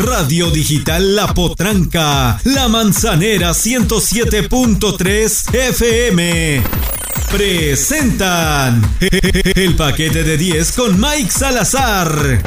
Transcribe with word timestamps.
Radio 0.00 0.50
Digital 0.50 1.14
La 1.14 1.34
Potranca, 1.34 2.40
La 2.44 2.68
Manzanera 2.68 3.50
107.3 3.50 5.54
FM. 5.54 6.62
Presentan 7.30 8.96
el 9.00 9.76
paquete 9.76 10.24
de 10.24 10.38
10 10.38 10.72
con 10.72 10.98
Mike 10.98 11.30
Salazar. 11.30 12.40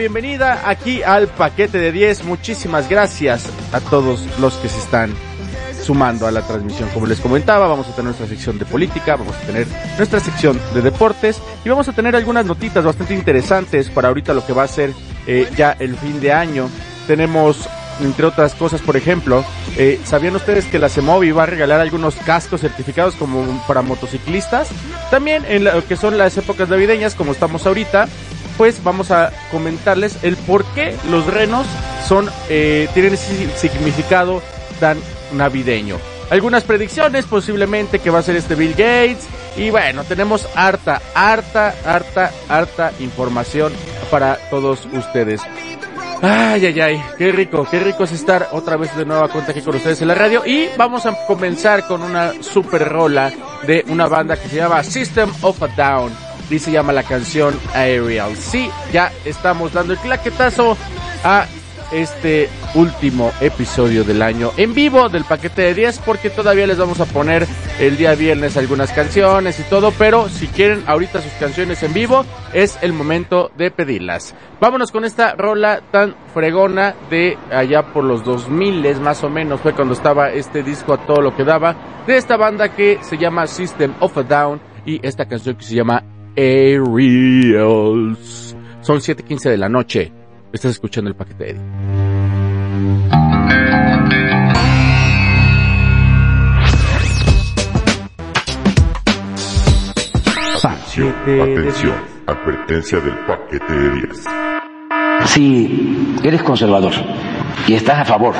Bienvenida 0.00 0.62
aquí 0.64 1.02
al 1.02 1.28
paquete 1.28 1.76
de 1.76 1.92
10. 1.92 2.24
Muchísimas 2.24 2.88
gracias 2.88 3.44
a 3.70 3.80
todos 3.80 4.26
los 4.38 4.54
que 4.54 4.70
se 4.70 4.78
están 4.78 5.14
sumando 5.82 6.26
a 6.26 6.30
la 6.30 6.40
transmisión. 6.40 6.88
Como 6.94 7.06
les 7.06 7.20
comentaba, 7.20 7.68
vamos 7.68 7.86
a 7.86 7.90
tener 7.90 8.04
nuestra 8.04 8.26
sección 8.26 8.58
de 8.58 8.64
política, 8.64 9.16
vamos 9.16 9.36
a 9.36 9.40
tener 9.40 9.66
nuestra 9.98 10.18
sección 10.18 10.58
de 10.72 10.80
deportes 10.80 11.42
y 11.66 11.68
vamos 11.68 11.86
a 11.88 11.92
tener 11.92 12.16
algunas 12.16 12.46
notitas 12.46 12.82
bastante 12.82 13.12
interesantes 13.12 13.90
para 13.90 14.08
ahorita 14.08 14.32
lo 14.32 14.46
que 14.46 14.54
va 14.54 14.62
a 14.62 14.68
ser 14.68 14.94
eh, 15.26 15.46
ya 15.54 15.76
el 15.78 15.94
fin 15.96 16.18
de 16.18 16.32
año. 16.32 16.70
Tenemos 17.06 17.68
entre 18.00 18.24
otras 18.24 18.54
cosas, 18.54 18.80
por 18.80 18.96
ejemplo, 18.96 19.44
eh, 19.76 20.00
¿sabían 20.04 20.34
ustedes 20.34 20.64
que 20.64 20.78
la 20.78 20.88
CEMOVI 20.88 21.32
va 21.32 21.42
a 21.42 21.46
regalar 21.46 21.78
algunos 21.78 22.14
cascos 22.14 22.62
certificados 22.62 23.16
como 23.16 23.44
para 23.66 23.82
motociclistas? 23.82 24.68
También 25.10 25.44
en 25.46 25.64
lo 25.64 25.86
que 25.86 25.96
son 25.96 26.16
las 26.16 26.38
épocas 26.38 26.70
navideñas, 26.70 27.14
como 27.14 27.32
estamos 27.32 27.66
ahorita, 27.66 28.08
pues 28.60 28.84
vamos 28.84 29.10
a 29.10 29.32
comentarles 29.50 30.22
el 30.22 30.36
por 30.36 30.66
qué 30.74 30.94
los 31.10 31.26
renos 31.26 31.66
son, 32.06 32.28
eh, 32.50 32.90
tienen 32.92 33.14
ese 33.14 33.48
significado 33.56 34.42
tan 34.78 34.98
navideño. 35.32 35.96
Algunas 36.28 36.64
predicciones, 36.64 37.24
posiblemente 37.24 38.00
que 38.00 38.10
va 38.10 38.18
a 38.18 38.22
ser 38.22 38.36
este 38.36 38.56
Bill 38.56 38.72
Gates. 38.72 39.26
Y 39.56 39.70
bueno, 39.70 40.04
tenemos 40.04 40.46
harta, 40.54 41.00
harta, 41.14 41.74
harta, 41.86 42.32
harta 42.50 42.92
información 43.00 43.72
para 44.10 44.36
todos 44.50 44.86
ustedes. 44.92 45.40
Ay, 46.20 46.66
ay, 46.66 46.80
ay, 46.80 47.02
qué 47.16 47.32
rico, 47.32 47.66
qué 47.70 47.80
rico 47.80 48.04
es 48.04 48.12
estar 48.12 48.50
otra 48.52 48.76
vez 48.76 48.94
de 48.94 49.06
nueva 49.06 49.28
cuenta 49.28 49.52
aquí 49.52 49.62
con 49.62 49.74
ustedes 49.74 50.02
en 50.02 50.08
la 50.08 50.14
radio. 50.14 50.44
Y 50.44 50.68
vamos 50.76 51.06
a 51.06 51.16
comenzar 51.26 51.86
con 51.86 52.02
una 52.02 52.34
super 52.42 52.86
rola 52.86 53.32
de 53.66 53.86
una 53.88 54.06
banda 54.06 54.36
que 54.36 54.50
se 54.50 54.56
llama 54.56 54.84
System 54.84 55.30
of 55.40 55.62
a 55.62 55.68
Down. 55.68 56.29
Y 56.50 56.58
se 56.58 56.72
llama 56.72 56.92
la 56.92 57.04
canción 57.04 57.58
Aerial. 57.74 58.36
Sí, 58.36 58.70
ya 58.92 59.12
estamos 59.24 59.72
dando 59.72 59.92
el 59.92 59.98
claquetazo 60.00 60.76
a 61.22 61.46
este 61.92 62.48
último 62.74 63.32
episodio 63.40 64.04
del 64.04 64.22
año 64.22 64.52
en 64.56 64.74
vivo 64.74 65.08
del 65.08 65.24
paquete 65.24 65.62
de 65.62 65.74
10 65.74 65.98
porque 66.00 66.30
todavía 66.30 66.66
les 66.66 66.78
vamos 66.78 67.00
a 67.00 67.04
poner 67.04 67.46
el 67.80 67.96
día 67.96 68.14
viernes 68.14 68.56
algunas 68.56 68.92
canciones 68.92 69.58
y 69.58 69.64
todo, 69.64 69.92
pero 69.92 70.28
si 70.28 70.46
quieren 70.46 70.84
ahorita 70.86 71.20
sus 71.20 71.32
canciones 71.32 71.82
en 71.82 71.92
vivo 71.92 72.24
es 72.52 72.78
el 72.82 72.92
momento 72.92 73.50
de 73.56 73.70
pedirlas. 73.70 74.34
Vámonos 74.60 74.92
con 74.92 75.04
esta 75.04 75.34
rola 75.34 75.82
tan 75.90 76.14
fregona 76.32 76.94
de 77.10 77.36
allá 77.50 77.92
por 77.92 78.04
los 78.04 78.24
2000 78.24 79.00
más 79.00 79.24
o 79.24 79.30
menos 79.30 79.60
fue 79.60 79.74
cuando 79.74 79.94
estaba 79.94 80.30
este 80.30 80.62
disco 80.62 80.94
a 80.94 81.06
todo 81.06 81.20
lo 81.20 81.34
que 81.34 81.44
daba 81.44 81.74
de 82.06 82.16
esta 82.16 82.36
banda 82.36 82.68
que 82.74 82.98
se 83.02 83.18
llama 83.18 83.46
System 83.46 83.94
of 84.00 84.16
a 84.16 84.22
Down 84.22 84.60
y 84.86 85.04
esta 85.06 85.26
canción 85.26 85.56
que 85.56 85.64
se 85.64 85.74
llama 85.74 86.02
Aerials. 86.40 88.16
Son 88.80 88.98
7:15 89.00 89.50
de 89.50 89.58
la 89.58 89.68
noche. 89.68 90.10
Estás 90.52 90.70
escuchando 90.72 91.10
el 91.10 91.16
paquete 91.16 91.44
de 91.44 91.50
Eddie. 91.50 91.60
Atención, 101.40 101.94
advertencia 102.26 103.00
del 103.00 103.14
paquete 103.26 103.72
de 103.72 103.90
10. 103.90 104.24
Si 105.26 106.16
eres 106.22 106.42
conservador 106.42 106.92
y 107.66 107.74
estás 107.74 108.00
a 108.00 108.04
favor 108.04 108.34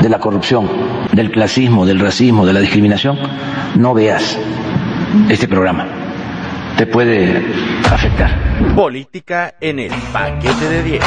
de 0.00 0.08
la 0.08 0.18
corrupción, 0.18 0.68
del 1.12 1.30
clasismo, 1.30 1.86
del 1.86 2.00
racismo, 2.00 2.46
de 2.46 2.52
la 2.52 2.60
discriminación, 2.60 3.18
no 3.76 3.94
veas 3.94 4.38
este 5.28 5.46
programa. 5.46 6.05
Te 6.76 6.86
puede 6.86 7.42
afectar. 7.90 8.74
Política 8.74 9.54
en 9.62 9.78
el 9.78 9.92
paquete 10.12 10.68
de 10.68 10.82
10. 10.82 11.04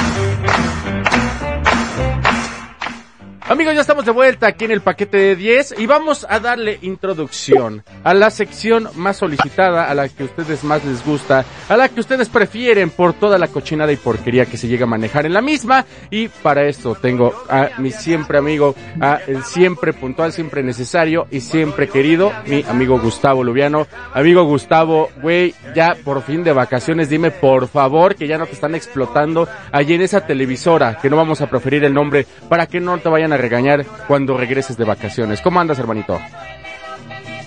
Amigos, 3.50 3.74
ya 3.74 3.82
estamos 3.82 4.06
de 4.06 4.12
vuelta 4.12 4.46
aquí 4.46 4.66
en 4.66 4.72
el 4.72 4.82
paquete 4.82 5.18
de 5.18 5.36
10 5.36 5.80
y 5.80 5.88
vamos 5.88 6.24
a 6.30 6.40
darle 6.40 6.78
introducción 6.84 7.84
a 8.04 8.14
la 8.14 8.30
sección 8.30 8.88
más 8.94 9.18
solicitada, 9.18 9.90
a 9.90 9.96
la 9.96 10.08
que 10.08 10.26
ustedes 10.26 10.64
más 10.64 10.86
les 10.86 11.04
gusta, 11.04 11.44
a 11.68 11.76
la 11.76 11.90
que 11.90 12.00
ustedes 12.00 12.30
prefieren 12.30 12.92
por 12.92 13.14
toda 13.14 13.40
la 13.40 13.48
cochinada 13.48 13.92
y 13.92 13.96
porquería 13.96 14.46
que 14.46 14.56
se 14.56 14.68
llega 14.68 14.84
a 14.84 14.88
manejar 14.88 15.26
en 15.26 15.34
la 15.34 15.42
misma. 15.42 15.84
Y 16.12 16.28
para 16.28 16.68
esto 16.68 16.94
tengo 16.94 17.34
a 17.50 17.70
mi 17.80 17.90
siempre 17.90 18.38
amigo, 18.38 18.76
a 19.02 19.20
el 19.26 19.44
siempre 19.44 19.94
puntual, 19.94 20.32
siempre 20.32 20.62
necesario 20.62 21.26
y 21.32 21.42
siempre 21.42 21.90
querido, 21.90 22.32
mi 22.46 22.64
amigo 22.70 23.00
Gustavo 23.00 23.44
Lubiano. 23.44 23.88
Amigo 24.14 24.44
Gustavo, 24.44 25.10
güey, 25.24 25.56
ya 25.74 25.98
por 26.06 26.22
fin 26.22 26.44
de 26.44 26.54
vacaciones, 26.54 27.10
dime 27.10 27.32
por 27.32 27.68
favor 27.68 28.14
que 28.14 28.28
ya 28.28 28.38
no 28.38 28.46
te 28.46 28.54
están 28.54 28.76
explotando 28.76 29.48
allí 29.72 29.96
en 29.96 30.02
esa 30.02 30.24
televisora, 30.24 31.00
que 31.02 31.10
no 31.10 31.18
vamos 31.18 31.42
a 31.42 31.50
proferir 31.50 31.84
el 31.84 31.96
nombre, 31.96 32.28
para 32.48 32.68
que 32.68 32.80
no 32.80 32.96
te 33.00 33.10
vayan 33.10 33.34
a 33.34 33.39
regañar 33.40 33.86
cuando 34.08 34.38
regreses 34.38 34.78
de 34.78 34.86
vacaciones. 34.86 35.42
¿Cómo 35.42 35.60
andas, 35.60 35.80
hermanito? 35.80 36.20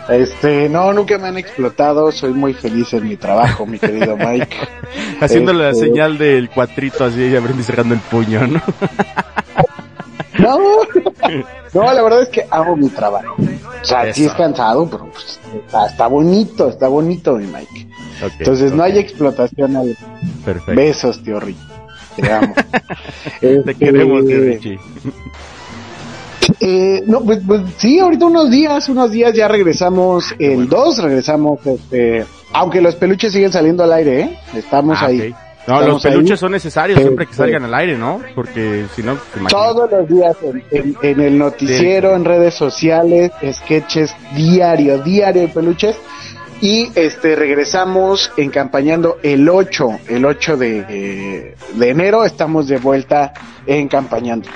Este, 0.09 0.69
no, 0.69 0.93
nunca 0.93 1.17
me 1.19 1.29
han 1.29 1.39
explotado, 1.39 2.11
soy 2.11 2.33
muy 2.33 2.55
feliz 2.55 2.93
en 2.93 3.09
mi 3.09 3.17
trabajo, 3.17 3.65
mi 3.67 3.79
querido 3.79 4.17
Mike. 4.17 4.57
Haciéndole 5.21 5.69
Este, 5.71 5.81
la 5.81 5.87
señal 5.87 6.19
del 6.19 6.51
cuatrito 6.51 7.05
así 7.05 7.21
y 7.25 7.37
abriendo 7.37 7.61
y 7.63 7.65
cerrando 7.65 7.95
el 7.95 8.01
puño, 8.01 8.47
¿no? 8.47 8.61
No, 10.39 10.59
no, 11.75 11.93
la 11.93 12.03
verdad 12.03 12.23
es 12.23 12.29
que 12.31 12.45
hago 12.51 12.75
mi 12.75 12.89
trabajo. 12.89 13.37
O 13.39 13.85
sea, 13.85 14.13
sí 14.13 14.23
Eso. 14.25 14.33
es 14.33 14.37
cansado, 14.37 14.89
pero 14.91 15.07
pues, 15.13 15.39
está, 15.55 15.87
está 15.87 16.07
bonito, 16.09 16.69
está 16.69 16.89
bonito, 16.89 17.37
mi 17.37 17.47
Mike. 17.47 17.87
Entonces 18.41 18.73
no 18.73 18.83
hay 18.83 18.99
explotación 18.99 19.77
al 19.77 19.97
Perfecto. 20.45 20.75
besos, 20.75 21.23
tío 21.23 21.39
Rick. 21.39 21.59
Te 22.17 22.33
amo. 22.33 22.55
Te 23.41 23.57
Este, 23.57 23.75
queremos, 23.75 24.27
tío 24.27 24.41
Richie. 24.41 24.81
Eh, 26.61 27.03
no, 27.07 27.21
pues, 27.21 27.41
pues 27.47 27.63
sí, 27.77 27.99
ahorita 28.01 28.27
unos 28.27 28.51
días, 28.51 28.89
unos 28.89 29.11
días 29.11 29.33
ya 29.35 29.49
regresamos, 29.49 30.35
el 30.39 30.69
2 30.69 30.99
regresamos, 31.03 31.65
este, 31.67 32.25
aunque 32.53 32.81
los 32.81 32.95
peluches 32.97 33.33
siguen 33.33 33.53
saliendo 33.53 33.85
al 33.85 33.93
aire, 33.93 34.21
¿eh? 34.21 34.39
Estamos 34.55 34.99
Ah, 35.01 35.07
ahí. 35.07 35.35
No, 35.67 35.75
Estamos 35.75 35.87
los 35.87 36.03
peluches 36.03 36.31
ahí. 36.33 36.37
son 36.39 36.53
necesarios 36.53 36.99
siempre 37.01 37.27
que 37.27 37.35
salgan 37.35 37.65
al 37.65 37.75
aire, 37.75 37.97
¿no? 37.97 38.21
Porque 38.35 38.87
si 38.97 39.03
no, 39.03 39.13
imaginas. 39.37 39.53
Todos 39.53 39.91
los 39.91 40.09
días 40.09 40.37
en, 40.43 40.65
en- 40.73 40.97
en 41.03 41.21
el 41.21 41.39
noticiero, 41.39 42.17
en 42.17 42.25
redes 42.25 42.55
sociales, 42.55 43.31
sketches 43.53 44.13
diario, 44.35 44.99
diario 44.99 45.43
de 45.43 45.49
peluches. 45.49 45.97
Y 46.61 46.91
este 46.97 47.35
regresamos 47.37 48.31
encampañando 48.37 49.19
el 49.23 49.49
8, 49.49 49.99
el 50.09 50.25
8 50.25 50.57
de, 50.57 50.85
eh, 50.89 51.55
de 51.75 51.89
enero, 51.89 52.25
estamos 52.25 52.69
de 52.69 52.79
vuelta 52.79 53.33
encampañando. 53.67 54.49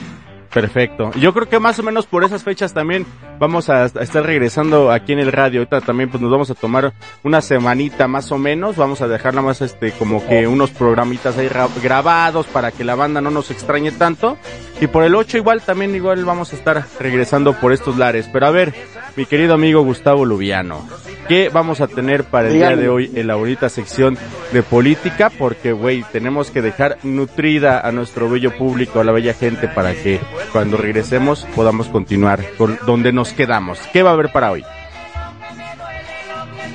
Perfecto. 0.57 1.11
Yo 1.21 1.35
creo 1.35 1.47
que 1.51 1.59
más 1.61 1.79
o 1.81 1.83
menos 1.83 2.07
por 2.07 2.25
esas 2.25 2.43
fechas 2.43 2.73
también 2.73 3.05
vamos 3.39 3.69
a, 3.69 3.85
estar 3.85 4.25
regresando 4.25 4.91
aquí 4.91 5.13
en 5.13 5.19
el 5.19 5.31
radio. 5.31 5.61
Ahorita 5.61 5.83
también 5.83 6.09
pues 6.09 6.23
nos 6.23 6.31
vamos 6.31 6.51
a 6.51 6.55
tomar 6.55 6.95
una 7.23 7.43
semanita 7.43 8.09
más 8.09 8.33
o 8.33 8.39
menos. 8.39 8.75
Vamos 8.77 9.03
a 9.03 9.07
dejar 9.07 9.35
nada 9.35 9.49
más 9.49 9.61
este 9.61 9.93
como 9.93 10.27
que 10.27 10.47
unos 10.47 10.71
programitas 10.71 11.37
ahí 11.37 11.49
ra- 11.49 11.69
grabados 11.83 12.47
para 12.47 12.73
que 12.73 12.85
la 12.85 12.95
banda 12.95 13.21
no 13.21 13.31
nos 13.31 13.51
extrañe 13.51 13.93
tanto. 13.93 14.39
Y 14.81 14.89
por 14.89 15.05
el 15.05 15.15
8 15.15 15.39
igual 15.39 15.63
también 15.63 15.95
igual 15.95 16.25
vamos 16.25 16.53
a 16.53 16.57
estar 16.57 16.85
regresando 17.01 17.55
por 17.55 17.73
estos 17.73 17.97
lares. 17.97 18.29
Pero 18.31 18.47
a 18.47 18.51
ver, 18.51 18.75
mi 19.17 19.25
querido 19.25 19.55
amigo 19.55 19.83
Gustavo 19.83 20.27
Lubiano, 20.27 20.87
¿qué 21.29 21.49
vamos 21.49 21.81
a 21.81 21.87
tener 21.87 22.25
para 22.25 22.49
el 22.49 22.55
día 22.55 22.77
de 22.77 22.91
hoy 22.91 23.11
en 23.15 23.27
la 23.27 23.37
bonita 23.37 23.71
sección 23.71 24.19
de 24.53 24.63
política? 24.63 25.31
Porque, 25.31 25.73
güey, 25.73 26.05
tenemos 26.13 26.51
que 26.51 26.61
dejar 26.61 26.99
nutrida 27.05 27.81
a 27.81 27.91
nuestro 27.91 28.29
bello 28.29 28.55
público, 28.55 29.01
a 29.01 29.05
la 29.05 29.13
bella 29.13 29.33
gente, 29.33 29.67
para 29.67 29.95
que 29.95 30.21
cuando 30.53 30.77
regresemos 30.77 31.47
podamos 31.57 31.89
continuar 31.89 32.45
con 32.59 32.79
donde 32.85 33.13
nos 33.13 33.33
quedamos. 33.33 33.79
¿Qué 33.95 34.03
va 34.03 34.11
a 34.11 34.15
haber 34.15 34.31
para 34.31 34.53
hoy? 34.53 34.65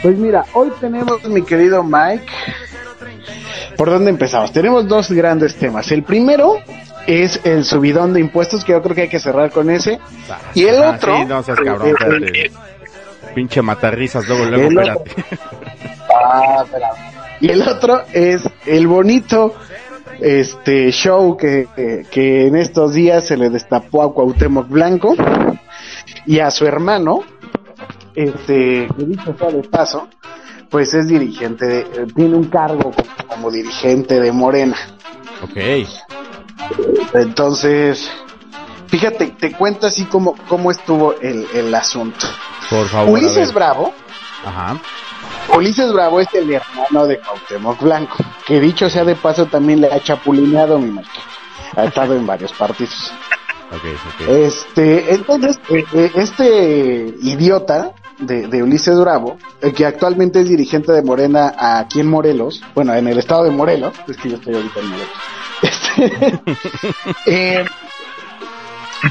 Pues 0.01 0.18
mira, 0.18 0.45
hoy 0.53 0.71
tenemos, 0.80 1.24
mi 1.25 1.44
querido 1.44 1.83
Mike, 1.83 2.25
¿por 3.77 3.92
dónde 3.92 4.09
empezamos? 4.09 4.51
Tenemos 4.51 4.88
dos 4.88 5.12
grandes 5.12 5.56
temas. 5.56 5.92
El 5.92 6.01
primero 6.01 6.56
es 7.07 7.39
el 7.45 7.63
subidón 7.65 8.13
de 8.13 8.19
impuestos, 8.19 8.63
que 8.63 8.71
yo 8.74 8.81
creo 8.81 8.95
que 8.95 9.01
hay 9.03 9.09
que 9.09 9.19
cerrar 9.19 9.51
con 9.51 9.69
ese. 9.69 10.00
Y 10.53 10.65
el 10.65 10.81
Ah, 10.81 10.94
otro... 10.95 11.18
Sí, 11.18 11.25
no 11.25 11.44
seas 11.44 11.59
cabrón, 11.59 11.88
eh, 11.88 11.92
espérate. 11.92 12.51
Pinche 13.36 13.62
matarrisas, 13.62 14.27
luego, 14.27 14.45
luego, 14.45 14.69
espérate. 14.69 15.12
Ah, 16.13 16.63
espera. 16.65 16.89
Y 17.39 17.50
el 17.50 17.62
otro 17.68 18.01
es 18.13 18.44
el 18.65 18.88
bonito 18.88 19.56
este 20.19 20.92
show 20.92 21.36
que, 21.38 21.68
que, 21.75 22.06
que 22.12 22.48
en 22.48 22.56
estos 22.56 22.94
días 22.94 23.25
se 23.25 23.38
le 23.38 23.50
destapó 23.50 24.03
a 24.03 24.13
Cuauhtémoc 24.13 24.68
Blanco 24.69 25.15
y 26.27 26.39
a 26.39 26.51
su 26.51 26.68
hermano, 26.68 27.24
este, 28.13 28.88
que 28.95 29.03
dicho 29.06 29.36
sea 29.39 29.50
de 29.50 29.63
paso, 29.63 30.07
pues 30.69 30.94
es 30.94 31.07
dirigente, 31.07 31.65
de- 31.65 31.80
eh, 31.80 32.06
tiene 32.15 32.36
un 32.36 32.45
cargo 32.50 32.92
como, 32.92 33.27
como 33.27 33.51
dirigente 33.51 34.19
de 34.19 34.31
Morena. 34.31 34.77
Ok. 35.44 35.57
Entonces, 37.14 38.10
fíjate, 38.88 39.28
te 39.40 39.52
cuento 39.52 39.88
así 39.88 40.06
como 40.06 40.36
cómo 40.48 40.72
estuvo 40.72 41.14
el, 41.20 41.48
el 41.54 41.74
asunto. 41.74 42.28
Por 42.70 42.88
favor. 42.88 43.10
a 43.10 43.12
Ulises. 43.12 43.54
Bravo, 43.54 43.94
Ajá. 44.46 44.80
Ulises 45.56 45.92
Bravo 45.92 46.20
es 46.20 46.34
el 46.34 46.52
hermano 46.52 47.08
de 47.08 47.20
Cuauhtémoc 47.20 47.82
Blanco, 47.82 48.18
que 48.46 48.60
dicho 48.60 48.90
sea 48.90 49.04
de 49.04 49.16
paso 49.16 49.46
también 49.46 49.82
le 49.82 49.92
ha 49.92 50.00
chapulineado 50.00 50.80
mi 50.80 50.92
marca. 50.92 51.12
Ha 51.76 51.86
estado 51.86 52.16
en 52.16 52.26
varios 52.26 52.52
partidos. 52.54 53.12
Este, 54.28 55.14
entonces, 55.14 55.60
eh, 55.70 55.86
eh, 55.94 56.12
este 56.16 57.16
idiota 57.22 57.94
de, 58.22 58.64
Ulises 58.64 59.00
Bravo, 59.00 59.38
eh, 59.62 59.74
que 59.74 59.86
actualmente 59.86 60.40
es 60.42 60.50
dirigente 60.50 60.92
de 60.92 61.02
Morena 61.02 61.54
aquí 61.58 62.00
en 62.00 62.08
Morelos, 62.08 62.62
bueno, 62.74 62.94
en 62.94 63.08
el 63.08 63.18
estado 63.18 63.44
de 63.44 63.52
Morelos, 63.52 63.94
es 64.08 64.18
que 64.18 64.30
yo 64.30 64.36
estoy 64.36 64.56
ahorita 64.56 64.80
en 64.80 64.88
Morelos. 64.88 65.10
Este, 65.62 66.42
eh, 67.28 67.66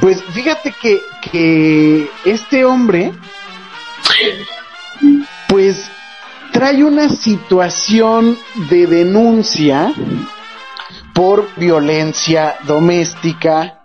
pues 0.01 0.21
fíjate 0.33 0.75
que, 0.81 1.01
que 1.31 2.11
este 2.25 2.65
hombre, 2.65 3.12
pues 5.49 5.89
trae 6.53 6.83
una 6.83 7.09
situación 7.09 8.37
de 8.69 8.87
denuncia 8.89 9.93
por 11.15 11.49
violencia 11.57 12.57
doméstica 12.67 13.80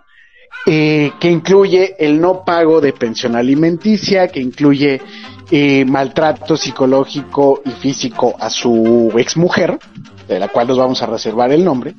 eh, 0.66 1.12
que 1.20 1.30
incluye 1.30 1.94
el 1.98 2.20
no 2.20 2.44
pago 2.44 2.80
de 2.80 2.92
pensión 2.92 3.36
alimenticia, 3.36 4.26
que 4.26 4.40
incluye 4.40 5.00
eh, 5.48 5.84
maltrato 5.84 6.56
psicológico 6.56 7.62
y 7.64 7.70
físico 7.70 8.34
a 8.40 8.50
su 8.50 9.12
exmujer, 9.16 9.78
de 10.26 10.40
la 10.40 10.48
cual 10.48 10.66
nos 10.66 10.78
vamos 10.78 11.00
a 11.02 11.06
reservar 11.06 11.52
el 11.52 11.64
nombre. 11.64 11.94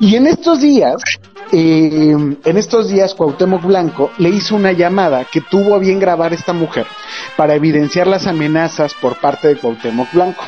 Y 0.00 0.16
en 0.16 0.26
estos 0.26 0.60
días, 0.60 0.96
eh, 1.52 2.10
en 2.44 2.56
estos 2.56 2.88
días 2.88 3.14
Cuauhtémoc 3.14 3.64
Blanco 3.64 4.10
le 4.18 4.30
hizo 4.30 4.56
una 4.56 4.72
llamada 4.72 5.24
que 5.24 5.40
tuvo 5.40 5.76
a 5.76 5.78
bien 5.78 6.00
grabar 6.00 6.32
esta 6.32 6.52
mujer 6.52 6.86
para 7.36 7.54
evidenciar 7.54 8.08
las 8.08 8.26
amenazas 8.26 8.92
por 8.94 9.20
parte 9.20 9.48
de 9.48 9.56
Cuauhtémoc 9.56 10.12
Blanco. 10.12 10.42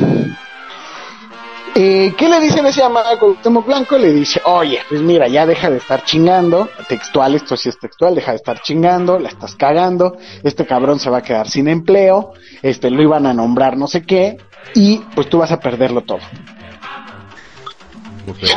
Eh, 1.75 2.15
¿Qué 2.17 2.29
le 2.29 2.41
dice 2.41 2.59
en 2.59 2.67
esa 2.67 2.83
llamada 2.83 3.13
a 3.13 3.19
Cuauhtémoc 3.19 3.65
Blanco? 3.65 3.97
Le 3.97 4.13
dice, 4.13 4.41
oye, 4.45 4.81
pues 4.89 5.01
mira, 5.03 5.29
ya 5.29 5.47
deja 5.47 5.71
de 5.71 5.77
estar 5.77 6.05
chingando, 6.05 6.69
textual, 6.89 7.35
esto 7.35 7.57
sí 7.57 7.69
es 7.69 7.79
textual, 7.79 8.15
deja 8.15 8.33
de 8.33 8.39
estar 8.39 8.61
chingando, 8.61 9.19
la 9.19 9.29
estás 9.29 9.55
cagando, 9.55 10.17
este 10.43 10.67
cabrón 10.67 10.99
se 10.99 11.11
va 11.11 11.19
a 11.19 11.23
quedar 11.23 11.49
sin 11.49 11.69
empleo, 11.69 12.33
este, 12.63 12.91
lo 12.91 13.03
iban 13.03 13.25
a 13.27 13.33
nombrar 13.33 13.77
no 13.77 13.87
sé 13.87 14.03
qué, 14.03 14.37
y 14.75 14.99
pues 15.15 15.29
tú 15.29 15.39
vas 15.39 15.53
a 15.53 15.61
perderlo 15.61 16.03
todo. 16.03 16.21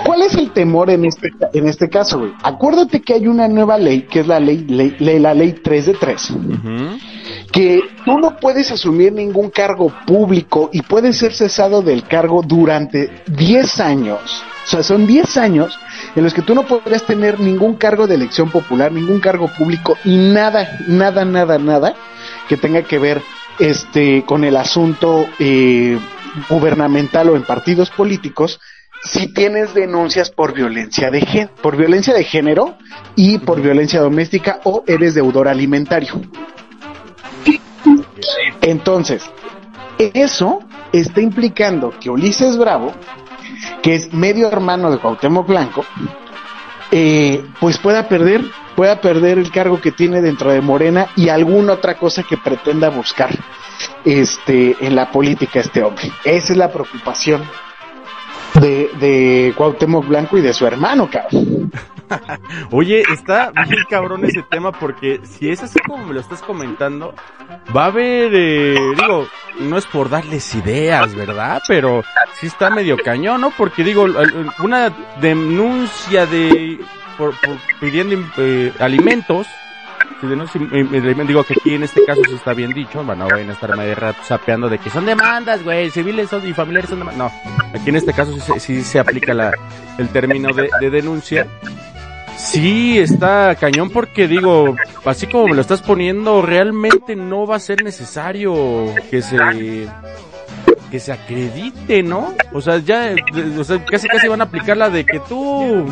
¿Cuál 0.06 0.22
es 0.24 0.34
el 0.36 0.52
temor 0.52 0.90
en 0.90 1.06
este, 1.06 1.30
en 1.54 1.68
este 1.68 1.90
caso, 1.90 2.20
güey? 2.20 2.34
Acuérdate 2.44 3.02
que 3.02 3.14
hay 3.14 3.28
una 3.28 3.48
nueva 3.48 3.78
ley, 3.78 4.04
que 4.04 4.22
es 4.22 4.28
la 4.28 4.40
ley, 4.40 4.66
ley- 4.68 4.96
ley- 5.00 5.20
la 5.20 5.34
ley 5.34 5.54
3 5.64 5.86
de 5.88 5.94
3, 5.94 6.30
Ujú. 6.32 6.98
que 7.52 7.82
tú 8.06 8.18
no 8.20 8.38
puedes 8.38 8.72
asumir 8.72 9.14
ningún 9.14 9.50
cargo 9.50 9.92
público 10.08 10.70
y 10.74 10.82
puedes 10.82 11.18
ser 11.18 11.34
cesado 11.34 11.82
del 11.82 12.04
cargo 12.04 12.42
durante 12.42 13.10
10 13.28 13.80
años. 13.80 14.20
O 14.66 14.70
sea, 14.70 14.82
son 14.84 15.06
10 15.06 15.36
años 15.38 15.78
en 16.16 16.24
los 16.24 16.34
que 16.34 16.42
tú 16.42 16.56
no 16.56 16.64
podrías 16.64 17.04
tener 17.06 17.40
ningún 17.40 17.76
cargo 17.76 18.08
de 18.08 18.16
elección 18.16 18.50
popular, 18.50 18.92
ningún 18.92 19.20
cargo 19.20 19.50
público 19.58 19.98
y 20.06 20.16
nada, 20.16 20.80
nada, 20.88 21.26
nada, 21.26 21.58
nada 21.58 21.96
que 22.48 22.56
tenga 22.58 22.82
que 22.84 22.98
ver 22.98 23.22
este 23.60 24.24
con 24.26 24.44
el 24.46 24.56
asunto 24.58 25.28
eh, 25.40 26.00
gubernamental 26.50 27.30
o 27.30 27.36
en 27.36 27.44
partidos 27.44 27.90
políticos 27.92 28.60
si 29.06 29.34
tienes 29.34 29.74
denuncias 29.74 30.30
por 30.32 30.54
violencia 30.54 31.12
de 31.12 31.22
gen- 31.22 31.50
por 31.62 31.76
violencia 31.78 32.14
de 32.14 32.24
género 32.24 32.78
y 33.16 33.38
por 33.40 33.62
violencia 33.62 34.00
doméstica 34.02 34.60
o 34.64 34.84
eres 34.88 35.14
deudor 35.16 35.48
alimentario. 35.48 36.22
Entonces, 38.62 39.24
eso 39.98 40.60
está 40.92 41.22
implicando 41.22 41.94
que 42.00 42.10
Ulises 42.10 42.58
Bravo, 42.58 42.94
que 43.82 43.96
es 43.96 44.14
medio 44.14 44.48
hermano 44.48 44.90
de 44.90 44.98
Cuauhtémoc 44.98 45.48
Blanco, 45.48 45.86
eh, 46.92 47.44
pues 47.60 47.78
pueda 47.78 48.08
perder, 48.08 48.42
pueda 48.76 49.02
perder 49.02 49.38
el 49.38 49.52
cargo 49.52 49.82
que 49.82 49.92
tiene 49.92 50.22
dentro 50.22 50.52
de 50.52 50.62
Morena 50.62 51.08
y 51.16 51.30
alguna 51.30 51.74
otra 51.74 51.96
cosa 51.98 52.24
que 52.24 52.38
pretenda 52.38 52.90
buscar 52.90 53.30
este 54.06 54.78
en 54.86 54.96
la 54.96 55.12
política 55.12 55.60
este 55.60 55.84
hombre. 55.84 56.12
Esa 56.24 56.54
es 56.54 56.58
la 56.58 56.72
preocupación 56.72 57.44
de, 58.60 58.90
de 59.00 59.54
Cuauhtémoc 59.56 60.08
Blanco 60.08 60.38
y 60.38 60.42
de 60.42 60.54
su 60.54 60.66
hermano, 60.66 61.10
cabrón. 61.10 61.72
Oye, 62.72 63.04
está 63.12 63.52
bien 63.52 63.84
cabrón 63.90 64.26
ese 64.26 64.44
tema 64.44 64.72
porque 64.72 65.22
si 65.24 65.50
es 65.50 65.64
así 65.64 65.80
como 65.80 66.06
me 66.06 66.14
lo 66.14 66.20
estás 66.20 66.42
comentando, 66.42 67.14
va 67.76 67.86
a 67.86 67.88
haber, 67.88 68.32
eh, 68.34 68.76
digo, 68.98 69.28
no 69.60 69.78
es 69.78 69.86
por 69.86 70.10
darles 70.10 70.54
ideas, 70.56 71.16
¿verdad? 71.16 71.62
Pero 71.68 72.04
sí 72.34 72.48
está 72.48 72.70
medio 72.70 72.98
cañón, 72.98 73.42
¿no? 73.42 73.52
Porque 73.52 73.84
digo, 73.84 74.06
una 74.60 74.90
denuncia 75.20 76.26
de, 76.26 76.80
por, 77.18 77.40
por 77.40 77.58
pidiendo 77.80 78.18
eh, 78.38 78.72
alimentos, 78.80 79.48
si 80.22 80.28
denuncia, 80.28 80.62
eh, 80.72 80.88
eh, 80.92 81.24
digo 81.28 81.44
que 81.44 81.54
aquí 81.54 81.76
en 81.76 81.84
este 81.84 82.04
caso 82.06 82.22
sí 82.28 82.36
está 82.36 82.54
bien 82.54 82.72
dicho, 82.72 83.04
bueno, 83.04 83.28
vayan 83.30 83.50
a 83.50 83.54
estar 83.54 83.76
medio 83.76 83.96
rato 83.96 84.20
sapeando 84.24 84.70
de 84.70 84.78
que 84.80 84.90
son 84.90 85.06
demandas, 85.06 85.64
güey, 85.64 85.90
civiles 85.90 86.30
son 86.30 86.48
y 86.48 86.54
familiares 86.54 86.90
son 86.90 87.00
demandas. 87.00 87.32
No, 87.34 87.78
aquí 87.80 87.90
en 87.90 87.96
este 87.98 88.14
caso 88.14 88.34
sí, 88.60 88.82
se- 88.84 89.00
aplica 89.00 89.34
la, 89.34 89.52
el 89.98 90.10
término 90.10 90.54
de, 90.54 90.70
de 90.80 90.90
denuncia. 90.90 91.48
Sí, 92.38 92.98
está 92.98 93.56
cañón 93.56 93.90
porque 93.90 94.28
digo, 94.28 94.76
así 95.06 95.28
como 95.28 95.48
me 95.48 95.56
lo 95.56 95.62
estás 95.62 95.82
poniendo, 95.82 96.42
realmente 96.42 97.16
no 97.16 97.46
va 97.46 97.58
a 97.58 97.60
ser 97.60 97.84
necesario 97.84 98.86
que 99.12 99.22
se 99.22 99.38
que 100.94 101.00
se 101.00 101.12
acredite, 101.12 102.04
¿no? 102.04 102.36
O 102.52 102.62
sea, 102.62 102.78
ya, 102.78 103.14
eh, 103.14 103.16
o 103.58 103.64
sea, 103.64 103.84
casi 103.84 104.08
casi 104.08 104.28
van 104.28 104.42
a 104.42 104.44
aplicar 104.44 104.78
la 104.78 104.92
de 104.92 105.04
que 105.04 105.20
tú 105.22 105.88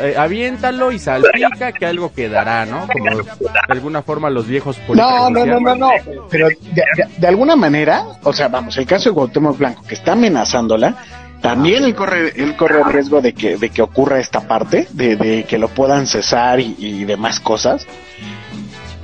eh, 0.00 0.16
aviéntalo 0.18 0.90
y 0.90 0.98
salpica 0.98 1.70
que 1.70 1.86
algo 1.86 2.12
quedará, 2.12 2.66
¿no? 2.66 2.88
Como 2.92 3.16
de 3.16 3.22
alguna 3.68 4.02
forma 4.02 4.30
los 4.30 4.48
viejos 4.48 4.76
No, 4.88 5.30
no, 5.30 5.30
no, 5.30 5.40
decían. 5.44 5.62
no, 5.62 5.74
no. 5.76 5.90
Pero 6.28 6.48
de, 6.48 6.56
de- 6.72 7.08
de 7.16 7.26
alguna 7.28 7.54
manera, 7.54 8.04
o 8.24 8.32
sea, 8.32 8.48
vamos, 8.48 8.76
el 8.76 8.86
caso 8.86 9.10
de 9.10 9.14
Cuauhtémoc 9.14 9.56
Blanco, 9.56 9.84
que 9.86 9.94
está 9.94 10.14
amenazándola, 10.14 10.96
también 11.40 11.84
él 11.84 11.94
corre, 11.94 12.32
él 12.34 12.56
corre 12.56 12.80
el 12.80 12.92
riesgo 12.92 13.20
de 13.20 13.34
que, 13.34 13.56
de 13.56 13.70
que 13.70 13.82
ocurra 13.82 14.18
esta 14.18 14.40
parte, 14.48 14.88
de, 14.90 15.14
de 15.14 15.44
que 15.44 15.58
lo 15.58 15.68
puedan 15.68 16.08
cesar 16.08 16.58
y, 16.58 16.74
y 16.76 17.04
demás 17.04 17.38
cosas. 17.38 17.86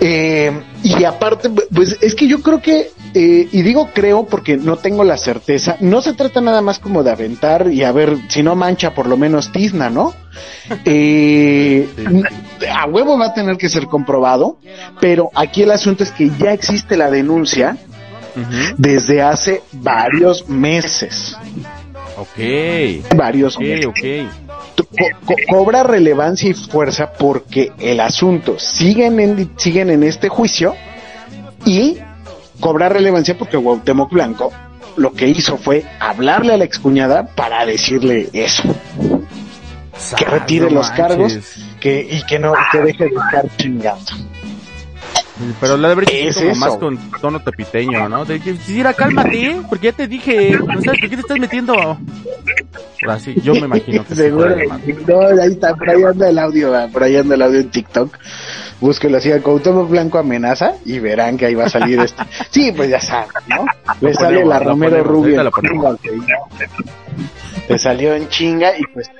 Eh, 0.01 0.51
y 0.83 1.05
aparte, 1.05 1.51
pues 1.73 1.99
es 2.01 2.17
que 2.17 2.27
yo 2.27 2.43
creo 2.43 2.61
que, 2.61 2.91
eh, 3.15 3.49
y 3.51 3.63
digo 3.63 3.91
creo 3.93 4.25
porque 4.27 4.57
no 4.57 4.77
tengo 4.77 5.05
la 5.05 5.17
certeza, 5.17 5.77
no 5.81 6.01
se 6.03 6.13
trata 6.15 6.41
nada 6.41 6.61
más 6.63 6.79
como 6.79 7.03
de 7.03 7.11
aventar 7.11 7.71
y 7.73 7.83
a 7.85 7.93
ver 7.93 8.17
si 8.29 8.43
no 8.43 8.55
mancha 8.57 8.95
por 8.95 9.07
lo 9.07 9.17
menos 9.17 9.51
tizna, 9.53 9.91
¿no? 9.91 10.15
Eh, 10.85 11.89
a 12.73 12.87
huevo 12.87 13.19
va 13.19 13.27
a 13.27 13.35
tener 13.35 13.57
que 13.57 13.69
ser 13.69 13.87
comprobado, 13.87 14.59
pero 15.01 15.31
aquí 15.35 15.63
el 15.63 15.71
asunto 15.73 16.05
es 16.05 16.11
que 16.13 16.31
ya 16.39 16.53
existe 16.53 16.97
la 16.97 17.11
denuncia 17.11 17.77
desde 18.79 19.23
hace 19.23 19.63
varios 19.73 20.49
meses. 20.49 21.37
Ok, 22.17 23.15
Varios 23.17 23.59
meses. 23.59 23.87
ok. 23.87 23.99
Co- 24.77 24.87
co- 25.27 25.35
cobra 25.49 25.83
relevancia 25.83 26.49
y 26.51 26.55
fuerza 26.55 27.13
porque 27.13 27.73
el 27.79 27.99
asunto 28.01 28.59
siguen 28.59 29.19
en, 29.21 29.51
siguen 29.57 29.91
en 29.91 30.03
este 30.05 30.29
juicio 30.29 30.75
y 31.65 31.99
cobra 32.61 32.89
relevancia 32.89 33.37
porque 33.37 33.59
Cuauhtémoc 33.59 34.13
Blanco 34.13 34.53
lo 34.97 35.13
que 35.13 35.29
hizo 35.29 35.57
fue 35.57 35.85
hablarle 35.99 36.55
a 36.55 36.57
la 36.57 36.65
excuñada 36.65 37.27
para 37.27 37.65
decirle 37.65 38.29
eso, 38.33 38.63
que 40.17 40.25
retire 40.25 40.71
los 40.71 40.91
cargos 40.91 41.39
que 41.81 42.07
y 42.11 42.23
que 42.27 42.39
no 42.39 42.53
que 42.73 42.81
deje 42.83 43.05
de 43.05 43.11
estar 43.11 43.57
chingando. 43.57 44.13
Pero 45.61 45.77
la 45.77 45.89
de 45.89 45.93
haber 45.93 46.13
Es 46.13 46.37
como 46.37 46.51
eso. 46.51 46.61
más 46.61 46.77
con 46.77 46.99
tono 47.21 47.41
tepiteño, 47.41 48.09
¿no? 48.09 48.25
De 48.25 48.41
que, 48.41 48.57
Sira, 48.57 48.93
cálmate, 48.93 49.63
porque 49.69 49.87
ya 49.87 49.93
te 49.93 50.07
dije, 50.07 50.59
no 50.59 50.83
sabes 50.83 51.01
por 51.01 51.09
qué 51.09 51.17
te 51.17 51.23
estás 51.23 51.39
metiendo. 51.39 51.99
Así, 53.09 53.35
yo 53.43 53.55
me 53.55 53.61
imagino 53.61 54.05
que 54.05 54.15
Seguro, 54.15 54.55
no, 55.09 55.21
ahí 55.43 55.53
está, 55.53 55.75
por 55.75 55.89
ahí 55.89 56.03
anda 56.03 56.29
el 56.29 56.39
audio, 56.39 56.73
por 56.93 57.03
ahí 57.03 57.17
anda 57.17 57.35
el 57.35 57.43
audio 57.43 57.61
en 57.61 57.71
TikTok. 57.71 58.19
Búsquelo 58.81 59.19
así, 59.19 59.31
Cuauhtémoc 59.31 59.89
Blanco 59.89 60.19
amenaza 60.19 60.75
y 60.85 60.99
verán 60.99 61.37
que 61.37 61.47
ahí 61.47 61.55
va 61.55 61.65
a 61.65 61.71
salir 61.71 62.01
este. 62.05 62.23
Sí, 62.51 62.73
pues 62.73 62.89
ya 62.91 63.01
saben, 63.01 63.29
¿no? 63.49 63.65
Le 64.01 64.15
sale 64.15 64.45
la 64.45 64.59
Romero 64.59 65.03
Rubio. 65.05 65.43
Le 67.69 67.79
salió 67.79 68.15
en 68.15 68.29
chinga 68.29 68.77
y 68.77 68.83
pues 68.93 69.11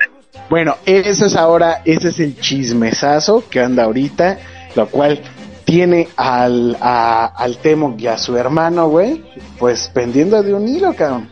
bueno, 0.49 0.75
eso 0.85 1.25
es 1.27 1.35
ahora, 1.37 1.81
ese 1.85 2.09
es 2.09 2.19
el 2.19 2.37
chismesazo 2.37 3.45
que 3.49 3.61
anda 3.61 3.83
ahorita, 3.83 4.37
lo 4.75 4.87
cual 4.87 5.21
tiene 5.63 6.09
al, 6.17 6.75
a, 6.81 7.25
al 7.25 7.57
Temo 7.59 7.95
y 7.97 8.07
a 8.07 8.17
su 8.17 8.35
hermano, 8.35 8.89
güey, 8.89 9.23
pues 9.57 9.89
pendiendo 9.93 10.43
de 10.43 10.53
un 10.53 10.67
hilo, 10.67 10.93
cabrón. 10.93 11.29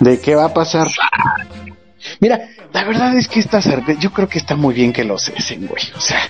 ¿De 0.00 0.18
qué 0.18 0.34
va 0.34 0.46
a 0.46 0.52
pasar? 0.52 0.88
Mira, 2.18 2.40
la 2.72 2.84
verdad 2.84 3.16
es 3.16 3.28
que 3.28 3.40
esta 3.40 3.62
cerveza, 3.62 3.98
yo 4.00 4.12
creo 4.12 4.28
que 4.28 4.38
está 4.38 4.56
muy 4.56 4.74
bien 4.74 4.92
que 4.92 5.04
lo 5.04 5.18
cesen, 5.18 5.66
güey. 5.66 5.82
O 5.96 6.00
sea, 6.00 6.20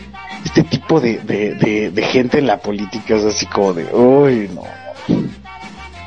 este 0.45 0.63
tipo 0.63 1.01
de, 1.01 1.19
de, 1.19 1.91
de, 1.91 2.03
gente 2.03 2.39
en 2.39 2.47
la 2.47 2.59
política 2.59 3.17
es 3.17 3.25
así 3.25 3.47
como 3.47 3.75
de, 3.75 3.85
uy, 3.93 4.51
no. 4.55 4.63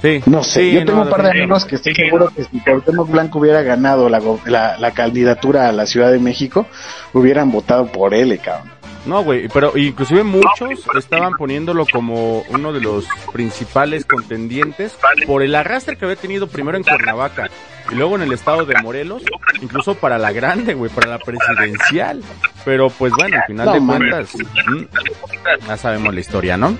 Sí, 0.02 0.22
no 0.26 0.44
sé, 0.44 0.72
yo 0.72 0.84
tengo 0.84 1.04
un 1.04 1.10
par 1.10 1.22
de 1.22 1.30
amigos 1.30 1.66
que 1.66 1.76
estoy 1.76 1.94
seguro 1.94 2.32
que 2.36 2.44
si 2.44 2.60
Cuauhtémoc 2.60 3.10
Blanco 3.10 3.38
hubiera 3.38 3.62
ganado 3.62 4.10
la, 4.10 4.20
la, 4.46 4.78
la, 4.80 4.92
candidatura 4.92 5.70
a 5.70 5.72
la 5.72 5.86
Ciudad 5.86 6.12
de 6.12 6.18
México, 6.18 6.66
hubieran 7.14 7.52
votado 7.52 7.86
por 7.92 8.16
él, 8.16 8.40
cabrón. 8.40 8.81
No, 9.05 9.24
güey, 9.24 9.48
pero 9.48 9.75
inclusive 9.75 10.24
muchos 10.24 10.86
estaban 10.96 11.34
poniéndolo 11.34 11.86
como 11.91 12.41
uno 12.50 12.72
de 12.72 12.81
los 12.81 13.08
principales 13.31 14.05
contendientes 14.05 14.96
por 15.25 15.41
el 15.41 15.55
arrastre 15.55 15.98
que 15.98 16.05
había 16.05 16.17
tenido 16.17 16.48
primero 16.48 16.77
en 16.77 16.84
Cuernavaca 16.84 17.50
y 17.91 17.96
luego 17.96 18.15
en 18.15 18.22
el 18.22 18.31
estado 18.31 18.65
de 18.65 18.79
Morelos, 18.81 19.24
incluso 19.60 19.96
para 19.96 20.17
la 20.17 20.31
grande, 20.31 20.75
güey, 20.75 20.91
para 20.91 21.10
la 21.10 21.20
presidencial. 21.20 22.22
Pero 22.63 22.89
pues 22.89 23.12
bueno, 23.13 23.38
al 23.38 23.43
final 23.46 23.74
de 23.74 23.86
cuentas, 23.86 24.36
mm, 24.36 25.67
ya 25.67 25.77
sabemos 25.77 26.13
la 26.13 26.20
historia, 26.20 26.58
¿no? 26.58 26.77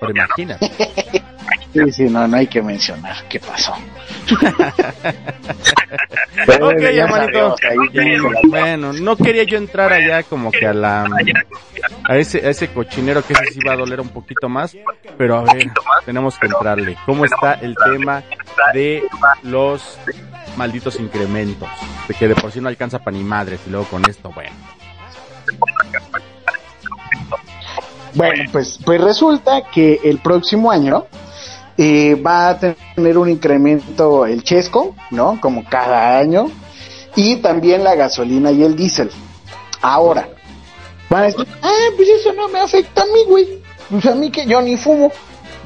Pero 0.00 0.12
imagínate. 0.12 0.70
Sí, 1.76 1.92
sí, 1.92 2.04
no, 2.04 2.26
no 2.26 2.36
hay 2.38 2.46
que 2.46 2.62
mencionar 2.62 3.16
qué 3.28 3.38
pasó. 3.38 3.72
ok, 6.60 6.80
hermanito. 6.80 7.56
Bueno, 8.48 8.94
no 8.94 9.16
quería 9.16 9.42
yo 9.44 9.58
entrar 9.58 9.92
allá 9.92 10.22
como 10.22 10.50
que 10.50 10.66
a 10.66 10.72
la 10.72 11.06
a 12.04 12.16
ese, 12.16 12.38
a 12.46 12.50
ese 12.50 12.68
cochinero 12.68 13.22
que 13.22 13.34
ese 13.34 13.44
sí 13.52 13.60
va 13.66 13.74
a 13.74 13.76
doler 13.76 14.00
un 14.00 14.08
poquito 14.08 14.48
más, 14.48 14.74
pero 15.18 15.36
a 15.36 15.42
ver, 15.52 15.70
tenemos 16.06 16.38
que 16.38 16.46
entrarle. 16.46 16.96
¿Cómo 17.04 17.26
está 17.26 17.54
el 17.54 17.76
tema 17.76 18.22
de 18.72 19.02
los 19.42 19.98
malditos 20.56 20.98
incrementos? 20.98 21.68
De 22.08 22.14
que 22.14 22.26
de 22.28 22.34
por 22.36 22.52
sí 22.52 22.60
no 22.60 22.68
alcanza 22.68 23.00
para 23.00 23.16
ni 23.16 23.22
madres 23.22 23.60
y 23.66 23.70
luego 23.70 23.86
con 23.86 24.08
esto, 24.08 24.32
bueno. 24.34 24.56
Bueno, 28.14 28.44
pues, 28.50 28.78
pues 28.82 28.98
resulta 28.98 29.60
que 29.70 30.00
el 30.02 30.18
próximo 30.18 30.70
año 30.70 31.06
eh, 31.78 32.14
va 32.14 32.50
a 32.50 32.58
tener 32.58 33.18
un 33.18 33.28
incremento 33.28 34.26
el 34.26 34.42
chesco, 34.42 34.94
¿no? 35.10 35.38
Como 35.40 35.64
cada 35.64 36.18
año. 36.18 36.50
Y 37.14 37.36
también 37.36 37.84
la 37.84 37.94
gasolina 37.94 38.50
y 38.50 38.62
el 38.62 38.76
diésel. 38.76 39.10
Ahora, 39.80 40.28
van 41.08 41.22
a 41.22 41.26
decir, 41.26 41.46
ah, 41.62 41.88
pues 41.96 42.08
eso 42.08 42.32
no 42.32 42.48
me 42.48 42.60
afecta 42.60 43.02
a 43.02 43.06
mí, 43.06 43.24
güey. 43.26 43.62
Pues 43.90 44.06
a 44.06 44.14
mí 44.14 44.30
que 44.30 44.46
yo 44.46 44.60
ni 44.60 44.76
fumo, 44.76 45.12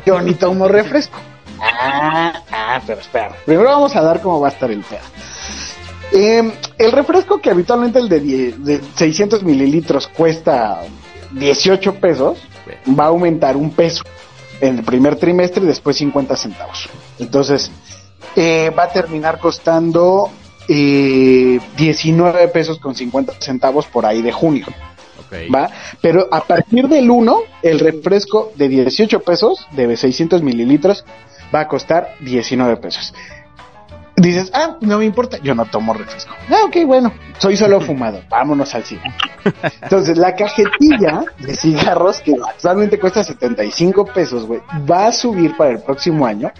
yo 0.04 0.20
ni 0.20 0.34
tomo 0.34 0.68
refresco. 0.68 1.18
Ah, 1.60 2.42
ah, 2.52 2.80
pero 2.86 3.00
espera. 3.00 3.34
Primero 3.44 3.68
vamos 3.68 3.94
a 3.96 4.02
dar 4.02 4.20
cómo 4.20 4.40
va 4.40 4.48
a 4.48 4.50
estar 4.50 4.70
el 4.70 4.82
pedo. 4.82 5.00
Em, 6.12 6.52
el 6.76 6.92
refresco 6.92 7.40
que 7.40 7.50
habitualmente 7.50 7.98
el 7.98 8.08
de, 8.08 8.20
de 8.58 8.80
600 8.96 9.42
mililitros 9.42 10.08
cuesta 10.08 10.82
18 11.32 11.94
pesos, 11.94 12.38
va 12.98 13.04
a 13.04 13.08
aumentar 13.08 13.56
un 13.56 13.70
peso 13.70 14.02
en 14.60 14.78
el 14.78 14.84
primer 14.84 15.16
trimestre 15.16 15.64
y 15.64 15.66
después 15.66 15.96
50 15.96 16.36
centavos. 16.36 16.88
Entonces, 17.18 17.70
eh, 18.36 18.70
va 18.76 18.84
a 18.84 18.88
terminar 18.88 19.38
costando 19.38 20.30
eh, 20.68 21.58
19 21.76 22.48
pesos 22.48 22.78
con 22.78 22.94
50 22.94 23.34
centavos 23.40 23.86
por 23.86 24.06
ahí 24.06 24.22
de 24.22 24.32
junio. 24.32 24.66
¿Va? 25.54 25.70
Pero 26.00 26.28
a 26.32 26.40
partir 26.40 26.88
del 26.88 27.08
1, 27.08 27.42
el 27.62 27.78
refresco 27.78 28.52
de 28.56 28.68
18 28.68 29.20
pesos, 29.20 29.64
de 29.70 29.96
600 29.96 30.42
mililitros, 30.42 31.04
va 31.54 31.60
a 31.60 31.68
costar 31.68 32.16
19 32.20 32.78
pesos 32.78 33.12
dices, 34.22 34.50
ah, 34.54 34.76
no 34.80 34.98
me 34.98 35.04
importa, 35.04 35.38
yo 35.38 35.54
no 35.54 35.64
tomo 35.66 35.94
refresco. 35.94 36.34
Ah, 36.48 36.64
ok, 36.64 36.76
bueno, 36.86 37.12
soy 37.38 37.56
solo 37.56 37.80
fumado, 37.86 38.22
vámonos 38.28 38.74
al 38.74 38.84
cine. 38.84 39.14
Entonces, 39.82 40.18
la 40.18 40.34
cajetilla 40.34 41.24
de 41.38 41.56
cigarros, 41.56 42.20
que 42.20 42.34
actualmente 42.34 42.98
cuesta 42.98 43.24
75 43.24 44.04
pesos, 44.06 44.46
güey, 44.46 44.60
va 44.90 45.06
a 45.06 45.12
subir 45.12 45.56
para 45.56 45.70
el 45.70 45.80
próximo 45.80 46.26
año 46.26 46.52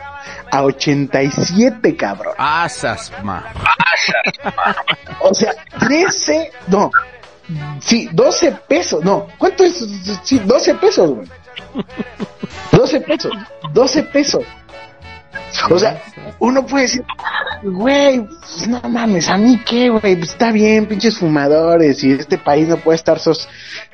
a 0.50 0.62
87, 0.62 1.96
cabrón. 1.96 2.34
Asas, 2.38 3.12
ma. 3.22 3.44
O 5.20 5.34
sea, 5.34 5.52
13, 5.78 6.50
no, 6.68 6.90
sí, 7.80 8.08
12 8.12 8.52
pesos, 8.66 9.04
no, 9.04 9.26
¿cuánto 9.38 9.64
es? 9.64 9.86
Sí, 10.22 10.38
12 10.38 10.74
pesos, 10.76 11.10
güey. 11.10 11.28
12 12.72 13.00
pesos, 13.00 13.32
12 13.72 14.02
pesos. 14.04 14.44
O 15.70 15.78
sea, 15.78 16.02
uno 16.38 16.64
puede 16.66 16.84
decir, 16.84 17.04
güey, 17.62 18.20
pues 18.20 18.68
no 18.68 18.80
mames, 18.88 19.28
a 19.28 19.37
mí 19.37 19.60
qué, 19.64 19.88
güey, 19.88 20.16
pues 20.16 20.30
está 20.30 20.50
bien, 20.50 20.87
pinches 20.87 21.18
fumadores, 21.18 22.02
y 22.02 22.12
este 22.12 22.38
país 22.38 22.66
no 22.68 22.76
puede 22.76 22.96
estar 22.96 23.20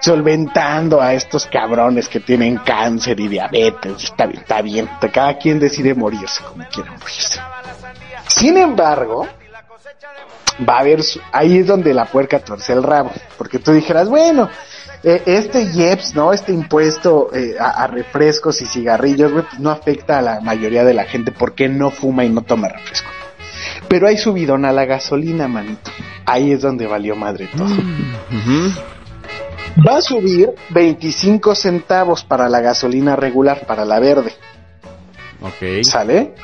solventando 0.01 1.01
a 1.01 1.15
estos 1.15 1.47
cabrones 1.47 2.09
que 2.09 2.21
tienen 2.21 2.57
cáncer 2.59 3.19
y 3.21 3.29
diabetes, 3.29 4.05
está 4.05 4.27
bien, 4.27 4.41
está 4.41 4.63
bien, 4.63 4.89
cada 5.13 5.37
quien 5.39 5.59
decide 5.59 5.95
morirse 5.95 6.43
como 6.45 6.65
quiera 6.69 6.93
morirse. 6.93 7.41
Sin 8.29 8.57
embargo, 8.57 9.27
va 10.69 10.77
a 10.77 10.81
haber, 10.81 11.01
ahí 11.33 11.59
es 11.59 11.67
donde 11.67 11.93
la 11.93 12.07
puerca 12.07 12.39
torce 12.39 12.73
el 12.73 12.83
rabo, 12.83 13.13
porque 13.37 13.59
tú 13.59 13.73
dijeras, 13.73 14.09
bueno, 14.09 14.49
eh, 15.03 15.23
este 15.27 15.63
IEPS, 15.63 16.15
¿no? 16.15 16.33
Este 16.33 16.53
impuesto 16.53 17.31
eh, 17.35 17.57
a, 17.59 17.87
refrescos 17.87 18.61
y 18.63 18.67
cigarrillos, 18.67 19.33
güey, 19.33 19.45
pues 19.45 19.61
no 19.61 19.71
afecta 19.71 20.19
a 20.19 20.23
la 20.23 20.41
mayoría 20.41 20.85
de 20.85 20.95
la 20.95 21.05
gente 21.05 21.33
porque 21.33 21.69
no 21.69 21.91
fuma 21.91 22.25
y 22.25 22.29
no 22.29 22.43
toma 22.43 22.69
refresco. 22.69 23.09
Pero 23.89 24.09
hay 24.09 24.17
subidón 24.17 24.65
a 24.65 24.73
la 24.73 24.85
gasolina, 24.85 25.49
manito. 25.49 25.91
Ahí 26.25 26.53
es 26.53 26.63
donde 26.63 26.87
valió 26.87 27.15
madre 27.15 27.49
todo. 27.57 27.69
Mm, 27.69 28.75
Va 29.87 29.99
a 29.99 30.01
subir 30.01 30.51
25 30.71 31.55
centavos 31.55 32.25
para 32.25 32.49
la 32.49 32.61
gasolina 32.61 33.15
regular, 33.15 33.67
para 33.67 33.85
la 33.85 34.01
verde. 34.01 34.33
Ok. 35.43 35.85
¿Sale? 35.85 36.35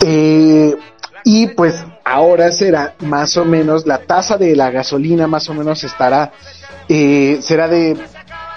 Eh, 0.00 0.76
y 1.24 1.46
pues 1.48 1.84
ahora 2.04 2.52
será 2.52 2.94
más 3.00 3.36
o 3.36 3.44
menos, 3.44 3.86
la 3.86 3.98
tasa 3.98 4.36
de 4.36 4.54
la 4.54 4.70
gasolina 4.70 5.26
más 5.26 5.48
o 5.48 5.54
menos 5.54 5.82
estará 5.82 6.32
eh, 6.88 7.38
será 7.40 7.68
de 7.68 7.96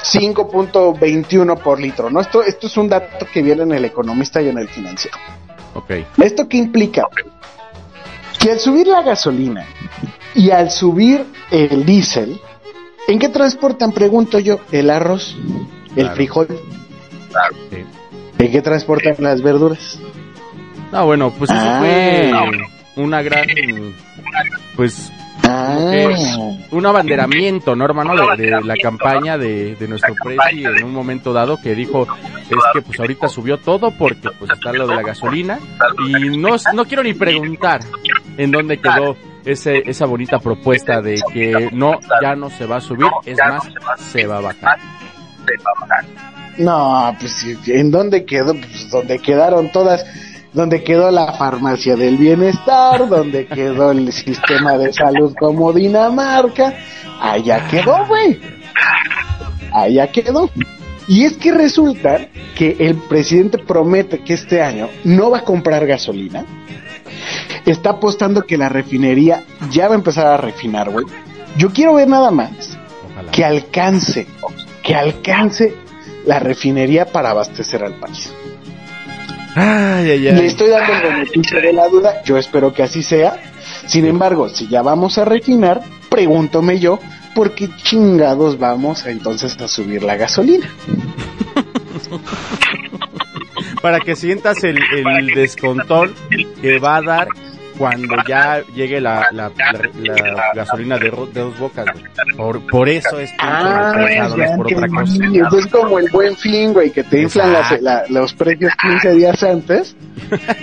5.21 0.03 1.61
por 1.61 1.79
litro, 1.79 2.09
¿no? 2.09 2.21
Esto, 2.21 2.43
esto 2.43 2.67
es 2.67 2.77
un 2.77 2.89
dato 2.89 3.25
que 3.31 3.41
viene 3.41 3.63
en 3.63 3.73
el 3.73 3.85
economista 3.85 4.41
y 4.41 4.49
en 4.49 4.57
el 4.57 4.67
financiero. 4.67 5.17
Okay. 5.73 6.05
¿Esto 6.17 6.47
qué 6.47 6.57
implica? 6.57 7.03
Que 8.39 8.51
al 8.51 8.59
subir 8.59 8.87
la 8.87 9.01
gasolina 9.01 9.65
y 10.33 10.51
al 10.51 10.71
subir 10.71 11.25
el 11.51 11.85
diésel, 11.85 12.39
¿en 13.07 13.19
qué 13.19 13.29
transportan, 13.29 13.91
pregunto 13.91 14.39
yo, 14.39 14.59
el 14.71 14.89
arroz, 14.89 15.35
el 15.95 16.09
frijol? 16.11 16.47
Claro. 17.29 17.55
¿En 18.39 18.51
qué 18.51 18.61
transportan 18.61 19.15
las 19.19 19.41
verduras? 19.41 19.99
Ah, 20.91 21.03
bueno, 21.03 21.31
pues 21.31 21.49
eso 21.51 21.77
fue 21.79 22.31
ah. 22.33 22.49
una 22.95 23.21
gran, 23.21 23.45
pues 24.75 25.11
Ah. 25.49 26.57
un 26.71 26.85
abanderamiento, 26.85 27.75
¿no, 27.75 27.85
hermano? 27.85 28.13
De, 28.35 28.49
la 28.49 28.75
campaña 28.81 29.37
de, 29.37 29.75
nuestro 29.87 30.13
presi 30.23 30.65
en 30.65 30.83
un 30.83 30.93
momento 30.93 31.33
dado 31.33 31.59
que 31.61 31.75
dijo, 31.75 32.07
es 32.41 32.57
que 32.73 32.81
pues 32.81 32.99
ahorita 32.99 33.27
subió 33.27 33.57
todo 33.57 33.91
porque 33.91 34.29
pues 34.37 34.51
está 34.51 34.71
lo 34.73 34.87
de 34.87 34.95
la 34.95 35.03
gasolina 35.03 35.59
y 36.07 36.37
no, 36.37 36.55
no 36.73 36.85
quiero 36.85 37.03
ni 37.03 37.13
preguntar 37.13 37.81
en 38.37 38.51
dónde 38.51 38.77
quedó 38.79 39.15
ese, 39.45 39.83
esa 39.85 40.05
bonita 40.05 40.39
propuesta 40.39 41.01
de 41.01 41.21
que 41.33 41.69
no, 41.71 41.99
ya 42.21 42.35
no 42.35 42.49
se 42.49 42.65
va 42.65 42.77
a 42.77 42.81
subir, 42.81 43.07
es 43.25 43.37
más, 43.37 43.63
se 44.11 44.27
va 44.27 44.37
a 44.37 44.41
bajar. 44.41 44.79
No, 46.57 47.15
pues 47.19 47.45
¿en 47.67 47.91
dónde 47.91 48.25
quedó? 48.25 48.53
Pues 48.53 48.89
donde 48.89 49.19
quedaron 49.19 49.71
todas 49.71 50.05
donde 50.57 50.83
quedó 50.83 51.11
la 51.11 51.33
farmacia 51.33 51.95
del 51.95 52.17
bienestar, 52.17 53.07
donde 53.07 53.45
quedó 53.45 53.91
el 53.91 54.11
sistema 54.11 54.75
de 54.75 54.91
salud 54.91 55.35
como 55.39 55.71
Dinamarca, 55.71 56.73
allá 57.21 57.67
quedó, 57.67 58.07
güey. 58.07 58.39
Allá 59.71 60.07
quedó. 60.11 60.49
Y 61.07 61.25
es 61.25 61.37
que 61.37 61.51
resulta 61.51 62.29
que 62.55 62.75
el 62.79 62.95
presidente 62.95 63.59
promete 63.59 64.23
que 64.23 64.33
este 64.33 64.63
año 64.63 64.89
no 65.03 65.29
va 65.29 65.37
a 65.37 65.43
comprar 65.43 65.85
gasolina. 65.85 66.43
Está 67.63 67.91
apostando 67.91 68.41
que 68.41 68.57
la 68.57 68.67
refinería 68.67 69.43
ya 69.69 69.87
va 69.87 69.93
a 69.93 69.97
empezar 69.97 70.25
a 70.25 70.37
refinar, 70.37 70.89
güey. 70.89 71.05
Yo 71.55 71.69
quiero 71.71 71.93
ver 71.93 72.07
nada 72.07 72.31
más 72.31 72.77
que 73.31 73.45
alcance 73.45 74.25
que 74.81 74.95
alcance 74.95 75.75
la 76.25 76.39
refinería 76.39 77.05
para 77.05 77.29
abastecer 77.29 77.83
al 77.83 77.93
país. 77.99 78.33
Ay, 79.59 80.11
ay, 80.11 80.19
Le 80.19 80.45
estoy 80.45 80.69
dando 80.69 80.93
el 80.93 81.01
beneficio 81.01 81.59
de 81.59 81.73
la 81.73 81.87
duda, 81.87 82.21
yo 82.23 82.37
espero 82.37 82.71
que 82.71 82.83
así 82.83 83.01
sea. 83.01 83.41
Sin 83.87 84.05
embargo, 84.05 84.49
si 84.49 84.67
ya 84.67 84.83
vamos 84.83 85.17
a 85.17 85.25
refinar, 85.25 85.81
pregúntome 86.09 86.77
yo, 86.77 86.99
¿por 87.33 87.55
qué 87.55 87.67
chingados 87.75 88.59
vamos 88.59 89.03
a, 89.07 89.09
entonces 89.09 89.59
a 89.59 89.67
subir 89.67 90.03
la 90.03 90.15
gasolina? 90.15 90.69
Para 93.81 93.99
que 93.99 94.15
sientas 94.15 94.63
el, 94.63 94.77
el 95.17 95.33
descontón 95.33 96.13
que 96.61 96.77
va 96.77 96.97
a 96.97 97.01
dar 97.01 97.27
cuando 97.77 98.15
ya 98.27 98.61
llegue 98.75 98.99
la, 98.99 99.27
la, 99.31 99.49
la- 99.57 99.71
la 100.33 100.53
gasolina 100.55 100.97
de, 100.97 101.09
de 101.09 101.39
dos 101.41 101.57
bocas. 101.59 101.85
güey. 101.93 102.05
Por, 102.35 102.65
por 102.67 102.89
eso 102.89 103.19
es 103.19 103.31
que 103.31 103.37
Ah, 103.39 103.93
no 103.95 104.07
es 104.07 104.51
por 104.57 104.65
otra 104.73 104.87
cosa. 104.87 105.13
entendí. 105.13 105.39
Entonces 105.39 105.71
como 105.71 105.99
el 105.99 106.09
buen 106.11 106.35
fin, 106.37 106.73
güey, 106.73 106.91
que 106.91 107.03
te 107.03 107.21
inflan 107.21 107.53
las- 107.53 108.09
los 108.09 108.33
precios 108.33 108.73
15 108.81 109.11
días 109.13 109.43
antes, 109.43 109.95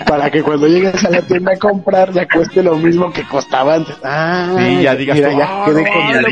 para 0.07 0.29
que 0.29 0.43
cuando 0.43 0.67
llegues 0.67 1.03
a 1.03 1.09
la 1.09 1.21
tienda 1.21 1.53
a 1.53 1.57
comprar 1.57 2.11
ya 2.11 2.27
cueste 2.27 2.61
lo 2.63 2.75
mismo 2.77 3.11
que 3.11 3.23
costaba 3.23 3.75
antes. 3.75 3.95
Ah, 4.03 4.55
Sí, 4.57 4.81
ya 4.83 4.95
digas 4.95 5.15
mira, 5.17 5.31
ya 5.33 5.45
"Ah, 5.49 5.65
quedé 5.65 5.83
no, 5.83 5.89
con 5.89 6.01
el 6.15 6.31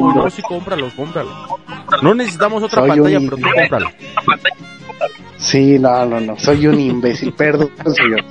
idiota". 0.00 0.14
no, 0.24 0.30
sí, 0.30 0.42
cómpralo, 0.42 0.90
cómpralo. 0.96 1.30
No 2.02 2.14
necesitamos 2.14 2.62
otra 2.62 2.80
Soy 2.80 2.88
pantalla, 2.90 3.18
un 3.18 3.24
pero 3.28 3.36
tú 3.36 3.46
cómpralo. 3.54 3.90
Sí, 5.38 5.78
no, 5.78 6.04
no, 6.04 6.20
no, 6.20 6.38
soy 6.38 6.66
un 6.66 6.78
imbécil, 6.78 7.32
perdón, 7.32 7.70
señor. 7.94 8.24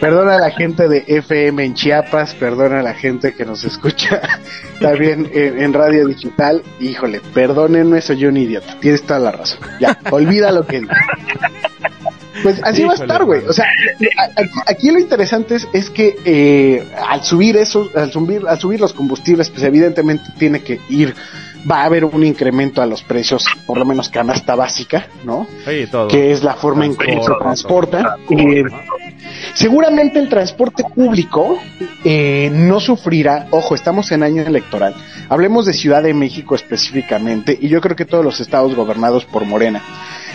Perdona 0.00 0.34
a 0.34 0.38
la 0.38 0.50
gente 0.50 0.88
de 0.88 1.04
FM 1.06 1.64
en 1.64 1.74
Chiapas, 1.74 2.34
perdona 2.34 2.80
a 2.80 2.82
la 2.82 2.94
gente 2.94 3.34
que 3.34 3.44
nos 3.44 3.64
escucha 3.64 4.20
también 4.80 5.30
en, 5.32 5.60
en 5.60 5.72
radio 5.72 6.06
digital. 6.06 6.62
Híjole, 6.80 7.20
perdónenme, 7.32 8.00
soy 8.00 8.26
un 8.26 8.36
idiota, 8.36 8.76
tienes 8.80 9.02
toda 9.02 9.20
la 9.20 9.32
razón. 9.32 9.60
Ya, 9.80 9.98
olvida 10.10 10.52
lo 10.52 10.66
que. 10.66 10.82
Pues 12.42 12.62
así 12.62 12.84
va 12.84 12.92
a 12.92 12.96
estar, 12.96 13.24
güey. 13.24 13.42
O 13.46 13.52
sea, 13.52 13.64
aquí, 14.36 14.50
aquí 14.66 14.90
lo 14.90 14.98
interesante 14.98 15.56
es, 15.56 15.66
es 15.72 15.90
que 15.90 16.16
eh, 16.24 16.86
al 17.08 17.24
subir 17.24 17.56
eso, 17.56 17.88
al 17.94 18.12
subir, 18.12 18.42
al 18.46 18.58
subir 18.58 18.80
los 18.80 18.92
combustibles, 18.92 19.50
pues 19.50 19.62
evidentemente 19.62 20.24
tiene 20.38 20.60
que 20.60 20.78
ir, 20.88 21.14
va 21.68 21.82
a 21.82 21.84
haber 21.86 22.04
un 22.04 22.24
incremento 22.24 22.82
a 22.82 22.86
los 22.86 23.02
precios, 23.02 23.46
por 23.66 23.78
lo 23.78 23.84
menos 23.84 24.08
canasta 24.08 24.54
básica, 24.54 25.08
¿no? 25.24 25.46
Oye, 25.66 25.86
todo. 25.86 26.08
que 26.08 26.32
es 26.32 26.42
la 26.42 26.54
forma 26.54 26.84
en 26.84 26.96
que 26.96 27.20
se 27.20 27.32
transporta. 27.40 28.16
Eh, 28.30 28.64
seguramente 29.56 30.18
el 30.18 30.28
transporte 30.28 30.84
público 30.94 31.58
eh, 32.04 32.50
no 32.52 32.78
sufrirá, 32.78 33.46
ojo, 33.50 33.74
estamos 33.74 34.12
en 34.12 34.22
año 34.22 34.42
electoral, 34.42 34.94
hablemos 35.28 35.64
de 35.64 35.72
Ciudad 35.72 36.02
de 36.02 36.12
México 36.14 36.54
específicamente, 36.54 37.56
y 37.60 37.68
yo 37.68 37.80
creo 37.80 37.96
que 37.96 38.04
todos 38.04 38.24
los 38.24 38.38
estados 38.40 38.74
gobernados 38.74 39.24
por 39.24 39.44
Morena 39.46 39.82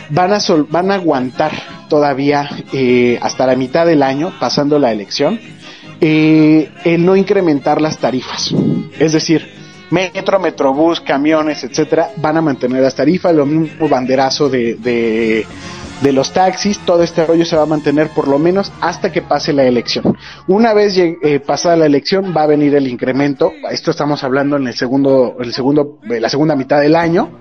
van 0.09 0.33
a, 0.33 0.39
sol- 0.39 0.67
van 0.69 0.89
a 0.91 0.95
aguantar 0.95 1.51
todavía 1.87 2.49
eh, 2.73 3.19
hasta 3.21 3.45
la 3.45 3.55
mitad 3.55 3.85
del 3.85 4.01
año, 4.01 4.33
pasando 4.39 4.79
la 4.79 4.91
elección, 4.91 5.39
eh, 6.01 6.69
el 6.83 7.05
no 7.05 7.15
incrementar 7.15 7.79
las 7.79 7.99
tarifas. 7.99 8.53
Es 8.99 9.13
decir, 9.13 9.47
metro, 9.91 10.39
metrobús, 10.39 10.99
camiones, 10.99 11.63
etcétera, 11.63 12.09
van 12.17 12.37
a 12.37 12.41
mantener 12.41 12.81
las 12.81 12.95
tarifas, 12.95 13.35
lo 13.35 13.45
mismo 13.45 13.87
banderazo 13.87 14.49
de, 14.49 14.75
de, 14.75 15.45
de 16.01 16.11
los 16.11 16.33
taxis, 16.33 16.79
todo 16.79 17.03
este 17.03 17.25
rollo 17.25 17.45
se 17.45 17.55
va 17.55 17.63
a 17.63 17.67
mantener 17.67 18.09
por 18.09 18.27
lo 18.27 18.39
menos 18.39 18.71
hasta 18.81 19.11
que 19.11 19.21
pase 19.21 19.53
la 19.53 19.63
elección. 19.63 20.17
Una 20.47 20.73
vez 20.73 20.97
eh, 20.97 21.39
pasada 21.39 21.75
la 21.75 21.85
elección 21.85 22.33
va 22.35 22.43
a 22.43 22.47
venir 22.47 22.75
el 22.75 22.87
incremento, 22.87 23.53
esto 23.71 23.91
estamos 23.91 24.23
hablando 24.23 24.57
en 24.57 24.67
el 24.67 24.75
segundo, 24.75 25.37
el 25.39 25.53
segundo, 25.53 25.99
eh, 26.09 26.19
la 26.19 26.29
segunda 26.29 26.55
mitad 26.55 26.81
del 26.81 26.95
año, 26.95 27.31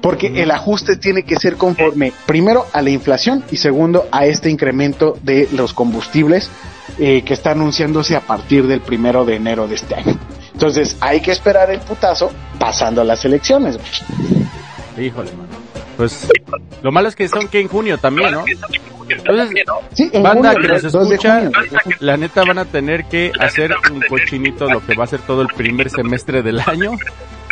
porque 0.00 0.42
el 0.42 0.50
ajuste 0.50 0.96
tiene 0.96 1.22
que 1.22 1.36
ser 1.36 1.56
conforme 1.56 2.12
primero 2.26 2.66
a 2.72 2.82
la 2.82 2.90
inflación 2.90 3.44
y 3.50 3.56
segundo 3.56 4.06
a 4.10 4.26
este 4.26 4.50
incremento 4.50 5.16
de 5.22 5.48
los 5.52 5.72
combustibles 5.72 6.50
eh, 6.98 7.22
que 7.22 7.34
está 7.34 7.52
anunciándose 7.52 8.16
a 8.16 8.20
partir 8.20 8.66
del 8.66 8.80
primero 8.80 9.24
de 9.24 9.36
enero 9.36 9.68
de 9.68 9.76
este 9.76 9.94
año. 9.94 10.18
Entonces 10.52 10.96
hay 11.00 11.20
que 11.20 11.30
esperar 11.30 11.70
el 11.70 11.80
putazo 11.80 12.30
pasando 12.58 13.02
las 13.04 13.24
elecciones. 13.24 13.78
Híjole, 14.98 15.30
mano. 15.32 15.48
Pues 15.96 16.28
lo 16.82 16.90
malo 16.92 17.08
es 17.08 17.16
que 17.16 17.28
son 17.28 17.48
que 17.48 17.60
en 17.60 17.68
junio 17.68 17.98
también, 17.98 18.32
¿no? 18.32 18.44
Entonces, 19.08 19.64
Sí, 19.92 20.10
en 20.12 20.22
banda 20.22 20.52
junio, 20.52 20.68
que 20.68 20.82
nos 20.82 20.92
2 20.92 21.08
de 21.08 21.14
escucha, 21.16 21.40
junio. 21.40 21.96
la 22.00 22.16
neta 22.16 22.44
van 22.44 22.58
a 22.58 22.64
tener 22.64 23.04
que 23.04 23.32
hacer 23.38 23.74
un 23.90 24.00
cochinito 24.08 24.66
lo 24.66 24.84
que 24.84 24.94
va 24.94 25.04
a 25.04 25.06
ser 25.06 25.20
todo 25.20 25.42
el 25.42 25.48
primer 25.48 25.90
semestre 25.90 26.42
del 26.42 26.60
año, 26.60 26.92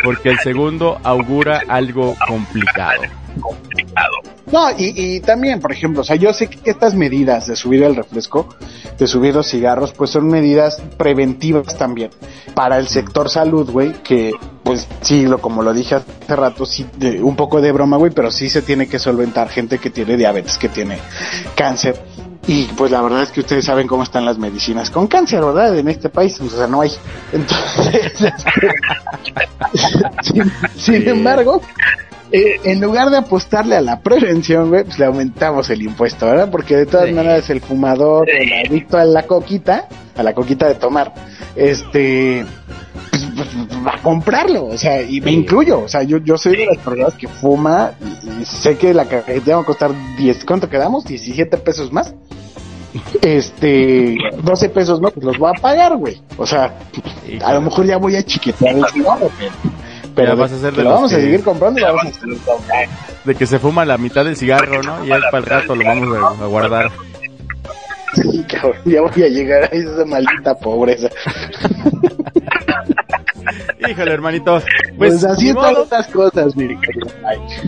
porque 0.03 0.29
el 0.29 0.39
segundo 0.39 0.99
augura 1.03 1.61
algo 1.67 2.15
complicado. 2.27 3.01
No, 4.51 4.69
y, 4.71 4.93
y 4.95 5.19
también, 5.21 5.61
por 5.61 5.71
ejemplo, 5.71 6.01
o 6.01 6.03
sea, 6.03 6.17
yo 6.17 6.33
sé 6.33 6.47
que 6.49 6.69
estas 6.69 6.93
medidas 6.93 7.47
de 7.47 7.55
subir 7.55 7.83
el 7.83 7.95
refresco, 7.95 8.49
de 8.97 9.07
subir 9.07 9.33
los 9.33 9.47
cigarros, 9.47 9.93
pues 9.93 10.09
son 10.09 10.27
medidas 10.27 10.81
preventivas 10.97 11.77
también 11.77 12.11
para 12.53 12.77
el 12.77 12.87
sector 12.87 13.29
salud, 13.29 13.69
güey, 13.69 13.93
que 14.03 14.33
pues 14.63 14.87
sí, 15.01 15.25
lo, 15.25 15.39
como 15.39 15.63
lo 15.63 15.73
dije 15.73 15.95
hace 15.95 16.35
rato, 16.35 16.65
sí, 16.65 16.85
de, 16.97 17.21
un 17.23 17.35
poco 17.35 17.61
de 17.61 17.71
broma, 17.71 17.97
güey, 17.97 18.11
pero 18.11 18.31
sí 18.31 18.49
se 18.49 18.61
tiene 18.61 18.87
que 18.87 18.99
solventar 18.99 19.49
gente 19.49 19.79
que 19.79 19.89
tiene 19.89 20.17
diabetes, 20.17 20.57
que 20.57 20.69
tiene 20.69 20.99
cáncer. 21.55 22.01
Y 22.47 22.65
pues 22.75 22.91
la 22.91 23.01
verdad 23.01 23.21
es 23.21 23.31
que 23.31 23.41
ustedes 23.41 23.65
saben 23.65 23.87
cómo 23.87 24.03
están 24.03 24.25
las 24.25 24.37
medicinas 24.37 24.89
con 24.89 25.07
cáncer, 25.07 25.43
¿verdad? 25.43 25.77
En 25.77 25.87
este 25.87 26.09
país, 26.09 26.39
o 26.41 26.49
sea, 26.49 26.67
no 26.67 26.81
hay. 26.81 26.91
Entonces, 27.31 28.13
sin, 30.23 30.51
sin 30.75 31.07
embargo, 31.07 31.61
eh, 32.31 32.59
en 32.63 32.81
lugar 32.81 33.09
de 33.09 33.17
apostarle 33.17 33.75
a 33.75 33.81
la 33.81 33.99
prevención, 33.99 34.69
güey, 34.69 34.83
pues 34.85 34.97
le 34.99 35.05
aumentamos 35.05 35.69
el 35.69 35.81
impuesto, 35.81 36.25
¿verdad? 36.25 36.49
Porque 36.49 36.75
de 36.75 36.85
todas 36.85 37.07
Sí. 37.07 37.13
maneras 37.13 37.49
el 37.49 37.61
fumador, 37.61 38.29
el 38.29 38.51
adicto 38.65 38.97
a 38.97 39.05
la 39.05 39.23
coquita, 39.23 39.87
a 40.17 40.23
la 40.23 40.33
coquita 40.33 40.67
de 40.67 40.75
tomar, 40.75 41.13
este, 41.55 42.45
a 43.85 44.01
comprarlo, 44.01 44.65
o 44.65 44.77
sea, 44.77 45.01
y 45.01 45.21
me 45.21 45.31
incluyo, 45.31 45.81
o 45.81 45.87
sea, 45.87 46.03
yo, 46.03 46.17
yo 46.17 46.37
soy 46.37 46.55
de 46.57 46.65
las 46.67 46.77
personas 46.77 47.13
que 47.15 47.27
fuma 47.27 47.91
y, 48.23 48.41
y 48.41 48.45
sé 48.45 48.77
que 48.77 48.93
la 48.93 49.05
cajetilla 49.05 49.55
va 49.57 49.61
a 49.61 49.65
costar 49.65 49.91
10, 50.17 50.45
¿cuánto 50.45 50.69
quedamos? 50.69 51.05
17 51.05 51.57
pesos 51.57 51.91
más. 51.91 52.13
Este, 53.21 54.17
12 54.43 54.69
pesos 54.69 54.99
no, 54.99 55.11
pues 55.11 55.25
los 55.25 55.37
voy 55.37 55.51
a 55.55 55.61
pagar, 55.61 55.95
güey. 55.95 56.21
O 56.37 56.45
sea, 56.45 56.73
a 57.43 57.53
lo 57.53 57.61
mejor 57.61 57.85
ya 57.85 57.97
voy 57.97 58.15
a 58.15 58.23
chiquetear 58.23 58.75
el 58.75 58.85
cigarro, 58.93 59.29
pero, 59.39 59.51
pero 60.15 60.27
Ya 60.29 60.35
de- 60.35 60.41
vas 60.41 60.51
a 60.51 60.57
ser 60.59 60.71
de 60.71 60.77
que 60.77 60.83
lo 60.83 60.89
vamos 60.91 61.13
a 61.13 61.15
que- 61.15 61.21
seguir 61.21 61.43
comprando 61.43 61.79
y 61.79 61.83
lo 61.83 61.93
vamos 61.95 62.17
a 62.17 62.19
seguir 62.19 62.37
comprando. 62.39 62.95
De 63.23 63.35
que 63.35 63.45
se 63.45 63.59
fuma 63.59 63.85
la 63.85 63.97
mitad 63.97 64.25
del 64.25 64.35
cigarro, 64.35 64.81
¿no? 64.83 65.05
Y 65.05 65.07
ya 65.09 65.19
para 65.31 65.37
el 65.37 65.45
rato 65.45 65.75
lo 65.75 65.85
vamos 65.85 66.17
a, 66.17 66.43
a 66.43 66.47
guardar. 66.47 66.91
Sí, 68.13 68.43
cabrón, 68.43 68.75
ya 68.83 69.01
voy 69.01 69.23
a 69.23 69.27
llegar 69.29 69.63
a 69.63 69.67
esa 69.67 70.03
maldita 70.05 70.53
pobreza. 70.55 71.07
Híjole, 73.89 74.11
hermanito. 74.11 74.61
Pues, 74.97 75.11
Pues, 75.13 75.23
así 75.23 75.49
están 75.49 75.75
estas 75.81 76.07
cosas, 76.07 76.55
mi. 76.55 76.77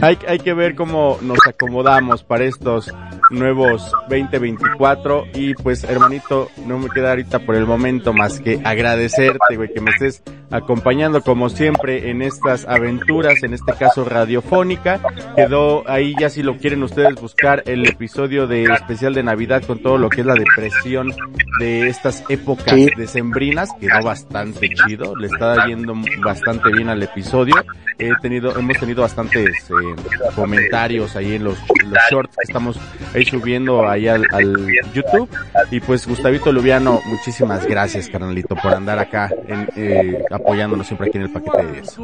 Hay, 0.02 0.18
hay 0.28 0.40
que 0.40 0.54
ver 0.54 0.76
cómo 0.76 1.18
nos 1.22 1.40
acomodamos 1.48 2.24
para 2.24 2.46
estos 2.46 2.92
nuevos 3.32 3.92
2024 4.10 5.26
y 5.34 5.54
pues 5.56 5.84
hermanito, 5.84 6.50
no 6.68 6.78
me 6.78 6.90
queda 6.90 7.12
ahorita 7.12 7.40
por 7.40 7.56
el 7.56 7.66
momento 7.66 8.14
más 8.14 8.40
que 8.40 8.60
agradecerte, 8.64 9.56
güey, 9.56 9.74
que 9.74 9.82
me 9.82 9.92
estés 9.92 10.22
acompañando 10.52 11.22
como 11.22 11.50
siempre 11.50 12.12
en 12.12 12.22
estas 12.22 12.66
aventuras, 12.68 13.42
en 13.44 13.54
este 13.54 13.74
caso 13.74 14.06
radiofónica. 14.06 15.00
Quedó 15.36 15.90
ahí 15.90 16.14
ya 16.20 16.30
si 16.30 16.44
lo 16.44 16.58
quieren 16.58 16.84
ustedes 16.84 17.16
buscar 17.20 17.64
el 17.66 17.88
episodio 17.88 18.46
de 18.46 18.66
especial 18.66 19.14
de 19.16 19.24
Navidad 19.24 19.64
con 19.66 19.80
todo 19.80 19.98
lo 19.98 20.10
que 20.10 20.22
es 20.22 20.28
la 20.28 20.36
depresión 20.36 21.12
de 21.60 21.88
estas 21.88 22.24
épocas 22.30 22.74
Sí. 22.76 22.88
decembrinas, 22.98 23.70
quedó 23.80 24.04
bastante 24.04 24.70
chido, 24.70 25.16
le 25.16 25.28
está 25.28 25.66
yendo 25.68 25.96
bastante 26.24 26.72
bien 26.72 26.90
al 26.90 27.02
episodio. 27.04 27.56
He 28.00 28.10
tenido, 28.22 28.58
hemos 28.58 28.78
tenido 28.80 29.04
bastantes 29.04 29.46
eh, 29.70 29.96
comentarios 30.36 31.16
ahí 31.16 31.36
en 31.36 31.44
los, 31.44 31.58
los 31.86 31.98
shorts 32.10 32.36
que 32.36 32.44
estamos 32.48 32.80
ahí 33.14 33.24
subiendo 33.26 33.88
ahí 33.88 34.08
al, 34.08 34.26
al 34.32 34.68
YouTube. 34.94 35.30
Y 35.72 35.80
pues 35.80 36.08
Gustavito 36.08 36.52
Lubiano, 36.52 37.02
muchísimas 37.06 37.66
gracias 37.68 38.10
carnalito 38.10 38.56
por 38.56 38.74
andar 38.74 38.98
acá 39.00 39.30
en, 39.48 39.68
eh, 39.76 40.24
apoyándonos 40.32 40.88
siempre 40.88 41.10
aquí 41.10 41.18
en 41.18 41.24
el 41.26 41.32
paquete 41.32 41.66
de 41.66 41.72
10. 41.74 41.98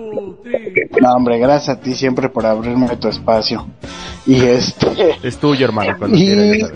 No, 1.01 1.13
hombre, 1.13 1.39
gracias 1.39 1.77
a 1.77 1.81
ti 1.81 1.93
siempre 1.93 2.29
por 2.29 2.45
abrirme 2.45 2.95
tu 2.97 3.07
espacio. 3.07 3.67
Y 4.25 4.41
este, 4.43 4.87
Es 5.23 5.37
tuyo 5.37 5.65
hermano 5.65 5.95
cuando 5.97 6.15
Y- 6.19 6.25
quieras. 6.27 6.71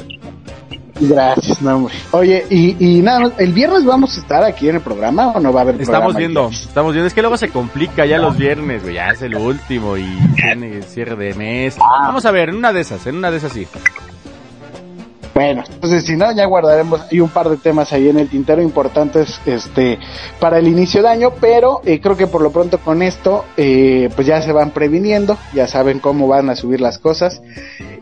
Gracias, 1.00 1.62
no, 1.62 1.76
hombre. 1.78 1.94
Oye, 2.12 2.46
y, 2.50 2.98
y 2.98 3.02
nada, 3.02 3.32
¿el 3.38 3.54
viernes 3.54 3.86
vamos 3.86 4.18
a 4.18 4.22
estar 4.22 4.44
aquí 4.44 4.70
en 4.70 4.76
el 4.76 4.82
programa 4.82 5.32
o 5.32 5.40
no 5.40 5.52
va 5.52 5.62
a 5.62 5.64
haber 5.64 5.82
Estamos 5.82 6.16
viendo, 6.16 6.50
estamos 6.50 6.94
viendo. 6.94 7.08
Es 7.08 7.14
que 7.14 7.22
luego 7.22 7.38
se 7.38 7.50
complica 7.50 8.06
ya 8.06 8.18
los 8.18 8.38
viernes, 8.38 8.84
güey. 8.84 8.96
Ya 8.96 9.10
es 9.10 9.22
el 9.22 9.36
último 9.36 9.98
y 9.98 10.06
tiene 10.36 10.82
cierre 10.84 11.16
de 11.16 11.34
mes. 11.34 11.78
Ah. 11.80 12.08
Vamos 12.08 12.26
a 12.26 12.32
ver, 12.32 12.50
en 12.50 12.56
una 12.56 12.74
de 12.74 12.82
esas, 12.82 13.06
en 13.08 13.18
una 13.18 13.32
de 13.32 13.38
esas 13.38 13.52
sí. 13.52 13.68
Bueno, 15.34 15.64
entonces 15.68 16.06
si 16.06 16.16
no, 16.16 16.32
ya 16.32 16.46
guardaremos 16.46 17.02
hay 17.12 17.20
un 17.20 17.30
par 17.30 17.50
de 17.50 17.58
temas 17.58 17.92
ahí 17.92 18.08
en 18.08 18.20
el 18.20 18.30
tintero 18.30 18.62
importantes 18.62 19.42
este 19.48 19.98
para 20.40 20.60
el 20.60 20.68
inicio 20.68 21.02
de 21.02 21.10
año, 21.10 21.32
pero 21.42 21.82
eh, 21.86 22.00
creo 22.00 22.16
que 22.16 22.28
por 22.28 22.42
lo 22.42 22.52
pronto 22.52 22.78
con 22.78 23.02
esto 23.02 23.46
eh, 23.58 24.10
pues 24.16 24.28
ya 24.28 24.42
se 24.44 24.52
van 24.52 24.72
previniendo, 24.72 25.38
ya 25.54 25.68
saben 25.68 26.00
cómo 26.00 26.28
van 26.28 26.52
a 26.52 26.56
subir 26.56 26.82
las 26.82 27.00
cosas 27.00 27.42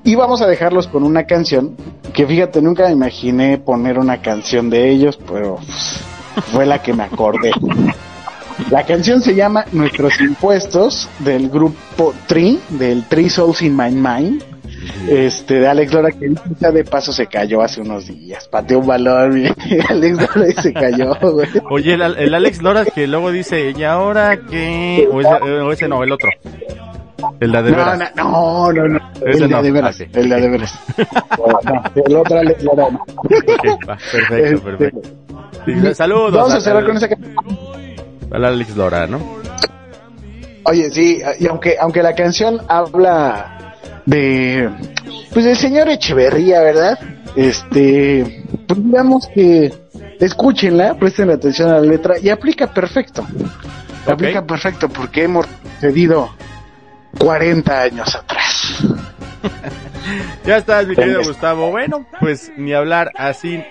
y 0.03 0.15
vamos 0.15 0.41
a 0.41 0.47
dejarlos 0.47 0.87
con 0.87 1.03
una 1.03 1.23
canción 1.23 1.77
que 2.13 2.27
fíjate, 2.27 2.61
nunca 2.61 2.87
me 2.87 2.91
imaginé 2.91 3.57
poner 3.57 3.97
una 3.97 4.21
canción 4.21 4.69
de 4.69 4.89
ellos, 4.89 5.17
pero 5.25 5.55
pues, 5.55 6.01
fue 6.51 6.65
la 6.65 6.81
que 6.81 6.93
me 6.93 7.03
acordé. 7.03 7.51
La 8.69 8.85
canción 8.85 9.21
se 9.21 9.33
llama 9.33 9.65
Nuestros 9.71 10.19
Impuestos 10.19 11.09
del 11.19 11.49
grupo 11.49 12.13
Tree, 12.27 12.59
del 12.69 13.05
Three 13.05 13.29
Souls 13.29 13.61
in 13.61 13.75
My 13.75 13.89
Mind 13.89 14.50
este, 15.09 15.55
de 15.59 15.67
Alex 15.67 15.93
Lora, 15.93 16.11
que 16.11 16.33
ya 16.59 16.71
de 16.71 16.83
paso 16.83 17.11
se 17.11 17.27
cayó 17.27 17.61
hace 17.61 17.81
unos 17.81 18.07
días. 18.07 18.47
Pateó 18.47 18.79
un 18.79 18.87
balón, 18.87 19.43
Alex 19.89 20.17
Lora 20.17 20.49
y 20.49 20.53
se 20.61 20.73
cayó, 20.73 21.15
güey. 21.21 21.47
Oye, 21.69 21.93
el, 21.93 22.01
el, 22.01 22.33
Alex 22.33 22.61
Lora 22.61 22.85
que 22.85 23.07
luego 23.07 23.31
dice, 23.31 23.73
¿y 23.77 23.83
ahora 23.83 24.37
qué? 24.49 25.07
O 25.11 25.21
ese, 25.21 25.29
o 25.29 25.71
ese 25.71 25.87
no, 25.87 26.03
el 26.03 26.11
otro. 26.11 26.29
El 27.39 27.51
de, 27.51 27.61
de 27.61 27.71
veras. 27.71 27.99
No, 28.15 28.71
no, 28.73 28.87
no, 28.87 28.99
El 29.25 29.49
no. 29.49 29.61
de 29.61 29.71
veras. 29.71 29.95
Ah, 30.01 30.03
sí. 30.05 30.19
El 30.19 30.29
de 30.29 30.49
veras. 30.49 30.79
No, 31.63 31.83
el 32.05 32.15
otro 32.15 32.39
Alex 32.39 32.63
Lora. 32.63 32.87
va, 33.87 33.97
perfecto, 34.11 34.35
Este, 34.35 34.57
perfecto. 34.57 35.93
Saludos. 35.95 36.33
Vamos 36.33 36.53
a 36.53 36.61
cerrar 36.61 36.85
con 36.85 36.97
esa 36.97 37.07
canción. 37.07 37.35
al 38.31 38.45
Alex 38.45 38.75
Lora, 38.75 39.05
¿no? 39.07 39.19
Oye, 40.63 40.89
sí, 40.91 41.21
y 41.39 41.47
aunque, 41.47 41.75
aunque 41.79 42.03
la 42.03 42.13
canción 42.13 42.59
habla 42.67 43.57
de, 44.11 44.69
pues 45.33 45.45
del 45.45 45.57
señor 45.57 45.89
Echeverría, 45.89 46.61
¿verdad? 46.61 46.99
Este, 47.35 48.43
pues 48.67 48.83
digamos 48.83 49.27
que 49.33 49.73
escúchenla, 50.19 50.95
presten 50.95 51.29
atención 51.29 51.69
a 51.69 51.75
la 51.75 51.81
letra 51.81 52.19
y 52.19 52.29
aplica 52.29 52.67
perfecto. 52.67 53.25
Aplica 54.05 54.45
perfecto 54.45 54.89
porque 54.89 55.23
hemos 55.23 55.45
cedido 55.79 56.29
40 57.17 57.81
años 57.81 58.15
atrás. 58.15 58.83
Ya 60.43 60.57
estás, 60.57 60.87
mi 60.87 60.95
querido. 60.95 61.21
Gustavo. 61.23 61.69
Bueno, 61.69 62.05
pues 62.19 62.51
ni 62.57 62.73
hablar 62.73 63.11
así, 63.15 63.63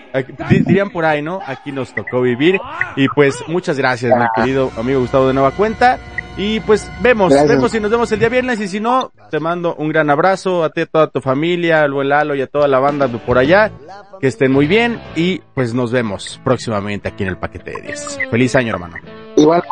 dirían 0.49 0.89
por 0.89 1.03
ahí, 1.03 1.21
¿no? 1.21 1.41
Aquí 1.45 1.73
nos 1.73 1.93
tocó 1.93 2.21
vivir. 2.21 2.59
Y 2.95 3.09
pues 3.09 3.43
muchas 3.47 3.77
gracias, 3.77 4.17
mi 4.17 4.25
querido 4.35 4.71
amigo 4.77 5.01
Gustavo 5.01 5.27
de 5.27 5.33
Nueva 5.33 5.51
Cuenta. 5.51 5.99
Y 6.37 6.59
pues 6.61 6.89
vemos, 7.01 7.29
Gracias. 7.31 7.49
vemos 7.55 7.71
si 7.71 7.79
nos 7.79 7.91
vemos 7.91 8.11
el 8.11 8.19
día 8.19 8.29
viernes 8.29 8.59
y 8.61 8.67
si 8.67 8.79
no, 8.79 9.11
te 9.29 9.39
mando 9.39 9.75
un 9.75 9.89
gran 9.89 10.09
abrazo 10.09 10.63
a 10.63 10.69
ti, 10.69 10.81
a 10.81 10.85
toda 10.85 11.07
tu 11.07 11.19
familia, 11.21 11.81
al 11.81 11.91
buen 11.93 12.09
Lalo 12.09 12.35
y 12.35 12.41
a 12.41 12.47
toda 12.47 12.67
la 12.67 12.79
banda 12.79 13.07
de 13.07 13.17
por 13.17 13.37
allá. 13.37 13.71
Que 14.19 14.27
estén 14.27 14.51
muy 14.51 14.67
bien 14.67 14.99
y 15.15 15.39
pues 15.53 15.73
nos 15.73 15.91
vemos 15.91 16.39
próximamente 16.43 17.09
aquí 17.09 17.23
en 17.23 17.29
el 17.29 17.37
paquete 17.37 17.71
de 17.71 17.81
10. 17.81 18.19
Feliz 18.29 18.55
año, 18.55 18.73
hermano. 18.73 18.95
Igual, 19.35 19.63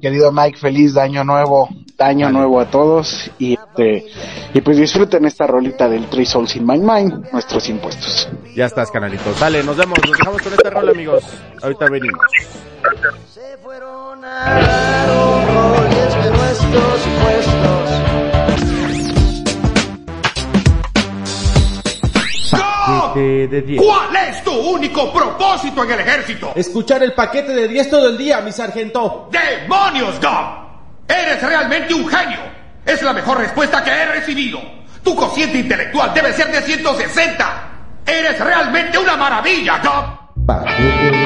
querido 0.00 0.30
Mike, 0.32 0.58
feliz 0.58 0.96
año 0.96 1.24
nuevo, 1.24 1.68
año 1.98 2.26
Vale. 2.26 2.38
nuevo 2.38 2.60
a 2.60 2.66
todos 2.70 3.30
y 3.38 3.54
este, 3.54 4.06
y 4.54 4.60
pues 4.60 4.76
disfruten 4.76 5.24
esta 5.24 5.46
rolita 5.46 5.88
del 5.88 6.06
Three 6.06 6.26
Souls 6.26 6.54
in 6.56 6.66
My 6.66 6.78
Mind, 6.78 7.26
nuestros 7.32 7.68
impuestos. 7.68 8.28
Ya 8.54 8.66
estás, 8.66 8.90
canalito. 8.90 9.32
Sale, 9.34 9.62
nos 9.64 9.76
vemos, 9.76 9.98
nos 10.06 10.18
dejamos 10.18 10.42
con 10.42 10.52
esta 10.52 10.70
rola, 10.70 10.90
amigos. 10.92 11.24
Ahorita 11.62 11.86
venimos. 11.90 12.20
Se 13.32 13.56
fueron 13.62 14.24
a 14.24 15.77
puestos. 16.70 17.78
Paquete 22.50 23.48
de 23.48 23.62
10. 23.62 23.82
¿Cuál 23.82 24.16
es 24.16 24.44
tu 24.44 24.52
único 24.52 25.12
propósito 25.12 25.84
en 25.84 25.92
el 25.92 26.00
ejército? 26.00 26.52
Escuchar 26.54 27.02
el 27.02 27.12
paquete 27.12 27.52
de 27.52 27.68
10 27.68 27.90
todo 27.90 28.08
el 28.08 28.18
día, 28.18 28.40
mi 28.40 28.52
sargento. 28.52 29.28
¡Demonios, 29.30 30.20
Gob! 30.20 30.68
¡Eres 31.08 31.42
realmente 31.42 31.94
un 31.94 32.06
genio! 32.08 32.38
Es 32.84 33.02
la 33.02 33.12
mejor 33.12 33.38
respuesta 33.38 33.82
que 33.82 33.90
he 33.90 34.06
recibido. 34.06 34.60
Tu 35.02 35.14
cociente 35.14 35.58
intelectual 35.58 36.12
debe 36.14 36.32
ser 36.32 36.50
de 36.50 36.60
160. 36.62 37.70
¡Eres 38.06 38.38
realmente 38.38 38.98
una 38.98 39.16
maravilla, 39.16 39.78
Gob! 39.78 41.17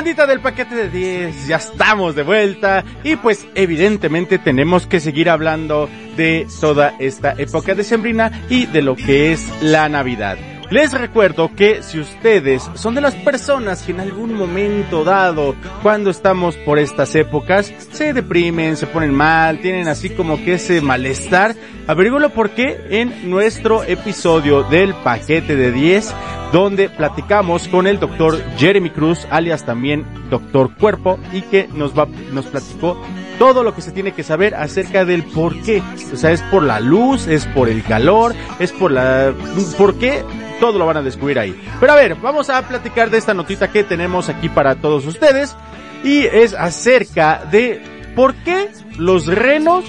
Bandita 0.00 0.26
del 0.26 0.40
paquete 0.40 0.74
de 0.74 0.88
10, 0.88 1.46
ya 1.46 1.56
estamos 1.56 2.14
de 2.14 2.22
vuelta 2.22 2.82
y 3.04 3.16
pues 3.16 3.46
evidentemente 3.54 4.38
tenemos 4.38 4.86
que 4.86 4.98
seguir 4.98 5.28
hablando 5.28 5.90
de 6.16 6.46
toda 6.58 6.94
esta 6.98 7.34
época 7.36 7.74
decembrina 7.74 8.46
y 8.48 8.64
de 8.64 8.80
lo 8.80 8.96
que 8.96 9.32
es 9.32 9.46
la 9.60 9.90
Navidad. 9.90 10.38
Les 10.70 10.92
recuerdo 10.92 11.50
que 11.56 11.82
si 11.82 11.98
ustedes 11.98 12.70
son 12.74 12.94
de 12.94 13.00
las 13.00 13.16
personas 13.16 13.82
que 13.82 13.90
en 13.90 13.98
algún 13.98 14.34
momento 14.34 15.02
dado, 15.02 15.56
cuando 15.82 16.10
estamos 16.10 16.56
por 16.58 16.78
estas 16.78 17.16
épocas, 17.16 17.72
se 17.90 18.12
deprimen, 18.12 18.76
se 18.76 18.86
ponen 18.86 19.12
mal, 19.12 19.58
tienen 19.58 19.88
así 19.88 20.10
como 20.10 20.36
que 20.36 20.54
ese 20.54 20.80
malestar, 20.80 21.56
averígüelo 21.88 22.30
por 22.30 22.50
qué 22.50 22.86
en 22.90 23.28
nuestro 23.28 23.82
episodio 23.82 24.62
del 24.62 24.94
paquete 24.94 25.56
de 25.56 25.72
10 25.72 26.14
donde 26.52 26.88
platicamos 26.88 27.68
con 27.68 27.86
el 27.86 27.98
doctor 28.00 28.40
Jeremy 28.56 28.90
Cruz, 28.90 29.26
alias 29.30 29.64
también 29.64 30.04
doctor 30.30 30.74
Cuerpo, 30.76 31.18
y 31.32 31.42
que 31.42 31.68
nos 31.74 31.96
va, 31.96 32.06
nos 32.32 32.46
platicó 32.46 33.00
todo 33.38 33.62
lo 33.62 33.74
que 33.74 33.82
se 33.82 33.92
tiene 33.92 34.12
que 34.12 34.22
saber 34.22 34.54
acerca 34.54 35.04
del 35.04 35.24
por 35.24 35.60
qué. 35.62 35.82
O 36.12 36.16
sea, 36.16 36.32
es 36.32 36.42
por 36.42 36.62
la 36.62 36.80
luz, 36.80 37.26
es 37.26 37.46
por 37.46 37.68
el 37.68 37.82
calor, 37.82 38.34
es 38.58 38.72
por 38.72 38.90
la, 38.90 39.32
por 39.78 39.94
qué, 39.98 40.24
todo 40.60 40.78
lo 40.78 40.86
van 40.86 40.98
a 40.98 41.02
descubrir 41.02 41.38
ahí. 41.38 41.60
Pero 41.80 41.92
a 41.92 41.96
ver, 41.96 42.14
vamos 42.16 42.50
a 42.50 42.62
platicar 42.68 43.10
de 43.10 43.18
esta 43.18 43.34
notita 43.34 43.72
que 43.72 43.82
tenemos 43.82 44.28
aquí 44.28 44.48
para 44.48 44.76
todos 44.76 45.06
ustedes, 45.06 45.56
y 46.04 46.24
es 46.24 46.54
acerca 46.54 47.44
de 47.50 47.82
por 48.14 48.34
qué 48.34 48.68
los 48.96 49.26
renos 49.26 49.84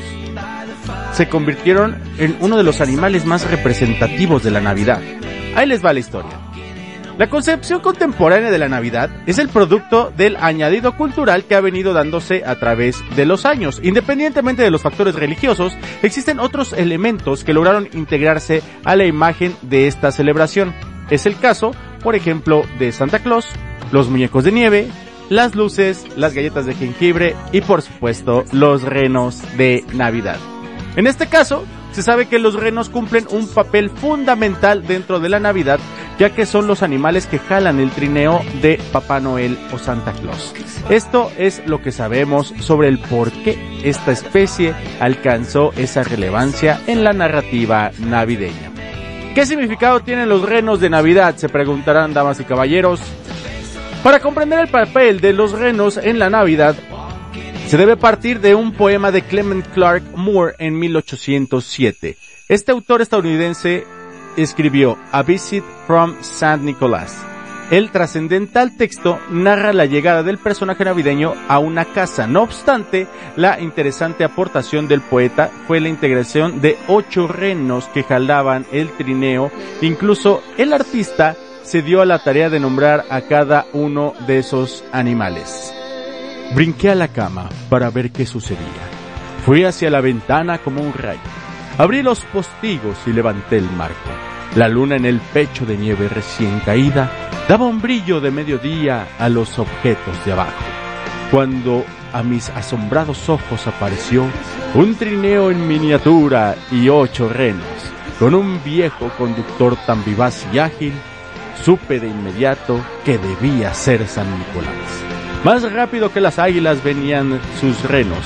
se 1.13 1.29
convirtieron 1.29 1.97
en 2.17 2.38
uno 2.39 2.57
de 2.57 2.63
los 2.63 2.81
animales 2.81 3.25
más 3.25 3.49
representativos 3.49 4.43
de 4.43 4.51
la 4.51 4.62
Navidad. 4.62 5.01
Ahí 5.55 5.67
les 5.67 5.84
va 5.84 5.93
la 5.93 5.99
historia. 5.99 6.31
La 7.21 7.29
concepción 7.29 7.81
contemporánea 7.81 8.49
de 8.49 8.57
la 8.57 8.67
Navidad 8.67 9.12
es 9.27 9.38
el 9.38 9.47
producto 9.47 10.12
del 10.17 10.38
añadido 10.38 10.97
cultural 10.97 11.43
que 11.43 11.53
ha 11.53 11.62
venido 11.62 11.93
dándose 11.93 12.41
a 12.43 12.55
través 12.55 12.97
de 13.15 13.27
los 13.27 13.45
años. 13.45 13.79
Independientemente 13.84 14.63
de 14.63 14.71
los 14.71 14.81
factores 14.81 15.13
religiosos, 15.13 15.77
existen 16.01 16.39
otros 16.39 16.73
elementos 16.73 17.43
que 17.43 17.53
lograron 17.53 17.88
integrarse 17.93 18.63
a 18.86 18.95
la 18.95 19.05
imagen 19.05 19.55
de 19.62 19.86
esta 19.86 20.12
celebración. 20.12 20.73
Es 21.12 21.27
el 21.27 21.38
caso, 21.38 21.75
por 22.01 22.15
ejemplo, 22.15 22.63
de 22.79 22.91
Santa 22.91 23.19
Claus, 23.19 23.45
los 23.91 24.10
muñecos 24.10 24.43
de 24.43 24.53
nieve, 24.53 24.88
las 25.29 25.53
luces, 25.53 26.07
las 26.17 26.34
galletas 26.34 26.65
de 26.65 26.73
jengibre 26.73 27.36
y 27.51 27.62
por 27.62 27.84
supuesto 27.84 28.45
los 28.51 28.81
renos 28.81 29.43
de 29.57 29.86
Navidad. 29.93 30.39
En 30.95 31.05
este 31.05 31.27
caso, 31.27 31.67
se 31.91 32.04
sabe 32.04 32.27
que 32.27 32.39
los 32.39 32.56
renos 32.56 32.89
cumplen 32.89 33.27
un 33.30 33.47
papel 33.47 33.89
fundamental 33.89 34.86
dentro 34.88 35.19
de 35.19 35.30
la 35.30 35.39
Navidad, 35.39 35.80
ya 36.19 36.34
que 36.34 36.45
son 36.45 36.67
los 36.67 36.84
animales 36.84 37.27
que 37.27 37.39
jalan 37.39 37.80
el 37.80 37.91
trineo 37.91 38.41
de 38.62 38.80
Papá 38.91 39.19
Noel 39.19 39.58
o 39.73 39.77
Santa 39.77 40.13
Claus. 40.13 40.54
Esto 40.89 41.32
es 41.38 41.62
lo 41.65 41.82
que 41.82 41.91
sabemos 41.91 42.54
sobre 42.60 42.88
el 42.88 42.99
por 42.99 43.32
qué 43.32 43.80
esta 43.84 44.12
especie 44.12 44.73
alcanzó 44.99 45.73
esa 45.77 46.04
relevancia 46.04 46.82
en 46.88 47.04
la 47.04 47.13
narrativa 47.13 47.91
navideña. 47.99 48.71
¿Qué 49.36 49.45
significado 49.45 50.01
tienen 50.01 50.27
los 50.27 50.41
renos 50.41 50.82
de 50.82 50.89
Navidad? 50.89 51.36
Se 51.38 51.47
preguntarán 51.47 52.13
damas 52.13 52.39
y 52.41 52.43
caballeros. 52.43 52.99
Para 54.04 54.19
comprender 54.19 54.60
el 54.60 54.67
papel 54.67 55.21
de 55.21 55.32
los 55.32 55.54
renos 55.54 55.95
en 55.97 56.19
la 56.19 56.30
Navidad, 56.30 56.75
se 57.71 57.77
debe 57.77 57.95
partir 57.95 58.41
de 58.41 58.53
un 58.53 58.73
poema 58.73 59.13
de 59.13 59.21
Clement 59.21 59.65
Clark 59.65 60.03
Moore 60.17 60.55
en 60.60 60.77
1807. 60.77 62.17
Este 62.49 62.73
autor 62.73 63.01
estadounidense 63.01 63.86
escribió 64.36 64.97
A 65.13 65.23
Visit 65.23 65.63
from 65.88 66.17
St. 66.19 66.57
Nicholas. 66.57 67.17
El 67.69 67.89
trascendental 67.91 68.75
texto 68.75 69.19
narra 69.29 69.71
la 69.71 69.86
llegada 69.86 70.21
del 70.21 70.38
personaje 70.38 70.84
navideño 70.84 71.34
a 71.47 71.60
una 71.60 71.86
casa. 71.86 72.27
No 72.27 72.41
obstante, 72.41 73.07
la 73.38 73.62
interesante 73.62 74.25
aportación 74.25 74.89
del 74.89 74.99
poeta 74.99 75.49
fue 75.65 75.79
la 75.79 75.88
integración 75.88 76.60
de 76.60 76.77
ocho 76.89 77.29
renos 77.29 77.86
que 77.93 78.03
jalaban 78.03 78.65
el 78.73 78.89
trineo. 78.97 79.49
Incluso 79.79 80.43
el 80.57 80.73
artista 80.73 81.38
se 81.63 81.81
dio 81.81 82.01
a 82.01 82.05
la 82.05 82.21
tarea 82.21 82.49
de 82.49 82.60
nombrar 82.60 83.05
a 83.10 83.21
cada 83.21 83.65
uno 83.71 84.13
de 84.27 84.39
esos 84.39 84.84
animales. 84.91 85.73
Brinqué 86.53 86.89
a 86.89 86.95
la 86.95 87.07
cama 87.07 87.47
para 87.69 87.89
ver 87.89 88.11
qué 88.11 88.25
sucedía. 88.25 88.59
Fui 89.45 89.63
hacia 89.63 89.89
la 89.89 90.01
ventana 90.01 90.57
como 90.57 90.81
un 90.81 90.91
rayo. 90.91 91.21
Abrí 91.77 92.03
los 92.03 92.25
postigos 92.25 92.97
y 93.07 93.13
levanté 93.13 93.57
el 93.57 93.71
marco. 93.71 93.95
La 94.55 94.67
luna 94.67 94.97
en 94.97 95.05
el 95.05 95.19
pecho 95.19 95.65
de 95.65 95.77
nieve 95.77 96.09
recién 96.09 96.59
caída 96.59 97.09
daba 97.47 97.65
un 97.65 97.81
brillo 97.81 98.19
de 98.19 98.31
mediodía 98.31 99.07
a 99.17 99.29
los 99.29 99.59
objetos 99.59 100.25
de 100.25 100.33
abajo. 100.33 100.63
Cuando 101.31 101.85
a 102.11 102.21
mis 102.21 102.49
asombrados 102.49 103.29
ojos 103.29 103.65
apareció 103.67 104.25
un 104.75 104.95
trineo 104.95 105.51
en 105.51 105.65
miniatura 105.65 106.57
y 106.69 106.89
ocho 106.89 107.29
renos. 107.29 107.65
Con 108.19 108.35
un 108.35 108.61
viejo 108.61 109.09
conductor 109.17 109.77
tan 109.87 110.03
vivaz 110.03 110.45
y 110.53 110.59
ágil, 110.59 110.93
supe 111.63 112.01
de 112.01 112.07
inmediato 112.07 112.77
que 113.05 113.17
debía 113.17 113.73
ser 113.73 114.05
San 114.05 114.27
Nicolás. 114.37 115.20
Más 115.43 115.63
rápido 115.71 116.13
que 116.13 116.21
las 116.21 116.38
águilas 116.38 116.84
venían 116.84 117.39
sus 117.60 117.84
renos, 117.84 118.23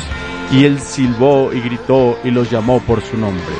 y 0.51 0.65
él 0.65 0.81
silbó 0.81 1.53
y 1.53 1.61
gritó 1.61 2.19
y 2.25 2.31
los 2.31 2.51
llamó 2.51 2.81
por 2.81 3.01
su 3.01 3.17
nombre. 3.17 3.55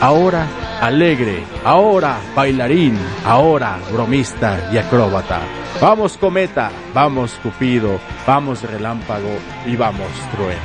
Ahora 0.00 0.48
alegre, 0.80 1.44
ahora 1.64 2.18
bailarín, 2.34 2.98
ahora 3.24 3.78
bromista 3.92 4.68
y 4.72 4.78
acróbata. 4.78 5.40
Vamos 5.80 6.16
cometa, 6.18 6.72
vamos 6.92 7.38
cupido, 7.40 8.00
vamos 8.26 8.62
relámpago 8.62 9.30
y 9.64 9.76
vamos 9.76 10.08
trueno. 10.34 10.60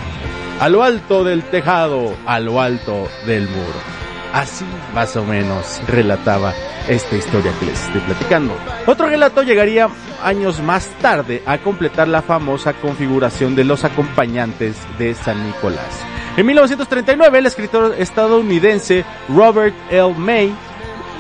A 0.60 0.69
lo 0.69 0.82
alto 0.82 1.24
del 1.24 1.43
tejado, 1.43 2.15
a 2.26 2.39
lo 2.39 2.60
alto 2.60 3.08
del 3.28 3.48
muro. 3.48 3.80
Así 4.34 4.65
más 4.96 5.15
o 5.15 5.24
menos 5.24 5.82
relataba 5.88 6.52
esta 6.88 7.15
historia 7.15 7.52
que 7.60 7.65
les 7.67 7.84
estoy 7.86 8.02
platicando. 8.02 8.54
Otro 8.88 9.08
relato 9.08 9.43
llegaría 9.43 9.89
años 10.24 10.62
más 10.62 10.88
tarde 11.02 11.43
a 11.46 11.58
completar 11.58 12.08
la 12.08 12.22
famosa 12.22 12.74
configuración 12.74 13.56
de 13.56 13.63
los 13.63 13.84
acompañantes 13.84 14.78
de 14.98 15.13
San 15.13 15.46
Nicolás. 15.46 16.02
En 16.36 16.46
1939, 16.46 17.39
el 17.39 17.46
escritor 17.46 17.96
estadounidense 17.98 19.06
Robert 19.30 19.76
L. 19.91 20.13
May 20.15 20.54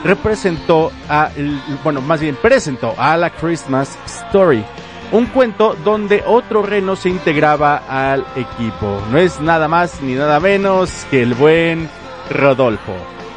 representó 0.03 0.91
a, 1.09 1.29
bueno, 1.83 2.01
más 2.01 2.19
bien 2.19 2.35
presentó 2.35 2.93
a 2.97 3.15
la 3.15 3.29
Christmas 3.29 3.97
Story, 4.05 4.63
un 5.11 5.27
cuento 5.27 5.77
donde 5.83 6.23
otro 6.25 6.63
reno 6.63 6.95
se 6.95 7.09
integraba 7.09 7.83
al 7.87 8.25
equipo. 8.35 9.01
No 9.11 9.17
es 9.17 9.39
nada 9.39 9.67
más 9.67 10.01
ni 10.01 10.15
nada 10.15 10.39
menos 10.39 11.05
que 11.11 11.21
el 11.21 11.35
buen 11.35 11.89
Rodolfo. 12.29 12.95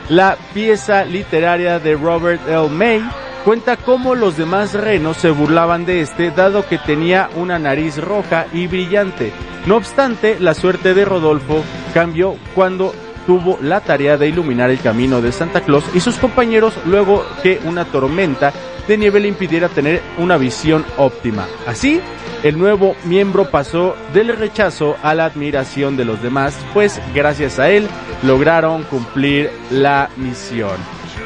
La 0.08 0.36
pieza 0.54 1.04
literaria 1.04 1.80
de 1.80 1.96
Robert 1.96 2.40
L. 2.48 2.68
May 2.68 3.02
cuenta 3.44 3.76
cómo 3.76 4.14
los 4.14 4.36
demás 4.36 4.72
renos 4.72 5.16
se 5.16 5.30
burlaban 5.30 5.84
de 5.84 6.00
este 6.00 6.30
dado 6.30 6.64
que 6.68 6.78
tenía 6.78 7.28
una 7.34 7.58
nariz 7.58 7.98
roja 7.98 8.46
y 8.52 8.68
brillante. 8.68 9.32
No 9.66 9.76
obstante, 9.76 10.38
la 10.38 10.54
suerte 10.54 10.94
de 10.94 11.04
Rodolfo 11.04 11.64
cambió 11.92 12.36
cuando 12.54 12.94
tuvo 13.26 13.58
la 13.60 13.80
tarea 13.80 14.16
de 14.16 14.28
iluminar 14.28 14.70
el 14.70 14.78
camino 14.78 15.20
de 15.20 15.32
Santa 15.32 15.62
Claus 15.62 15.84
y 15.92 15.98
sus 15.98 16.18
compañeros 16.18 16.74
luego 16.86 17.26
que 17.42 17.60
una 17.64 17.84
tormenta 17.84 18.52
de 18.86 18.96
nieve 18.96 19.18
le 19.18 19.26
impidiera 19.26 19.68
tener 19.68 20.02
una 20.18 20.36
visión 20.36 20.84
óptima. 20.98 21.46
Así, 21.66 22.00
el 22.42 22.58
nuevo 22.58 22.96
miembro 23.04 23.50
pasó 23.50 23.96
del 24.12 24.36
rechazo 24.36 24.96
a 25.02 25.14
la 25.14 25.24
admiración 25.24 25.96
de 25.96 26.04
los 26.04 26.22
demás, 26.22 26.56
pues 26.74 27.00
gracias 27.14 27.58
a 27.58 27.70
él 27.70 27.88
lograron 28.22 28.84
cumplir 28.84 29.50
la 29.70 30.10
misión. 30.16 30.76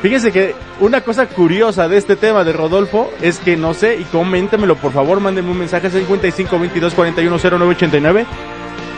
Fíjense 0.03 0.33
que 0.33 0.55
una 0.81 1.03
cosa 1.03 1.27
curiosa 1.27 1.89
de 1.89 1.99
este 1.99 2.17
tema 2.17 2.43
de 2.43 2.53
Rodolfo 2.53 3.11
es 3.21 3.39
que 3.39 3.57
no 3.57 3.75
sé, 3.75 3.97
y 3.97 4.05
coméntemelo 4.05 4.77
por 4.77 4.93
favor, 4.93 5.21
mándenme 5.21 5.51
un 5.51 5.59
mensaje 5.59 5.89
a 5.89 5.91
55 5.91 6.59
22 6.59 6.95
41 6.95 7.39
0989. 7.39 8.27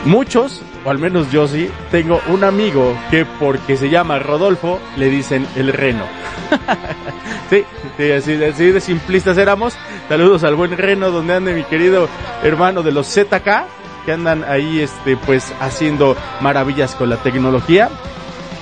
Muchos, 0.04 0.62
o 0.84 0.90
al 0.90 0.98
menos 0.98 1.30
yo 1.30 1.46
sí, 1.46 1.70
tengo 1.92 2.20
un 2.28 2.42
amigo 2.42 2.96
que 3.10 3.24
porque 3.24 3.76
se 3.76 3.88
llama 3.88 4.18
Rodolfo 4.18 4.80
le 4.96 5.08
dicen 5.08 5.46
el 5.54 5.72
reno. 5.72 6.04
sí, 7.50 7.64
sí 7.96 8.10
así, 8.10 8.44
así, 8.44 8.70
de 8.72 8.80
simplistas 8.80 9.38
éramos. 9.38 9.74
Saludos 10.08 10.42
al 10.42 10.56
buen 10.56 10.76
reno 10.76 11.12
donde 11.12 11.34
ande 11.34 11.54
mi 11.54 11.62
querido 11.62 12.08
hermano 12.42 12.82
de 12.82 12.90
los 12.90 13.06
ZK 13.06 13.64
que 14.04 14.12
andan 14.12 14.44
ahí 14.44 14.80
este 14.80 15.16
pues 15.16 15.52
haciendo 15.60 16.16
maravillas 16.40 16.94
con 16.94 17.08
la 17.08 17.16
tecnología. 17.16 17.88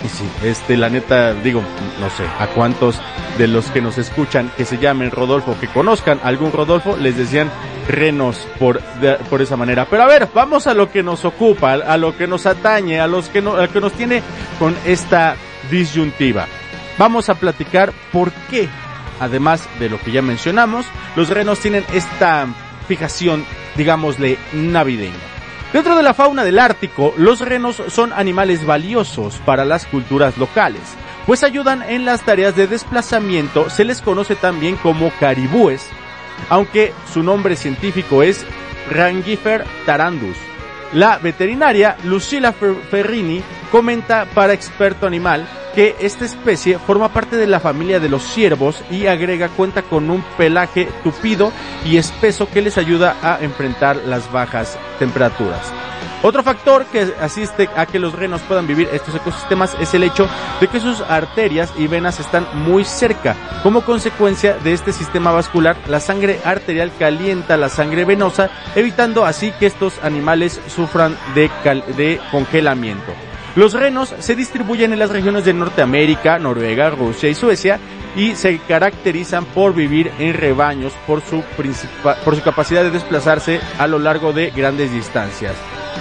Y 0.04 0.08
sí, 0.08 0.24
este, 0.42 0.76
la 0.76 0.88
neta, 0.88 1.34
digo, 1.34 1.62
no 2.00 2.08
sé, 2.10 2.24
a 2.38 2.46
cuántos 2.48 3.00
de 3.36 3.48
los 3.48 3.66
que 3.70 3.82
nos 3.82 3.98
escuchan 3.98 4.50
que 4.56 4.64
se 4.64 4.78
llamen 4.78 5.10
Rodolfo, 5.10 5.56
que 5.60 5.68
conozcan 5.68 6.20
algún 6.22 6.52
Rodolfo, 6.52 6.96
les 6.96 7.18
decían 7.18 7.50
renos 7.90 8.46
por, 8.58 8.80
por 9.28 9.42
esa 9.42 9.56
manera. 9.56 9.86
Pero 9.88 10.02
a 10.02 10.06
ver, 10.06 10.28
vamos 10.34 10.66
a 10.66 10.74
lo 10.74 10.90
que 10.90 11.02
nos 11.02 11.24
ocupa, 11.24 11.72
a 11.72 11.96
lo 11.96 12.16
que 12.16 12.26
nos 12.26 12.46
atañe, 12.46 13.00
a, 13.00 13.06
los 13.06 13.28
que, 13.28 13.42
no, 13.42 13.56
lo 13.56 13.70
que 13.70 13.80
nos 13.80 13.92
tiene 13.92 14.22
con 14.58 14.76
esta 14.84 15.36
disyuntiva. 15.70 16.46
Vamos 16.98 17.28
a 17.28 17.34
platicar 17.34 17.92
por 18.12 18.32
qué, 18.50 18.68
además 19.20 19.68
de 19.78 19.88
lo 19.88 19.98
que 20.00 20.12
ya 20.12 20.22
mencionamos, 20.22 20.86
los 21.16 21.28
renos 21.30 21.60
tienen 21.60 21.84
esta 21.92 22.46
fijación, 22.88 23.44
digámosle, 23.76 24.38
navideña. 24.52 25.14
Dentro 25.72 25.94
de 25.96 26.02
la 26.02 26.14
fauna 26.14 26.42
del 26.42 26.58
Ártico, 26.58 27.14
los 27.16 27.40
renos 27.40 27.80
son 27.88 28.12
animales 28.12 28.66
valiosos 28.66 29.36
para 29.46 29.64
las 29.64 29.86
culturas 29.86 30.36
locales, 30.36 30.82
pues 31.26 31.44
ayudan 31.44 31.82
en 31.82 32.04
las 32.04 32.22
tareas 32.22 32.56
de 32.56 32.66
desplazamiento, 32.66 33.70
se 33.70 33.84
les 33.84 34.02
conoce 34.02 34.34
también 34.34 34.74
como 34.74 35.12
caribúes, 35.20 35.86
aunque 36.48 36.92
su 37.12 37.22
nombre 37.22 37.56
científico 37.56 38.22
es 38.22 38.44
Rangifer 38.90 39.64
tarandus. 39.86 40.36
La 40.92 41.18
veterinaria 41.18 41.96
Lucila 42.04 42.52
Ferrini 42.52 43.42
comenta 43.70 44.26
para 44.34 44.52
Experto 44.52 45.06
Animal 45.06 45.46
que 45.74 45.96
esta 46.00 46.24
especie 46.24 46.78
forma 46.78 47.12
parte 47.12 47.36
de 47.36 47.46
la 47.46 47.60
familia 47.60 48.00
de 48.00 48.08
los 48.08 48.22
ciervos 48.22 48.82
y 48.90 49.06
agrega 49.06 49.48
cuenta 49.48 49.82
con 49.82 50.10
un 50.10 50.22
pelaje 50.36 50.88
tupido 51.04 51.52
y 51.84 51.96
espeso 51.96 52.48
que 52.48 52.62
les 52.62 52.76
ayuda 52.76 53.16
a 53.22 53.38
enfrentar 53.40 53.96
las 53.96 54.30
bajas 54.32 54.78
temperaturas. 54.98 55.72
Otro 56.22 56.42
factor 56.42 56.84
que 56.86 57.14
asiste 57.20 57.70
a 57.76 57.86
que 57.86 57.98
los 57.98 58.12
renos 58.12 58.42
puedan 58.42 58.66
vivir 58.66 58.90
estos 58.92 59.14
ecosistemas 59.14 59.74
es 59.80 59.94
el 59.94 60.02
hecho 60.02 60.28
de 60.60 60.68
que 60.68 60.78
sus 60.78 61.00
arterias 61.00 61.72
y 61.78 61.86
venas 61.86 62.20
están 62.20 62.46
muy 62.52 62.84
cerca. 62.84 63.34
Como 63.62 63.82
consecuencia 63.82 64.54
de 64.62 64.74
este 64.74 64.92
sistema 64.92 65.30
vascular, 65.30 65.76
la 65.88 65.98
sangre 65.98 66.40
arterial 66.44 66.92
calienta 66.98 67.56
la 67.56 67.70
sangre 67.70 68.04
venosa, 68.04 68.50
evitando 68.74 69.24
así 69.24 69.50
que 69.52 69.66
estos 69.66 69.94
animales 70.02 70.60
sufran 70.68 71.16
de, 71.34 71.50
de 71.96 72.20
congelamiento. 72.30 73.29
Los 73.56 73.72
renos 73.72 74.14
se 74.20 74.36
distribuyen 74.36 74.92
en 74.92 75.00
las 75.00 75.10
regiones 75.10 75.44
de 75.44 75.52
Norteamérica, 75.52 76.38
Noruega, 76.38 76.90
Rusia 76.90 77.28
y 77.28 77.34
Suecia 77.34 77.80
y 78.14 78.36
se 78.36 78.58
caracterizan 78.58 79.44
por 79.44 79.74
vivir 79.74 80.12
en 80.18 80.34
rebaños 80.34 80.92
por 81.06 81.20
su, 81.20 81.42
por 82.24 82.36
su 82.36 82.42
capacidad 82.42 82.82
de 82.82 82.90
desplazarse 82.90 83.60
a 83.78 83.86
lo 83.88 83.98
largo 83.98 84.32
de 84.32 84.50
grandes 84.50 84.92
distancias. 84.92 85.54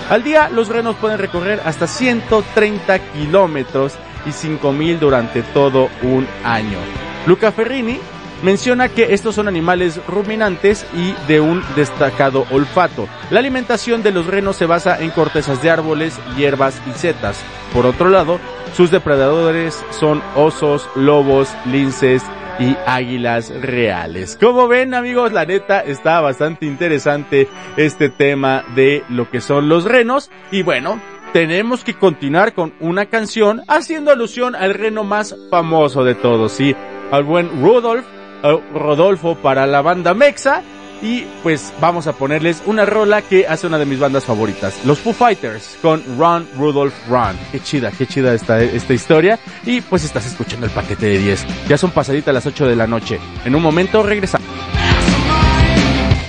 Al 0.09 0.23
día 0.23 0.49
los 0.49 0.67
renos 0.67 0.95
pueden 0.95 1.17
recorrer 1.17 1.61
hasta 1.65 1.87
130 1.87 2.99
kilómetros 3.13 3.93
y 4.25 4.31
5000 4.31 4.99
durante 4.99 5.41
todo 5.41 5.89
un 6.03 6.27
año. 6.43 6.77
Luca 7.25 7.51
Ferrini 7.51 7.99
menciona 8.43 8.89
que 8.89 9.13
estos 9.13 9.35
son 9.35 9.47
animales 9.47 9.99
ruminantes 10.07 10.85
y 10.93 11.13
de 11.27 11.39
un 11.39 11.63
destacado 11.75 12.45
olfato. 12.51 13.07
La 13.29 13.39
alimentación 13.39 14.03
de 14.03 14.11
los 14.11 14.27
renos 14.27 14.55
se 14.55 14.65
basa 14.65 15.01
en 15.01 15.11
cortezas 15.11 15.61
de 15.61 15.69
árboles, 15.69 16.19
hierbas 16.37 16.81
y 16.87 16.97
setas. 16.97 17.41
Por 17.73 17.85
otro 17.85 18.09
lado, 18.09 18.39
sus 18.75 18.91
depredadores 18.91 19.83
son 19.91 20.21
osos, 20.35 20.87
lobos, 20.95 21.49
linces 21.65 22.23
y 22.59 22.75
águilas 22.85 23.49
reales. 23.61 24.37
Como 24.39 24.67
ven 24.67 24.93
amigos, 24.93 25.31
la 25.31 25.45
neta 25.45 25.79
está 25.79 26.19
bastante 26.19 26.65
interesante 26.65 27.47
este 27.77 28.09
tema 28.09 28.63
de 28.75 29.03
lo 29.09 29.29
que 29.29 29.41
son 29.41 29.69
los 29.69 29.85
renos 29.85 30.29
y 30.51 30.61
bueno, 30.63 30.99
tenemos 31.31 31.83
que 31.83 31.93
continuar 31.93 32.53
con 32.53 32.73
una 32.79 33.05
canción 33.05 33.61
haciendo 33.67 34.11
alusión 34.11 34.55
al 34.55 34.73
reno 34.73 35.03
más 35.03 35.35
famoso 35.49 36.03
de 36.03 36.15
todos, 36.15 36.51
sí, 36.51 36.75
al 37.11 37.23
buen 37.23 37.61
Rudolf 37.61 38.05
Rodolfo 38.41 39.35
para 39.35 39.67
la 39.67 39.81
banda 39.81 40.13
Mexa. 40.13 40.63
Y 41.01 41.21
pues 41.43 41.73
vamos 41.79 42.07
a 42.07 42.13
ponerles 42.13 42.61
una 42.65 42.85
rola 42.85 43.21
que 43.21 43.47
hace 43.47 43.67
una 43.67 43.77
de 43.77 43.85
mis 43.85 43.99
bandas 43.99 44.25
favoritas, 44.25 44.81
los 44.83 44.99
Foo 44.99 45.13
Fighters, 45.13 45.77
con 45.81 46.03
Run 46.17 46.45
Rudolph 46.57 46.93
Run. 47.07 47.37
Qué 47.53 47.61
chida, 47.61 47.89
qué 47.97 48.05
chida 48.05 48.33
esta, 48.33 48.61
esta 48.61 48.93
historia. 48.93 49.39
Y 49.65 49.79
pues 49.79 50.03
estás 50.03 50.25
escuchando 50.25 50.65
el 50.65 50.73
paquete 50.73 51.05
de 51.05 51.19
10. 51.19 51.45
Ya 51.69 51.77
son 51.77 51.91
pasaditas 51.91 52.33
las 52.33 52.45
8 52.45 52.67
de 52.67 52.75
la 52.75 52.85
noche. 52.85 53.17
En 53.45 53.55
un 53.55 53.61
momento 53.61 54.03
regresamos. 54.03 54.49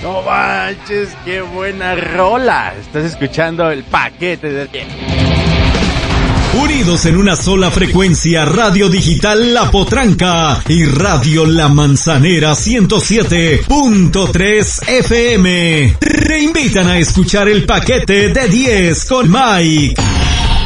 No 0.01 0.21
manches, 0.21 1.15
qué 1.25 1.41
buena 1.41 1.95
rola. 1.95 2.73
Estás 2.79 3.03
escuchando 3.03 3.69
el 3.69 3.83
paquete 3.83 4.51
de 4.51 4.67
10. 4.67 5.20
Unidos 6.53 7.05
en 7.05 7.15
una 7.15 7.37
sola 7.37 7.71
frecuencia, 7.71 8.43
Radio 8.43 8.89
Digital 8.89 9.53
La 9.53 9.71
Potranca 9.71 10.61
y 10.67 10.83
Radio 10.83 11.45
La 11.45 11.69
Manzanera 11.69 12.51
107.3 12.51 14.89
FM. 14.89 15.95
Te 15.99 16.39
invitan 16.39 16.87
a 16.87 16.97
escuchar 16.97 17.47
el 17.47 17.63
paquete 17.65 18.33
de 18.33 18.49
10 18.49 19.05
con 19.05 19.31
Mike. 19.31 19.93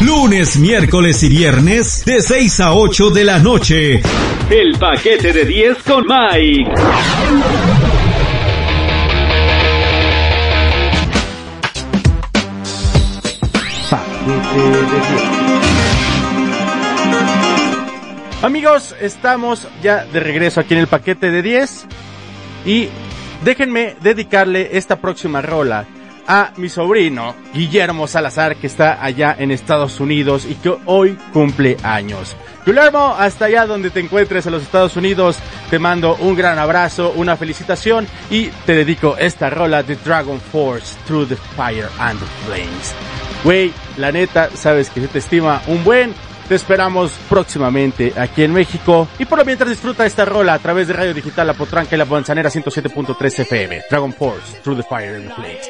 Lunes, 0.02 0.58
miércoles 0.58 1.22
y 1.22 1.30
viernes 1.30 2.04
de 2.04 2.20
6 2.22 2.60
a 2.62 2.74
8 2.74 3.12
de 3.12 3.24
la 3.24 3.38
noche. 3.38 4.02
El 4.50 4.76
paquete 4.80 5.34
de 5.34 5.46
10 5.46 5.84
con 5.84 6.04
Mike. 6.08 6.72
paquete 13.90 14.60
de 14.60 14.82
10. 15.36 15.45
Amigos, 18.46 18.96
estamos 19.02 19.68
ya 19.82 20.06
de 20.06 20.20
regreso 20.20 20.60
aquí 20.60 20.76
en 20.76 20.82
el 20.82 20.86
paquete 20.86 21.32
de 21.32 21.42
10 21.42 21.88
y 22.68 22.90
déjenme 23.44 23.96
dedicarle 24.02 24.78
esta 24.78 24.98
próxima 24.98 25.42
rola 25.42 25.88
a 26.28 26.52
mi 26.58 26.70
sobrino 26.70 27.34
Guillermo 27.56 28.06
Salazar 28.06 28.56
que 28.58 28.68
está 28.68 29.04
allá 29.04 29.36
en 29.40 29.50
Estados 29.50 30.00
Unidos 30.00 30.46
y 30.46 30.54
que 30.54 30.78
hoy 30.86 31.18
cumple 31.34 31.76
años. 31.82 32.36
Guillermo, 32.68 33.16
hasta 33.18 33.46
allá 33.46 33.66
donde 33.66 33.90
te 33.90 34.02
encuentres 34.02 34.46
en 34.46 34.52
los 34.52 34.62
Estados 34.62 34.96
Unidos, 34.96 35.40
te 35.72 35.80
mando 35.80 36.16
un 36.18 36.36
gran 36.36 36.60
abrazo, 36.60 37.14
una 37.16 37.38
felicitación 37.38 38.08
y 38.30 38.50
te 38.68 38.76
dedico 38.76 39.18
esta 39.18 39.50
rola 39.50 39.82
de 39.82 39.96
Dragon 39.96 40.40
Force 40.40 40.96
Through 41.08 41.30
the 41.30 41.36
Fire 41.36 41.90
and 41.98 42.20
the 42.20 42.28
Flames. 42.46 42.94
Güey, 43.44 43.74
la 43.98 44.12
neta, 44.12 44.52
sabes 44.54 44.92
que 44.92 45.02
se 45.02 45.08
te 45.08 45.18
estima 45.18 45.64
un 45.66 45.84
buen. 45.84 46.14
Te 46.48 46.56
esperamos 46.56 47.12
próximamente 47.28 48.14
aquí 48.16 48.44
en 48.44 48.54
México. 48.54 49.08
Y 49.18 49.26
por 49.26 49.40
lo 49.40 49.46
mientras 49.46 49.70
disfruta 49.70 50.06
esta 50.06 50.26
rola 50.26 50.54
a 50.54 50.60
través 50.60 50.88
de 50.88 50.94
Radio 50.94 51.14
Digital 51.14 51.48
La 51.48 51.54
Potranca 51.54 51.96
y 51.96 51.98
La 51.98 52.06
Bonzanera 52.06 52.50
107.3 52.50 53.40
FM. 53.40 53.84
Dragon 53.90 54.14
Force, 54.14 54.60
Through 54.62 54.78
the 54.78 54.88
Fire 54.88 55.16
and 55.16 55.28
the 55.28 55.34
Flames. 55.34 55.70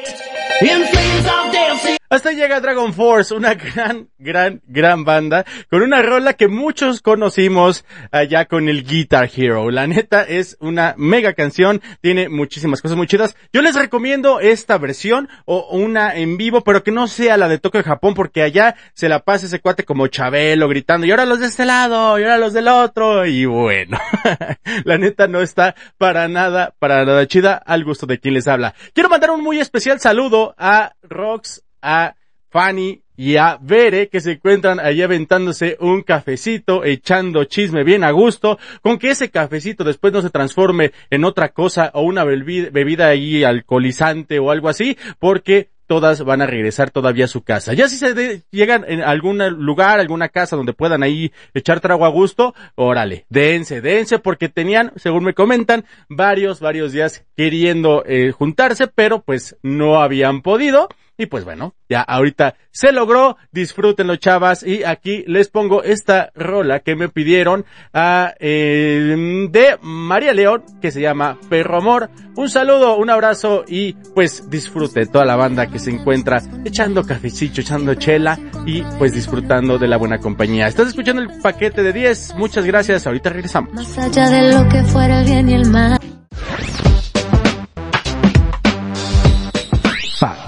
Hasta 2.08 2.30
llega 2.30 2.60
Dragon 2.60 2.94
Force, 2.94 3.34
una 3.34 3.54
gran, 3.54 4.08
gran, 4.18 4.62
gran 4.66 5.04
banda, 5.04 5.44
con 5.68 5.82
una 5.82 6.02
rola 6.02 6.34
que 6.34 6.46
muchos 6.46 7.02
conocimos 7.02 7.84
allá 8.12 8.44
con 8.44 8.68
el 8.68 8.84
Guitar 8.84 9.28
Hero. 9.34 9.72
La 9.72 9.88
neta 9.88 10.22
es 10.22 10.56
una 10.60 10.94
mega 10.96 11.34
canción, 11.34 11.82
tiene 12.00 12.28
muchísimas 12.28 12.80
cosas 12.80 12.96
muy 12.96 13.08
chidas. 13.08 13.36
Yo 13.52 13.60
les 13.60 13.74
recomiendo 13.74 14.38
esta 14.38 14.78
versión 14.78 15.28
o 15.46 15.66
una 15.76 16.14
en 16.14 16.36
vivo, 16.36 16.60
pero 16.60 16.84
que 16.84 16.92
no 16.92 17.08
sea 17.08 17.36
la 17.36 17.48
de 17.48 17.58
Tokio 17.58 17.82
Japón, 17.82 18.14
porque 18.14 18.42
allá 18.42 18.76
se 18.94 19.08
la 19.08 19.24
pasa 19.24 19.46
ese 19.46 19.60
cuate 19.60 19.84
como 19.84 20.06
Chabelo 20.06 20.68
gritando, 20.68 21.06
y 21.06 21.10
ahora 21.10 21.26
los 21.26 21.40
de 21.40 21.46
este 21.46 21.64
lado, 21.64 22.18
y 22.20 22.22
ahora 22.22 22.38
los 22.38 22.52
del 22.52 22.68
otro, 22.68 23.26
y 23.26 23.46
bueno, 23.46 23.98
la 24.84 24.96
neta 24.96 25.26
no 25.26 25.40
está 25.40 25.74
para 25.98 26.28
nada, 26.28 26.72
para 26.78 27.04
nada 27.04 27.26
chida, 27.26 27.54
al 27.54 27.84
gusto 27.84 28.06
de 28.06 28.20
quien 28.20 28.34
les 28.34 28.46
habla. 28.46 28.74
Quiero 28.92 29.08
mandar 29.08 29.32
un 29.32 29.42
muy 29.42 29.58
especial 29.58 29.98
saludo 29.98 30.54
a 30.56 30.92
Rox, 31.02 31.62
a 31.86 32.16
Fanny 32.50 33.02
y 33.16 33.36
a 33.36 33.58
Bere 33.60 34.08
que 34.08 34.20
se 34.20 34.32
encuentran 34.32 34.78
ahí 34.80 35.00
aventándose 35.02 35.76
un 35.80 36.02
cafecito, 36.02 36.84
echando 36.84 37.44
chisme 37.44 37.84
bien 37.84 38.04
a 38.04 38.10
gusto, 38.10 38.58
con 38.82 38.98
que 38.98 39.10
ese 39.10 39.30
cafecito 39.30 39.84
después 39.84 40.12
no 40.12 40.20
se 40.20 40.30
transforme 40.30 40.92
en 41.10 41.24
otra 41.24 41.50
cosa 41.50 41.90
o 41.94 42.02
una 42.02 42.24
bebida, 42.24 42.68
bebida 42.70 43.08
ahí 43.08 43.44
alcoholizante 43.44 44.38
o 44.38 44.50
algo 44.50 44.68
así, 44.68 44.98
porque 45.18 45.70
todas 45.86 46.24
van 46.24 46.42
a 46.42 46.46
regresar 46.46 46.90
todavía 46.90 47.26
a 47.26 47.28
su 47.28 47.42
casa. 47.42 47.72
Ya 47.72 47.88
si 47.88 47.96
se 47.96 48.42
llegan 48.50 48.84
en 48.88 49.02
algún 49.02 49.38
lugar, 49.64 50.00
alguna 50.00 50.28
casa 50.28 50.56
donde 50.56 50.72
puedan 50.72 51.02
ahí 51.02 51.32
echar 51.54 51.80
trago 51.80 52.04
a 52.04 52.08
gusto, 52.08 52.54
órale, 52.74 53.24
dense, 53.30 53.80
dense, 53.80 54.18
porque 54.18 54.48
tenían, 54.48 54.92
según 54.96 55.24
me 55.24 55.34
comentan, 55.34 55.84
varios, 56.08 56.60
varios 56.60 56.92
días 56.92 57.24
queriendo 57.36 58.04
eh, 58.04 58.32
juntarse, 58.32 58.88
pero 58.88 59.22
pues 59.22 59.56
no 59.62 60.00
habían 60.00 60.42
podido. 60.42 60.88
Y 61.18 61.26
pues 61.26 61.44
bueno, 61.44 61.74
ya 61.88 62.02
ahorita 62.02 62.56
se 62.70 62.92
logró, 62.92 63.38
disfrútenlo 63.50 64.16
chavas 64.16 64.62
y 64.62 64.84
aquí 64.84 65.24
les 65.26 65.48
pongo 65.48 65.82
esta 65.82 66.30
rola 66.34 66.80
que 66.80 66.94
me 66.94 67.08
pidieron 67.08 67.64
a, 67.94 68.34
eh, 68.38 69.48
de 69.50 69.78
María 69.80 70.34
León 70.34 70.62
que 70.82 70.90
se 70.90 71.00
llama 71.00 71.38
Perro 71.48 71.78
Amor. 71.78 72.10
Un 72.34 72.50
saludo, 72.50 72.98
un 72.98 73.08
abrazo 73.08 73.64
y 73.66 73.94
pues 74.14 74.50
disfrute 74.50 75.06
toda 75.06 75.24
la 75.24 75.36
banda 75.36 75.68
que 75.68 75.78
se 75.78 75.90
encuentra 75.90 76.42
echando 76.66 77.02
cafecito, 77.02 77.62
echando 77.62 77.94
chela 77.94 78.38
y 78.66 78.82
pues 78.98 79.14
disfrutando 79.14 79.78
de 79.78 79.88
la 79.88 79.96
buena 79.96 80.18
compañía. 80.18 80.66
Estás 80.66 80.88
escuchando 80.88 81.22
el 81.22 81.40
paquete 81.40 81.82
de 81.82 81.94
10, 81.94 82.34
muchas 82.36 82.66
gracias, 82.66 83.06
ahorita 83.06 83.30
regresamos. 83.30 83.72
Más 83.72 83.96
allá 83.96 84.28
de 84.28 84.52
lo 84.52 84.68
que 84.68 84.82
fuera 84.82 85.22
bien 85.22 85.48
el 85.48 85.70
mal. 85.70 85.98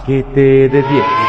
Paquete 0.08 0.70
de 0.70 0.80
10. 0.80 1.27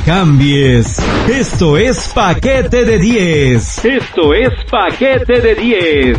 No 0.00 0.06
le 0.06 0.12
cambies. 0.12 0.98
Esto 1.28 1.76
es 1.76 2.08
paquete 2.08 2.84
de 2.84 2.98
10. 2.98 3.84
Esto 3.84 4.34
es 4.34 4.50
paquete 4.70 5.40
de 5.40 5.54
10. 5.54 6.18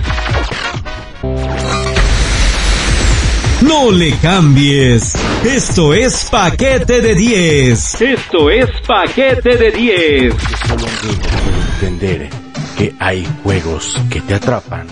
No 3.61 3.91
le 3.91 4.11
cambies. 4.17 5.15
Esto 5.43 5.93
es 5.93 6.25
paquete 6.29 7.01
de 7.01 7.15
10. 7.15 8.01
Esto 8.01 8.49
es 8.51 8.69
paquete 8.85 9.57
de 9.57 9.71
10. 9.71 10.33
Solo 10.67 10.85
un 10.85 10.97
gamer 11.01 11.29
puede 11.41 11.71
entender 11.73 12.29
que 12.77 12.93
hay 12.99 13.27
juegos 13.43 13.99
que 14.11 14.21
te 14.21 14.35
atrapan 14.35 14.85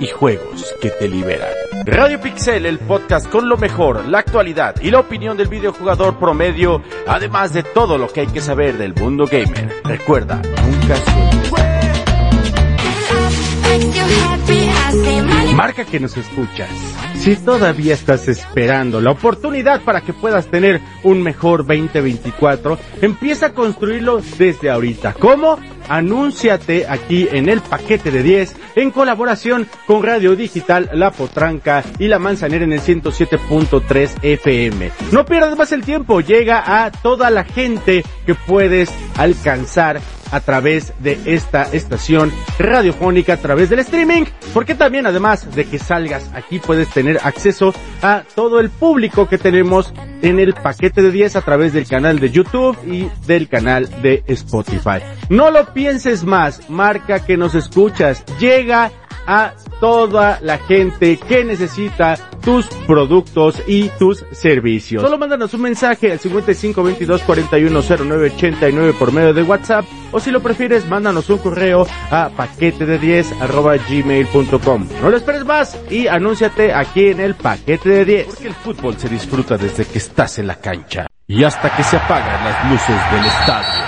y 0.00 0.06
juegos 0.08 0.74
que 0.80 0.90
te 0.90 1.08
liberan. 1.08 1.48
Radio 1.84 2.20
Pixel, 2.20 2.66
el 2.66 2.78
podcast 2.78 3.28
con 3.28 3.48
lo 3.48 3.56
mejor, 3.56 4.06
la 4.06 4.18
actualidad 4.18 4.74
y 4.80 4.90
la 4.90 5.00
opinión 5.00 5.36
del 5.36 5.48
videojugador 5.48 6.18
promedio, 6.18 6.82
además 7.06 7.52
de 7.52 7.62
todo 7.62 7.98
lo 7.98 8.08
que 8.08 8.20
hay 8.20 8.26
que 8.26 8.40
saber 8.40 8.78
del 8.78 8.94
mundo 8.94 9.26
gamer. 9.26 9.80
Recuerda, 9.84 10.40
nunca 10.64 10.96
sueltes. 10.96 11.38
Marca 15.54 15.84
que 15.84 16.00
nos 16.00 16.16
escuchas. 16.16 16.68
Si 17.18 17.34
todavía 17.34 17.94
estás 17.94 18.28
esperando 18.28 19.00
la 19.00 19.10
oportunidad 19.10 19.82
para 19.82 20.00
que 20.02 20.12
puedas 20.12 20.46
tener 20.46 20.80
un 21.02 21.20
mejor 21.20 21.66
2024, 21.66 22.78
empieza 23.02 23.46
a 23.46 23.54
construirlo 23.54 24.22
desde 24.38 24.70
ahorita. 24.70 25.14
¿Cómo? 25.14 25.58
Anúnciate 25.88 26.86
aquí 26.86 27.26
en 27.30 27.48
el 27.48 27.60
paquete 27.60 28.10
de 28.10 28.22
10 28.22 28.56
en 28.76 28.90
colaboración 28.92 29.66
con 29.86 30.02
Radio 30.02 30.36
Digital 30.36 30.90
La 30.92 31.10
Potranca 31.10 31.82
y 31.98 32.06
La 32.06 32.18
Manzanera 32.18 32.64
en 32.64 32.72
el 32.72 32.80
107.3 32.80 34.10
FM. 34.22 34.90
No 35.10 35.26
pierdas 35.26 35.56
más 35.56 35.72
el 35.72 35.82
tiempo, 35.82 36.20
llega 36.20 36.84
a 36.84 36.92
toda 36.92 37.30
la 37.30 37.44
gente 37.44 38.04
que 38.26 38.34
puedes 38.34 38.90
alcanzar 39.16 40.00
a 40.30 40.40
través 40.40 40.92
de 41.00 41.18
esta 41.26 41.62
estación 41.62 42.32
radiofónica, 42.58 43.34
a 43.34 43.36
través 43.38 43.70
del 43.70 43.80
streaming, 43.80 44.24
porque 44.52 44.74
también 44.74 45.06
además 45.06 45.54
de 45.54 45.64
que 45.64 45.78
salgas 45.78 46.30
aquí 46.34 46.58
puedes 46.58 46.88
tener 46.88 47.18
acceso 47.22 47.74
a 48.02 48.24
todo 48.34 48.60
el 48.60 48.70
público 48.70 49.28
que 49.28 49.38
tenemos 49.38 49.92
en 50.22 50.38
el 50.38 50.54
paquete 50.54 51.02
de 51.02 51.10
10 51.10 51.36
a 51.36 51.42
través 51.42 51.72
del 51.72 51.86
canal 51.86 52.18
de 52.18 52.30
YouTube 52.30 52.76
y 52.86 53.08
del 53.26 53.48
canal 53.48 53.88
de 54.02 54.22
Spotify. 54.26 55.00
No 55.28 55.50
lo 55.50 55.72
pienses 55.72 56.24
más, 56.24 56.68
marca 56.68 57.24
que 57.24 57.36
nos 57.36 57.54
escuchas, 57.54 58.24
llega 58.38 58.90
a 59.28 59.52
toda 59.78 60.40
la 60.42 60.58
gente 60.58 61.18
que 61.18 61.44
necesita 61.44 62.16
tus 62.42 62.66
productos 62.86 63.62
y 63.66 63.90
tus 63.90 64.24
servicios. 64.32 65.02
Solo 65.02 65.18
mándanos 65.18 65.52
un 65.52 65.60
mensaje 65.60 66.10
al 66.10 66.18
55 66.18 66.82
22 66.82 67.22
41 67.22 67.82
09 67.82 68.32
89 68.34 68.94
por 68.98 69.12
medio 69.12 69.34
de 69.34 69.42
WhatsApp 69.42 69.84
o 70.10 70.18
si 70.18 70.30
lo 70.30 70.40
prefieres 70.40 70.88
mándanos 70.88 71.28
un 71.28 71.38
correo 71.38 71.86
a 72.10 72.30
paquete 72.30 72.86
de 72.86 72.98
10 72.98 73.32
arroba 73.42 73.76
gmail.com. 73.76 74.88
No 75.02 75.10
lo 75.10 75.16
esperes 75.16 75.44
más 75.44 75.78
y 75.90 76.06
anúnciate 76.06 76.72
aquí 76.72 77.08
en 77.08 77.20
el 77.20 77.34
paquete 77.34 77.88
de 77.90 78.04
10. 78.06 78.26
Porque 78.26 78.48
el 78.48 78.54
fútbol 78.54 78.96
se 78.96 79.10
disfruta 79.10 79.58
desde 79.58 79.84
que 79.84 79.98
estás 79.98 80.38
en 80.38 80.46
la 80.46 80.56
cancha 80.56 81.06
y 81.26 81.44
hasta 81.44 81.76
que 81.76 81.82
se 81.82 81.98
apagan 81.98 82.44
las 82.44 82.70
luces 82.70 82.96
del 83.12 83.26
estadio. 83.26 83.87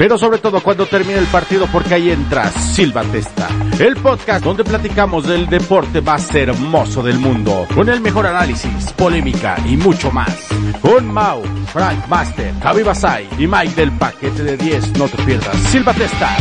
Pero 0.00 0.16
sobre 0.16 0.38
todo 0.38 0.62
cuando 0.62 0.86
termine 0.86 1.18
el 1.18 1.26
partido 1.26 1.66
porque 1.70 1.92
ahí 1.92 2.10
entra 2.10 2.48
Silva 2.48 3.02
Testa, 3.02 3.50
el 3.78 3.96
podcast 3.96 4.42
donde 4.42 4.64
platicamos 4.64 5.28
del 5.28 5.46
deporte 5.46 6.00
más 6.00 6.34
hermoso 6.34 7.02
del 7.02 7.18
mundo, 7.18 7.66
con 7.74 7.86
el 7.90 8.00
mejor 8.00 8.26
análisis, 8.26 8.94
polémica 8.94 9.58
y 9.66 9.76
mucho 9.76 10.10
más. 10.10 10.48
Con 10.80 11.12
Mau, 11.12 11.42
Frank 11.66 12.08
Master, 12.08 12.54
Javi 12.62 12.82
Basay 12.82 13.28
y 13.38 13.46
Mike 13.46 13.74
del 13.76 13.92
paquete 13.92 14.42
de 14.42 14.56
10, 14.56 14.96
no 14.96 15.06
te 15.06 15.22
pierdas. 15.22 15.54
Silva 15.68 15.92
Testa. 15.92 16.34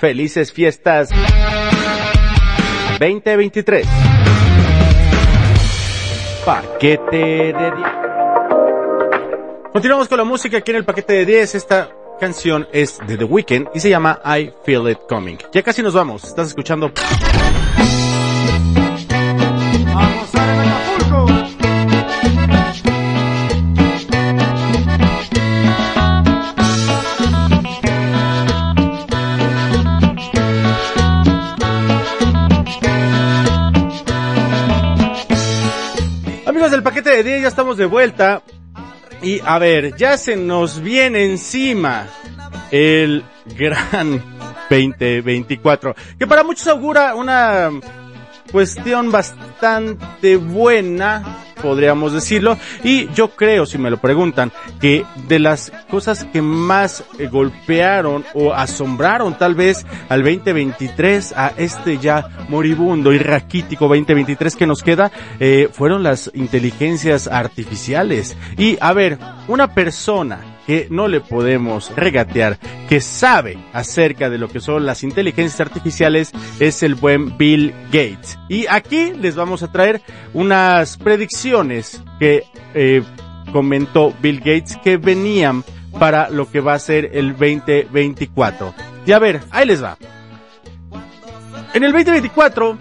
Felices 0.00 0.54
fiestas 0.54 1.10
2023. 2.98 3.86
Paquete 6.46 7.52
de 7.52 7.72
10. 7.76 8.03
Continuamos 9.74 10.06
con 10.06 10.18
la 10.18 10.24
música 10.24 10.58
aquí 10.58 10.70
en 10.70 10.76
el 10.76 10.84
paquete 10.84 11.14
de 11.14 11.26
10, 11.26 11.56
esta 11.56 11.90
canción 12.20 12.68
es 12.72 12.96
de 13.08 13.16
The 13.16 13.24
Weeknd 13.24 13.70
y 13.74 13.80
se 13.80 13.90
llama 13.90 14.20
I 14.24 14.52
Feel 14.64 14.88
It 14.88 15.00
Coming. 15.08 15.36
Ya 15.52 15.64
casi 15.64 15.82
nos 15.82 15.94
vamos. 15.94 16.22
Estás 16.22 16.46
escuchando. 16.46 16.92
Amigos 36.46 36.70
del 36.70 36.84
paquete 36.84 37.10
de 37.10 37.24
10, 37.24 37.42
ya 37.42 37.48
estamos 37.48 37.76
de 37.76 37.86
vuelta. 37.86 38.40
Y 39.24 39.40
a 39.42 39.58
ver, 39.58 39.96
ya 39.96 40.18
se 40.18 40.36
nos 40.36 40.82
viene 40.82 41.24
encima 41.24 42.06
el 42.70 43.24
gran 43.56 44.22
2024, 44.70 45.94
que 46.18 46.26
para 46.26 46.44
muchos 46.44 46.66
augura 46.66 47.14
una 47.14 47.70
cuestión 48.54 49.10
bastante 49.10 50.36
buena, 50.36 51.40
podríamos 51.60 52.12
decirlo, 52.12 52.56
y 52.84 53.12
yo 53.12 53.30
creo, 53.30 53.66
si 53.66 53.78
me 53.78 53.90
lo 53.90 53.96
preguntan, 53.96 54.52
que 54.80 55.04
de 55.26 55.40
las 55.40 55.72
cosas 55.90 56.24
que 56.32 56.40
más 56.40 57.02
eh, 57.18 57.26
golpearon 57.26 58.24
o 58.32 58.54
asombraron 58.54 59.36
tal 59.36 59.56
vez 59.56 59.84
al 60.08 60.22
2023, 60.22 61.32
a 61.36 61.48
este 61.56 61.98
ya 61.98 62.28
moribundo 62.48 63.12
y 63.12 63.18
raquítico 63.18 63.88
2023 63.88 64.54
que 64.54 64.68
nos 64.68 64.84
queda, 64.84 65.10
eh, 65.40 65.68
fueron 65.72 66.04
las 66.04 66.30
inteligencias 66.32 67.26
artificiales. 67.26 68.36
Y 68.56 68.78
a 68.80 68.92
ver, 68.92 69.18
una 69.48 69.74
persona 69.74 70.53
que 70.66 70.88
no 70.90 71.08
le 71.08 71.20
podemos 71.20 71.94
regatear, 71.94 72.58
que 72.88 73.00
sabe 73.00 73.58
acerca 73.72 74.30
de 74.30 74.38
lo 74.38 74.48
que 74.48 74.60
son 74.60 74.86
las 74.86 75.02
inteligencias 75.02 75.60
artificiales, 75.60 76.32
es 76.60 76.82
el 76.82 76.94
buen 76.94 77.36
Bill 77.36 77.74
Gates. 77.86 78.38
Y 78.48 78.66
aquí 78.66 79.12
les 79.12 79.36
vamos 79.36 79.62
a 79.62 79.72
traer 79.72 80.02
unas 80.32 80.96
predicciones 80.96 82.02
que 82.18 82.44
eh, 82.74 83.02
comentó 83.52 84.14
Bill 84.20 84.38
Gates 84.38 84.76
que 84.82 84.96
venían 84.96 85.64
para 85.98 86.28
lo 86.28 86.50
que 86.50 86.60
va 86.60 86.74
a 86.74 86.78
ser 86.78 87.10
el 87.12 87.32
2024. 87.32 88.74
Y 89.06 89.12
a 89.12 89.18
ver, 89.18 89.40
ahí 89.50 89.66
les 89.66 89.82
va. 89.82 89.96
En 91.72 91.82
el 91.82 91.92
2024 91.92 92.78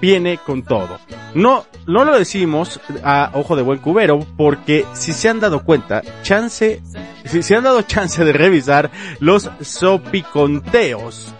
viene 0.00 0.38
con 0.38 0.62
todo. 0.62 0.98
No, 1.34 1.64
no 1.86 2.04
lo 2.04 2.18
decimos 2.18 2.80
a 3.02 3.30
ojo 3.34 3.56
de 3.56 3.62
buen 3.62 3.78
cubero 3.78 4.26
porque 4.36 4.84
si 4.94 5.12
se 5.12 5.28
han 5.28 5.40
dado 5.40 5.64
cuenta, 5.64 6.02
chance, 6.22 6.80
si 7.24 7.42
se 7.42 7.56
han 7.56 7.64
dado 7.64 7.82
chance 7.82 8.24
de 8.24 8.32
revisar 8.32 8.90
los 9.20 9.50
sopiconteos 9.60 11.34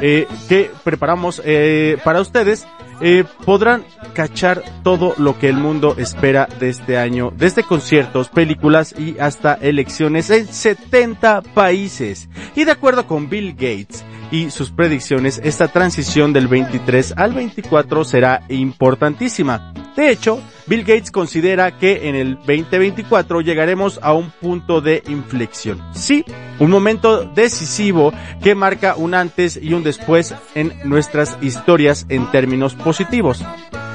eh, 0.00 0.26
que 0.48 0.70
preparamos 0.82 1.40
eh, 1.44 1.98
para 2.02 2.20
ustedes, 2.20 2.66
eh, 3.00 3.24
podrán 3.44 3.84
cachar 4.12 4.62
todo 4.82 5.14
lo 5.18 5.38
que 5.38 5.48
el 5.48 5.56
mundo 5.56 5.94
espera 5.98 6.48
de 6.58 6.68
este 6.68 6.96
año, 6.96 7.32
desde 7.36 7.62
conciertos, 7.62 8.28
películas 8.28 8.94
y 8.96 9.18
hasta 9.18 9.54
elecciones 9.54 10.30
en 10.30 10.46
70 10.46 11.42
países. 11.42 12.28
Y 12.54 12.64
de 12.64 12.72
acuerdo 12.72 13.06
con 13.06 13.28
Bill 13.28 13.52
Gates, 13.52 14.04
y 14.34 14.50
sus 14.50 14.72
predicciones, 14.72 15.40
esta 15.44 15.68
transición 15.68 16.32
del 16.32 16.48
23 16.48 17.14
al 17.16 17.34
24 17.34 18.04
será 18.04 18.42
importantísima. 18.48 19.72
De 19.94 20.10
hecho, 20.10 20.42
Bill 20.66 20.80
Gates 20.80 21.12
considera 21.12 21.78
que 21.78 22.08
en 22.08 22.16
el 22.16 22.34
2024 22.38 23.42
llegaremos 23.42 24.00
a 24.02 24.12
un 24.12 24.32
punto 24.32 24.80
de 24.80 25.04
inflexión. 25.06 25.80
Sí, 25.94 26.24
un 26.58 26.68
momento 26.68 27.24
decisivo 27.24 28.12
que 28.42 28.56
marca 28.56 28.96
un 28.96 29.14
antes 29.14 29.56
y 29.56 29.72
un 29.72 29.84
después 29.84 30.34
en 30.56 30.72
nuestras 30.82 31.38
historias 31.40 32.04
en 32.08 32.28
términos 32.32 32.74
positivos. 32.74 33.44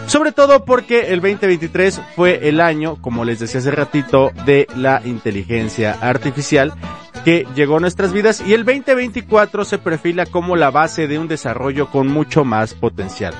Sobre 0.08 0.32
todo 0.32 0.64
porque 0.64 1.12
el 1.12 1.20
2023 1.20 2.02
fue 2.16 2.48
el 2.48 2.62
año, 2.62 2.96
como 3.02 3.26
les 3.26 3.40
decía 3.40 3.60
hace 3.60 3.72
ratito, 3.72 4.32
de 4.46 4.68
la 4.74 5.02
inteligencia 5.04 5.98
artificial 6.00 6.74
que 7.24 7.46
llegó 7.56 7.78
a 7.78 7.80
nuestras 7.80 8.14
vidas 8.14 8.42
y 8.46 8.54
el 8.54 8.66
2024 8.66 9.66
se 9.66 9.78
perfila 9.78 10.26
como 10.26 10.56
la 10.56 10.72
base 10.72 11.08
de 11.08 11.20
un 11.20 11.28
desarrollo 11.28 11.90
con 11.90 12.08
mucho 12.08 12.44
más 12.44 12.74
potencial. 12.74 13.34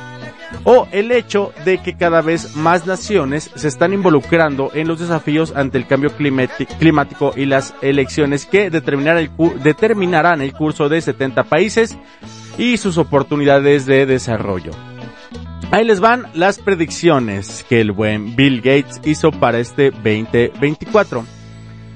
O 0.64 0.88
el 0.92 1.12
hecho 1.12 1.54
de 1.64 1.78
que 1.78 1.96
cada 1.96 2.22
vez 2.22 2.56
más 2.56 2.88
naciones 2.88 3.52
se 3.56 3.68
están 3.68 3.94
involucrando 3.94 4.72
en 4.74 4.88
los 4.88 5.00
desafíos 5.00 5.54
ante 5.56 5.78
el 5.78 5.88
cambio 5.88 6.12
climático 6.16 7.34
y 7.36 7.46
las 7.46 7.76
elecciones 7.82 8.46
que 8.46 8.70
determinarán 8.70 10.42
el 10.42 10.54
curso 10.54 10.90
de 10.90 11.02
70 11.02 11.44
países 11.44 11.98
y 12.58 12.78
sus 12.78 12.98
oportunidades 12.98 13.86
de 13.86 14.06
desarrollo. 14.06 14.72
Ahí 15.72 15.86
les 15.86 16.00
van 16.00 16.26
las 16.34 16.58
predicciones 16.58 17.64
que 17.70 17.80
el 17.80 17.92
buen 17.92 18.36
Bill 18.36 18.62
Gates 18.62 19.02
hizo 19.06 19.32
para 19.32 19.60
este 19.60 19.92
2024. 19.92 21.39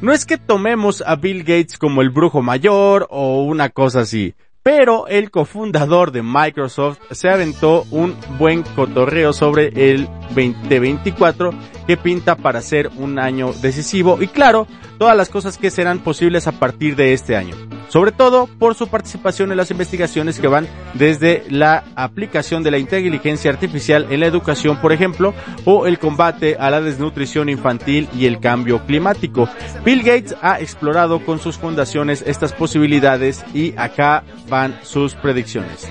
No 0.03 0.11
es 0.11 0.25
que 0.25 0.37
tomemos 0.37 1.01
a 1.07 1.15
Bill 1.15 1.45
Gates 1.45 1.77
como 1.77 2.01
el 2.01 2.09
brujo 2.09 2.41
mayor 2.41 3.07
o 3.09 3.41
una 3.43 3.69
cosa 3.69 4.01
así, 4.01 4.35
pero 4.63 5.07
el 5.07 5.29
cofundador 5.29 6.11
de 6.11 6.23
Microsoft 6.23 6.99
se 7.11 7.29
aventó 7.29 7.85
un 7.91 8.15
buen 8.39 8.63
cotorreo 8.63 9.33
sobre 9.33 9.91
el 9.91 10.07
2024 10.29 11.51
que 11.85 11.97
pinta 11.97 12.35
para 12.35 12.61
ser 12.61 12.89
un 12.95 13.19
año 13.19 13.51
decisivo 13.61 14.21
y 14.21 14.27
claro, 14.27 14.65
todas 14.97 15.17
las 15.17 15.29
cosas 15.29 15.57
que 15.57 15.69
serán 15.69 15.99
posibles 15.99 16.47
a 16.47 16.53
partir 16.53 16.95
de 16.95 17.13
este 17.13 17.35
año. 17.35 17.55
Sobre 17.89 18.11
todo 18.11 18.47
por 18.47 18.73
su 18.73 18.87
participación 18.87 19.51
en 19.51 19.57
las 19.57 19.69
investigaciones 19.69 20.39
que 20.39 20.47
van 20.47 20.67
desde 20.95 21.43
la 21.49 21.83
aplicación 21.95 22.63
de 22.63 22.71
la 22.71 22.79
inteligencia 22.79 23.51
artificial 23.51 24.07
en 24.09 24.19
la 24.19 24.25
educación, 24.25 24.77
por 24.77 24.93
ejemplo, 24.93 25.33
o 25.65 25.85
el 25.85 25.99
combate 25.99 26.55
a 26.59 26.71
la 26.71 26.81
desnutrición 26.81 27.49
infantil 27.49 28.09
y 28.17 28.25
el 28.25 28.39
cambio 28.39 28.83
climático. 28.87 29.47
Bill 29.85 30.01
Gates 30.01 30.35
ha 30.41 30.59
explorado 30.59 31.23
con 31.23 31.37
sus 31.37 31.57
fundaciones 31.57 32.23
estas 32.25 32.53
posibilidades 32.53 33.43
y 33.53 33.75
acá 33.77 34.23
van 34.53 34.77
sus 34.83 35.15
predicciones. 35.15 35.89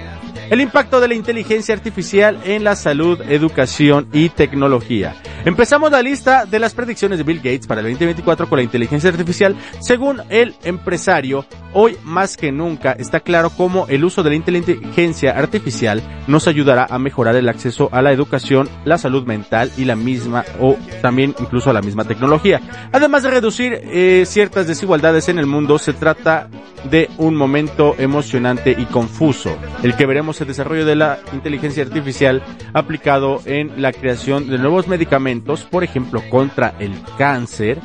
El 0.49 0.61
impacto 0.61 1.01
de 1.01 1.09
la 1.09 1.15
inteligencia 1.15 1.75
artificial 1.75 2.39
en 2.45 2.63
la 2.63 2.77
salud, 2.77 3.21
educación 3.23 4.07
y 4.13 4.29
tecnología. 4.29 5.17
Empezamos 5.45 5.91
la 5.91 6.01
lista 6.01 6.47
de 6.47 6.61
las 6.61 6.73
predicciones 6.73 7.19
de 7.19 7.25
Bill 7.25 7.39
Gates 7.39 7.67
para 7.67 7.81
el 7.81 7.89
2024 7.89 8.49
con 8.49 8.59
la 8.59 8.63
inteligencia 8.63 9.11
artificial. 9.11 9.57
Según 9.81 10.23
el 10.29 10.55
empresario, 10.63 11.45
hoy 11.73 11.97
más 12.05 12.37
que 12.37 12.53
nunca 12.53 12.93
está 12.93 13.21
claro 13.21 13.51
cómo 13.51 13.87
el 13.89 14.05
uso 14.05 14.23
de 14.23 14.31
la 14.31 14.37
inteligencia 14.37 15.33
artificial 15.33 16.03
nos 16.27 16.49
ayudará 16.49 16.87
a 16.89 16.99
mejorar 16.99 17.37
el 17.37 17.49
acceso 17.49 17.89
a 17.93 18.03
la 18.03 18.13
educación, 18.13 18.69
la 18.85 18.99
salud 18.99 19.27
mental 19.27 19.71
y 19.77 19.85
la 19.85 19.97
misma 19.97 20.45
o 20.61 20.77
también 21.01 21.35
incluso 21.41 21.71
a 21.71 21.73
la 21.73 21.83
misma 21.83 22.05
tecnología. 22.05 22.61
Además 22.93 23.23
de 23.23 23.31
reducir 23.31 23.73
eh, 23.75 24.25
ciertas 24.27 24.67
desigualdades 24.67 25.29
en 25.29 25.39
el 25.39 25.47
mundo, 25.47 25.79
se 25.79 25.93
trata 25.93 26.49
de 26.91 27.09
un 27.19 27.37
momento 27.37 27.95
emocionante 27.99 28.75
y 28.77 28.87
confuso, 28.87 29.57
el 29.83 29.97
que 29.97 30.07
veremos 30.07 30.41
el 30.41 30.49
desarrollo 30.49 30.85
de 30.85 30.97
la 30.97 31.21
inteligencia 31.33 31.85
artificial 31.85 32.43
aplicado 32.73 33.41
en 33.45 33.81
la 33.81 33.93
creación 33.93 34.49
de 34.49 34.59
nuevos 34.59 34.89
medicamentos, 34.89 35.63
por 35.63 35.85
ejemplo, 35.85 36.23
contra 36.29 36.75
el 36.79 36.95
cáncer 37.17 37.79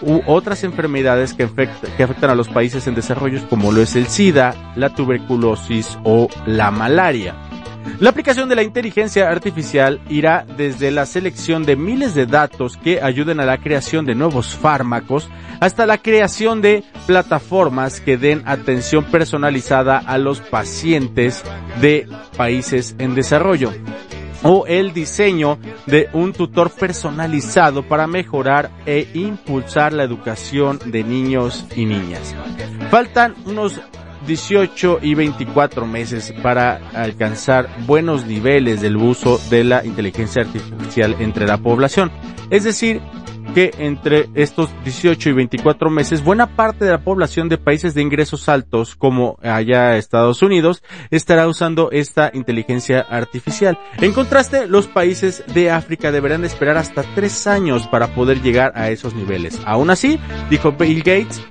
u 0.00 0.20
otras 0.26 0.64
enfermedades 0.64 1.34
que, 1.34 1.48
que 1.96 2.02
afectan 2.02 2.30
a 2.30 2.34
los 2.34 2.48
países 2.48 2.86
en 2.86 2.94
desarrollo 2.94 3.27
como 3.48 3.72
lo 3.72 3.82
es 3.82 3.96
el 3.96 4.06
SIDA, 4.06 4.72
la 4.76 4.90
tuberculosis 4.90 5.98
o 6.04 6.28
la 6.46 6.70
malaria. 6.70 7.34
La 8.00 8.10
aplicación 8.10 8.48
de 8.48 8.54
la 8.54 8.62
inteligencia 8.62 9.28
artificial 9.28 10.00
irá 10.08 10.44
desde 10.56 10.90
la 10.90 11.06
selección 11.06 11.64
de 11.64 11.74
miles 11.76 12.14
de 12.14 12.26
datos 12.26 12.76
que 12.76 13.00
ayuden 13.00 13.40
a 13.40 13.46
la 13.46 13.58
creación 13.58 14.04
de 14.04 14.14
nuevos 14.14 14.54
fármacos 14.54 15.28
hasta 15.60 15.86
la 15.86 15.98
creación 15.98 16.60
de 16.60 16.84
plataformas 17.06 18.00
que 18.00 18.16
den 18.16 18.42
atención 18.46 19.04
personalizada 19.04 19.98
a 19.98 20.18
los 20.18 20.40
pacientes 20.40 21.42
de 21.80 22.06
países 22.36 22.94
en 22.98 23.14
desarrollo 23.14 23.72
o 24.42 24.66
el 24.66 24.92
diseño 24.92 25.58
de 25.86 26.08
un 26.12 26.32
tutor 26.32 26.70
personalizado 26.70 27.82
para 27.82 28.06
mejorar 28.06 28.70
e 28.86 29.08
impulsar 29.14 29.92
la 29.92 30.04
educación 30.04 30.78
de 30.86 31.04
niños 31.04 31.66
y 31.74 31.84
niñas. 31.84 32.34
Faltan 32.90 33.34
unos 33.46 33.80
18 34.28 35.00
y 35.02 35.14
24 35.14 35.86
meses 35.86 36.32
para 36.42 36.76
alcanzar 36.94 37.68
buenos 37.86 38.26
niveles 38.26 38.80
del 38.80 38.96
uso 38.96 39.40
de 39.50 39.64
la 39.64 39.84
inteligencia 39.84 40.42
artificial 40.42 41.16
entre 41.18 41.46
la 41.46 41.58
población. 41.58 42.12
Es 42.50 42.64
decir, 42.64 43.00
que 43.54 43.72
entre 43.78 44.28
estos 44.34 44.70
18 44.84 45.30
y 45.30 45.32
24 45.32 45.88
meses, 45.90 46.22
buena 46.22 46.54
parte 46.54 46.84
de 46.84 46.90
la 46.90 47.00
población 47.00 47.48
de 47.48 47.56
países 47.56 47.94
de 47.94 48.02
ingresos 48.02 48.48
altos, 48.48 48.94
como 48.94 49.38
allá 49.42 49.96
Estados 49.96 50.42
Unidos, 50.42 50.82
estará 51.10 51.48
usando 51.48 51.90
esta 51.90 52.30
inteligencia 52.34 53.00
artificial. 53.00 53.78
En 54.00 54.12
contraste, 54.12 54.66
los 54.66 54.86
países 54.86 55.42
de 55.54 55.70
África 55.70 56.12
deberán 56.12 56.44
esperar 56.44 56.76
hasta 56.76 57.02
tres 57.14 57.46
años 57.46 57.88
para 57.88 58.14
poder 58.14 58.42
llegar 58.42 58.72
a 58.74 58.90
esos 58.90 59.14
niveles. 59.14 59.58
Aún 59.64 59.88
así, 59.88 60.20
dijo 60.50 60.72
Bill 60.72 60.98
Gates, 60.98 61.42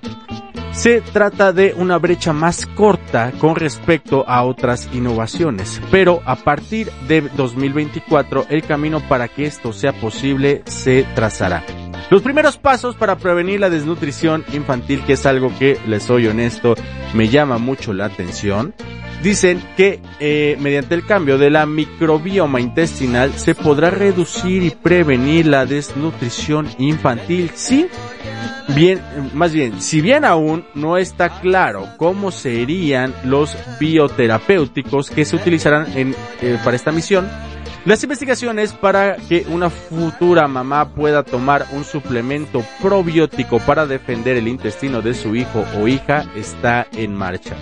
Se 0.78 1.02
trata 1.02 1.54
de 1.54 1.74
una 1.76 1.98
brecha 1.98 2.34
más 2.34 2.68
corta 2.68 3.32
con 3.40 3.56
respecto 3.56 4.24
a 4.28 4.44
otras 4.44 4.88
innovaciones, 4.94 5.82
pero 5.90 6.22
a 6.24 6.36
partir 6.36 6.92
de 7.08 7.22
2024 7.36 8.46
el 8.50 8.62
camino 8.62 9.00
para 9.10 9.28
que 9.28 9.46
esto 9.46 9.74
sea 9.74 9.92
posible 9.92 10.62
se 10.68 11.04
trazará. 11.16 11.64
Los 12.12 12.22
primeros 12.22 12.60
pasos 12.60 12.96
para 12.96 13.18
prevenir 13.18 13.60
la 13.60 13.72
desnutrición 13.72 14.46
infantil, 14.54 15.04
que 15.04 15.14
es 15.14 15.26
algo 15.26 15.52
que, 15.58 15.80
les 15.88 16.04
soy 16.04 16.28
honesto, 16.28 16.76
me 17.16 17.28
llama 17.28 17.58
mucho 17.58 17.92
la 17.92 18.06
atención, 18.06 18.76
dicen 19.22 19.62
que 19.76 20.00
eh, 20.20 20.58
mediante 20.60 20.96
el 20.96 21.06
cambio 21.06 21.38
de 21.38 21.50
la 21.50 21.66
microbioma 21.66 22.60
intestinal 22.60 23.34
se 23.34 23.56
podrá 23.56 23.90
reducir 23.90 24.64
y 24.64 24.70
prevenir 24.72 25.48
la 25.48 25.66
desnutrición 25.66 26.68
infantil. 26.78 27.52
Sí, 27.56 27.88
bien, 28.70 29.02
más 29.34 29.54
bien, 29.54 29.82
si 29.82 30.02
bien 30.02 30.26
aún 30.26 30.66
no 30.74 30.98
está 30.98 31.40
claro 31.40 31.88
cómo 31.98 32.32
serían 32.32 33.14
los 33.24 33.58
bioterapéuticos 33.80 35.10
que 35.10 35.26
se 35.26 35.36
utilizarán 35.36 35.98
en, 35.98 36.16
eh, 36.42 36.58
para 36.64 36.76
esta 36.76 36.92
misión, 36.92 37.28
las 37.88 38.04
investigaciones 38.04 38.74
para 38.74 39.16
que 39.16 39.46
una 39.48 39.70
futura 39.70 40.46
mamá 40.50 40.90
pueda 40.90 41.24
tomar 41.24 41.66
un 41.72 41.86
suplemento 41.86 42.62
probiótico 42.82 43.60
para 43.60 43.86
defender 43.86 44.36
el 44.36 44.50
intestino 44.50 45.02
de 45.02 45.14
su 45.14 45.38
hijo 45.38 45.64
o 45.80 45.88
hija 45.88 46.26
está 46.36 46.86
en 46.92 47.16
marcha. 47.16 47.56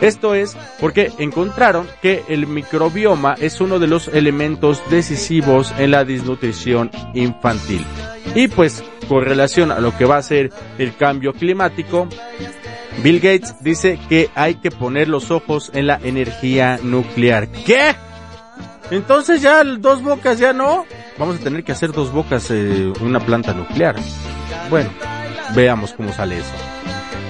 Esto 0.00 0.36
es 0.36 0.56
porque 0.78 1.10
encontraron 1.18 1.88
que 2.00 2.22
el 2.28 2.46
microbioma 2.46 3.34
es 3.40 3.60
uno 3.60 3.80
de 3.80 3.88
los 3.88 4.06
elementos 4.06 4.80
decisivos 4.88 5.74
en 5.78 5.90
la 5.90 6.04
desnutrición 6.04 6.92
infantil. 7.14 7.84
Y 8.36 8.46
pues 8.46 8.84
con 9.08 9.24
relación 9.24 9.72
a 9.72 9.80
lo 9.80 9.96
que 9.98 10.04
va 10.04 10.18
a 10.18 10.22
ser 10.22 10.52
el 10.78 10.94
cambio 10.94 11.32
climático, 11.32 12.08
Bill 13.02 13.18
Gates 13.18 13.56
dice 13.62 13.98
que 14.08 14.30
hay 14.36 14.54
que 14.54 14.70
poner 14.70 15.08
los 15.08 15.32
ojos 15.32 15.72
en 15.74 15.88
la 15.88 15.98
energía 16.04 16.78
nuclear. 16.84 17.48
¿Qué? 17.48 17.96
Entonces 18.90 19.42
ya 19.42 19.62
dos 19.64 20.02
bocas 20.02 20.38
ya 20.38 20.52
no. 20.52 20.86
Vamos 21.18 21.36
a 21.36 21.38
tener 21.38 21.64
que 21.64 21.72
hacer 21.72 21.92
dos 21.92 22.12
bocas 22.12 22.50
eh, 22.50 22.92
una 23.00 23.20
planta 23.20 23.52
nuclear. 23.52 23.96
Bueno, 24.70 24.90
veamos 25.54 25.92
cómo 25.92 26.12
sale 26.12 26.38
eso. 26.38 26.52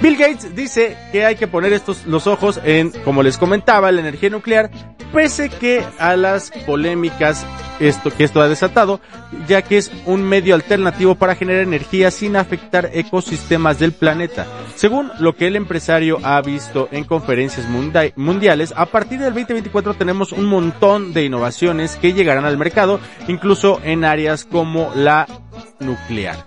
Bill 0.03 0.17
Gates 0.17 0.55
dice 0.55 0.97
que 1.11 1.25
hay 1.25 1.37
que 1.37 1.47
poner 1.47 1.73
estos 1.73 2.07
los 2.07 2.27
ojos 2.27 2.61
en, 2.65 2.91
como 3.05 3.23
les 3.23 3.39
comentaba, 3.39 3.91
la 3.91 4.01
energía 4.01 4.29
nuclear, 4.29 4.71
pese 5.13 5.49
que 5.49 5.85
a 5.99 6.17
las 6.17 6.51
polémicas 6.67 7.47
esto 7.81 8.11
que 8.11 8.25
esto 8.25 8.41
ha 8.41 8.49
desatado, 8.49 9.01
ya 9.47 9.63
que 9.63 9.77
es 9.77 9.93
un 10.07 10.23
medio 10.23 10.55
alternativo 10.55 11.15
para 11.15 11.35
generar 11.35 11.63
energía 11.63 12.11
sin 12.11 12.37
afectar 12.37 12.91
ecosistemas 12.93 13.79
del 13.79 13.93
planeta. 13.93 14.47
Según 14.75 15.11
lo 15.19 15.37
que 15.37 15.47
el 15.47 15.57
empresario 15.57 16.19
ha 16.23 16.41
visto 16.41 16.89
en 16.93 17.05
conferencias 17.05 17.67
mundiales, 18.17 18.73
a 18.77 18.87
partir 18.87 19.19
del 19.19 19.35
2024 19.35 19.95
tenemos 19.95 20.33
un 20.33 20.47
montón 20.47 21.13
de 21.13 21.25
innovaciones 21.25 21.97
que 21.97 22.13
llegarán 22.13 22.45
al 22.45 22.59
mercado, 22.59 23.01
incluso 23.29 23.81
en 23.85 24.05
áreas 24.05 24.45
como 24.45 24.91
la 24.95 25.27
nuclear. 25.81 26.47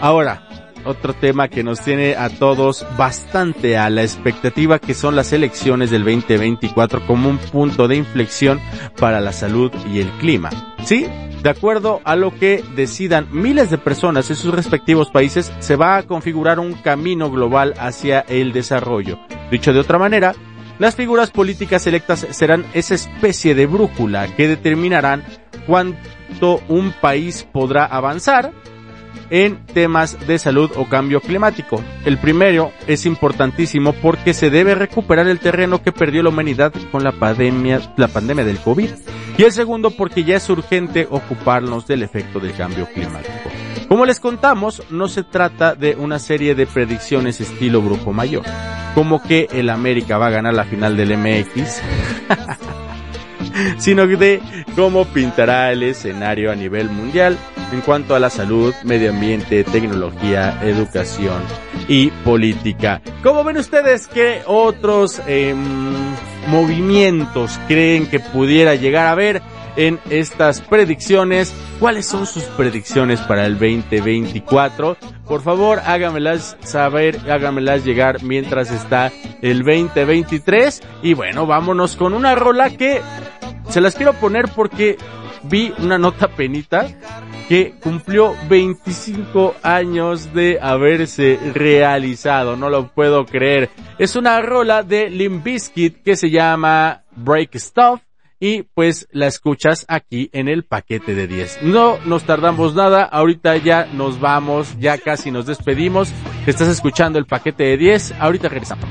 Ahora, 0.00 0.48
otro 0.84 1.14
tema 1.14 1.48
que 1.48 1.62
nos 1.62 1.80
tiene 1.80 2.16
a 2.16 2.28
todos 2.28 2.86
bastante 2.96 3.76
a 3.76 3.90
la 3.90 4.02
expectativa 4.02 4.78
que 4.78 4.94
son 4.94 5.16
las 5.16 5.32
elecciones 5.32 5.90
del 5.90 6.04
2024 6.04 7.06
como 7.06 7.28
un 7.28 7.38
punto 7.38 7.88
de 7.88 7.96
inflexión 7.96 8.60
para 8.98 9.20
la 9.20 9.32
salud 9.32 9.72
y 9.92 10.00
el 10.00 10.10
clima. 10.18 10.50
¿Sí? 10.84 11.06
De 11.42 11.50
acuerdo 11.50 12.00
a 12.04 12.16
lo 12.16 12.34
que 12.34 12.64
decidan 12.74 13.28
miles 13.30 13.68
de 13.70 13.76
personas 13.76 14.30
en 14.30 14.36
sus 14.36 14.54
respectivos 14.54 15.10
países, 15.10 15.52
se 15.58 15.76
va 15.76 15.96
a 15.96 16.02
configurar 16.04 16.58
un 16.58 16.72
camino 16.72 17.30
global 17.30 17.74
hacia 17.78 18.20
el 18.20 18.52
desarrollo. 18.52 19.18
Dicho 19.50 19.74
de 19.74 19.80
otra 19.80 19.98
manera, 19.98 20.34
las 20.78 20.96
figuras 20.96 21.30
políticas 21.30 21.86
electas 21.86 22.26
serán 22.30 22.64
esa 22.72 22.94
especie 22.94 23.54
de 23.54 23.66
brújula 23.66 24.26
que 24.34 24.48
determinarán 24.48 25.22
cuánto 25.66 26.62
un 26.68 26.92
país 27.00 27.46
podrá 27.52 27.84
avanzar 27.84 28.52
en 29.30 29.64
temas 29.66 30.26
de 30.26 30.38
salud 30.38 30.70
o 30.76 30.88
cambio 30.88 31.20
climático. 31.20 31.82
El 32.04 32.18
primero 32.18 32.72
es 32.86 33.06
importantísimo 33.06 33.92
porque 33.92 34.34
se 34.34 34.50
debe 34.50 34.74
recuperar 34.74 35.26
el 35.28 35.40
terreno 35.40 35.82
que 35.82 35.92
perdió 35.92 36.22
la 36.22 36.28
humanidad 36.28 36.72
con 36.92 37.04
la 37.04 37.12
pandemia, 37.12 37.80
la 37.96 38.08
pandemia 38.08 38.44
del 38.44 38.58
COVID. 38.58 38.90
Y 39.36 39.42
el 39.42 39.52
segundo 39.52 39.90
porque 39.90 40.22
ya 40.24 40.36
es 40.36 40.48
urgente 40.48 41.08
ocuparnos 41.10 41.86
del 41.86 42.02
efecto 42.02 42.38
del 42.38 42.54
cambio 42.54 42.86
climático. 42.86 43.50
Como 43.88 44.06
les 44.06 44.20
contamos, 44.20 44.82
no 44.90 45.08
se 45.08 45.22
trata 45.22 45.74
de 45.74 45.94
una 45.96 46.18
serie 46.18 46.54
de 46.54 46.66
predicciones 46.66 47.40
estilo 47.40 47.82
brujo 47.82 48.12
mayor, 48.12 48.44
como 48.94 49.22
que 49.22 49.48
el 49.52 49.70
América 49.70 50.18
va 50.18 50.28
a 50.28 50.30
ganar 50.30 50.54
la 50.54 50.64
final 50.64 50.96
del 50.96 51.16
MX. 51.16 51.80
sino 53.78 54.06
de 54.06 54.40
cómo 54.76 55.04
pintará 55.06 55.72
el 55.72 55.82
escenario 55.82 56.50
a 56.50 56.54
nivel 56.54 56.88
mundial 56.90 57.38
en 57.72 57.80
cuanto 57.80 58.14
a 58.14 58.20
la 58.20 58.30
salud, 58.30 58.74
medio 58.84 59.10
ambiente, 59.10 59.64
tecnología, 59.64 60.60
educación 60.62 61.42
y 61.88 62.10
política. 62.10 63.00
¿Cómo 63.22 63.44
ven 63.44 63.58
ustedes 63.58 64.06
qué 64.06 64.42
otros 64.46 65.20
em, 65.26 65.58
movimientos 66.48 67.58
creen 67.66 68.08
que 68.08 68.20
pudiera 68.20 68.74
llegar 68.74 69.06
a 69.06 69.14
ver 69.14 69.42
en 69.76 69.98
estas 70.10 70.60
predicciones? 70.60 71.52
¿Cuáles 71.80 72.06
son 72.06 72.26
sus 72.26 72.44
predicciones 72.44 73.20
para 73.20 73.46
el 73.46 73.54
2024? 73.54 74.96
Por 75.26 75.42
favor, 75.42 75.80
hágamelas 75.84 76.56
saber, 76.62 77.18
hágamelas 77.30 77.84
llegar 77.84 78.22
mientras 78.22 78.70
está 78.70 79.10
el 79.42 79.64
2023. 79.64 80.82
Y 81.02 81.14
bueno, 81.14 81.46
vámonos 81.46 81.96
con 81.96 82.14
una 82.14 82.34
rola 82.34 82.70
que 82.70 83.00
se 83.68 83.80
las 83.80 83.94
quiero 83.94 84.12
poner 84.14 84.48
porque 84.54 84.96
vi 85.44 85.72
una 85.78 85.98
nota 85.98 86.28
penita 86.28 86.88
que 87.48 87.74
cumplió 87.82 88.34
25 88.48 89.56
años 89.62 90.32
de 90.32 90.58
haberse 90.60 91.38
realizado. 91.54 92.56
No 92.56 92.70
lo 92.70 92.88
puedo 92.88 93.26
creer. 93.26 93.70
Es 93.98 94.16
una 94.16 94.40
rola 94.40 94.82
de 94.82 95.10
Limp 95.10 95.44
Bizkit 95.44 96.02
que 96.02 96.16
se 96.16 96.30
llama 96.30 97.02
Break 97.16 97.56
Stuff. 97.56 98.00
Y 98.40 98.64
pues 98.74 99.08
la 99.10 99.26
escuchas 99.26 99.86
aquí 99.88 100.28
en 100.32 100.48
el 100.48 100.64
paquete 100.64 101.14
de 101.14 101.26
10. 101.26 101.62
No 101.62 101.98
nos 102.04 102.24
tardamos 102.24 102.74
nada, 102.74 103.04
ahorita 103.04 103.56
ya 103.56 103.86
nos 103.86 104.20
vamos, 104.20 104.76
ya 104.78 104.98
casi 104.98 105.30
nos 105.30 105.46
despedimos. 105.46 106.12
Estás 106.46 106.68
escuchando 106.68 107.18
el 107.18 107.24
paquete 107.24 107.64
de 107.64 107.76
10, 107.78 108.16
ahorita 108.18 108.48
regresamos. 108.48 108.84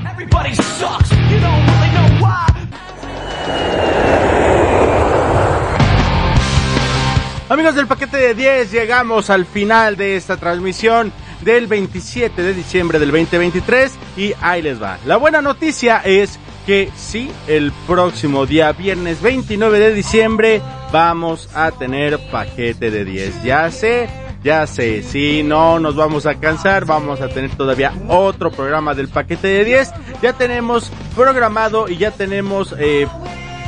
Amigos 7.46 7.74
del 7.74 7.86
paquete 7.86 8.16
de 8.16 8.34
10, 8.34 8.72
llegamos 8.72 9.28
al 9.28 9.44
final 9.44 9.96
de 9.96 10.16
esta 10.16 10.38
transmisión 10.38 11.12
del 11.42 11.66
27 11.66 12.42
de 12.42 12.54
diciembre 12.54 12.98
del 12.98 13.10
2023 13.10 13.92
y 14.16 14.32
ahí 14.40 14.62
les 14.62 14.82
va. 14.82 14.96
La 15.04 15.18
buena 15.18 15.42
noticia 15.42 15.98
es 15.98 16.38
que 16.64 16.90
sí, 16.96 17.30
el 17.46 17.70
próximo 17.86 18.46
día 18.46 18.72
viernes 18.72 19.20
29 19.20 19.78
de 19.78 19.92
diciembre 19.92 20.62
vamos 20.90 21.50
a 21.54 21.70
tener 21.70 22.18
paquete 22.30 22.90
de 22.90 23.04
10. 23.04 23.42
Ya 23.44 23.70
sé, 23.70 24.08
ya 24.42 24.66
sé, 24.66 25.02
si 25.02 25.42
no 25.42 25.78
nos 25.78 25.96
vamos 25.96 26.24
a 26.24 26.36
cansar, 26.36 26.86
vamos 26.86 27.20
a 27.20 27.28
tener 27.28 27.54
todavía 27.54 27.92
otro 28.08 28.50
programa 28.50 28.94
del 28.94 29.08
paquete 29.08 29.48
de 29.48 29.64
10. 29.66 29.92
Ya 30.22 30.32
tenemos 30.32 30.90
programado 31.14 31.90
y 31.90 31.98
ya 31.98 32.10
tenemos 32.10 32.74
eh, 32.78 33.06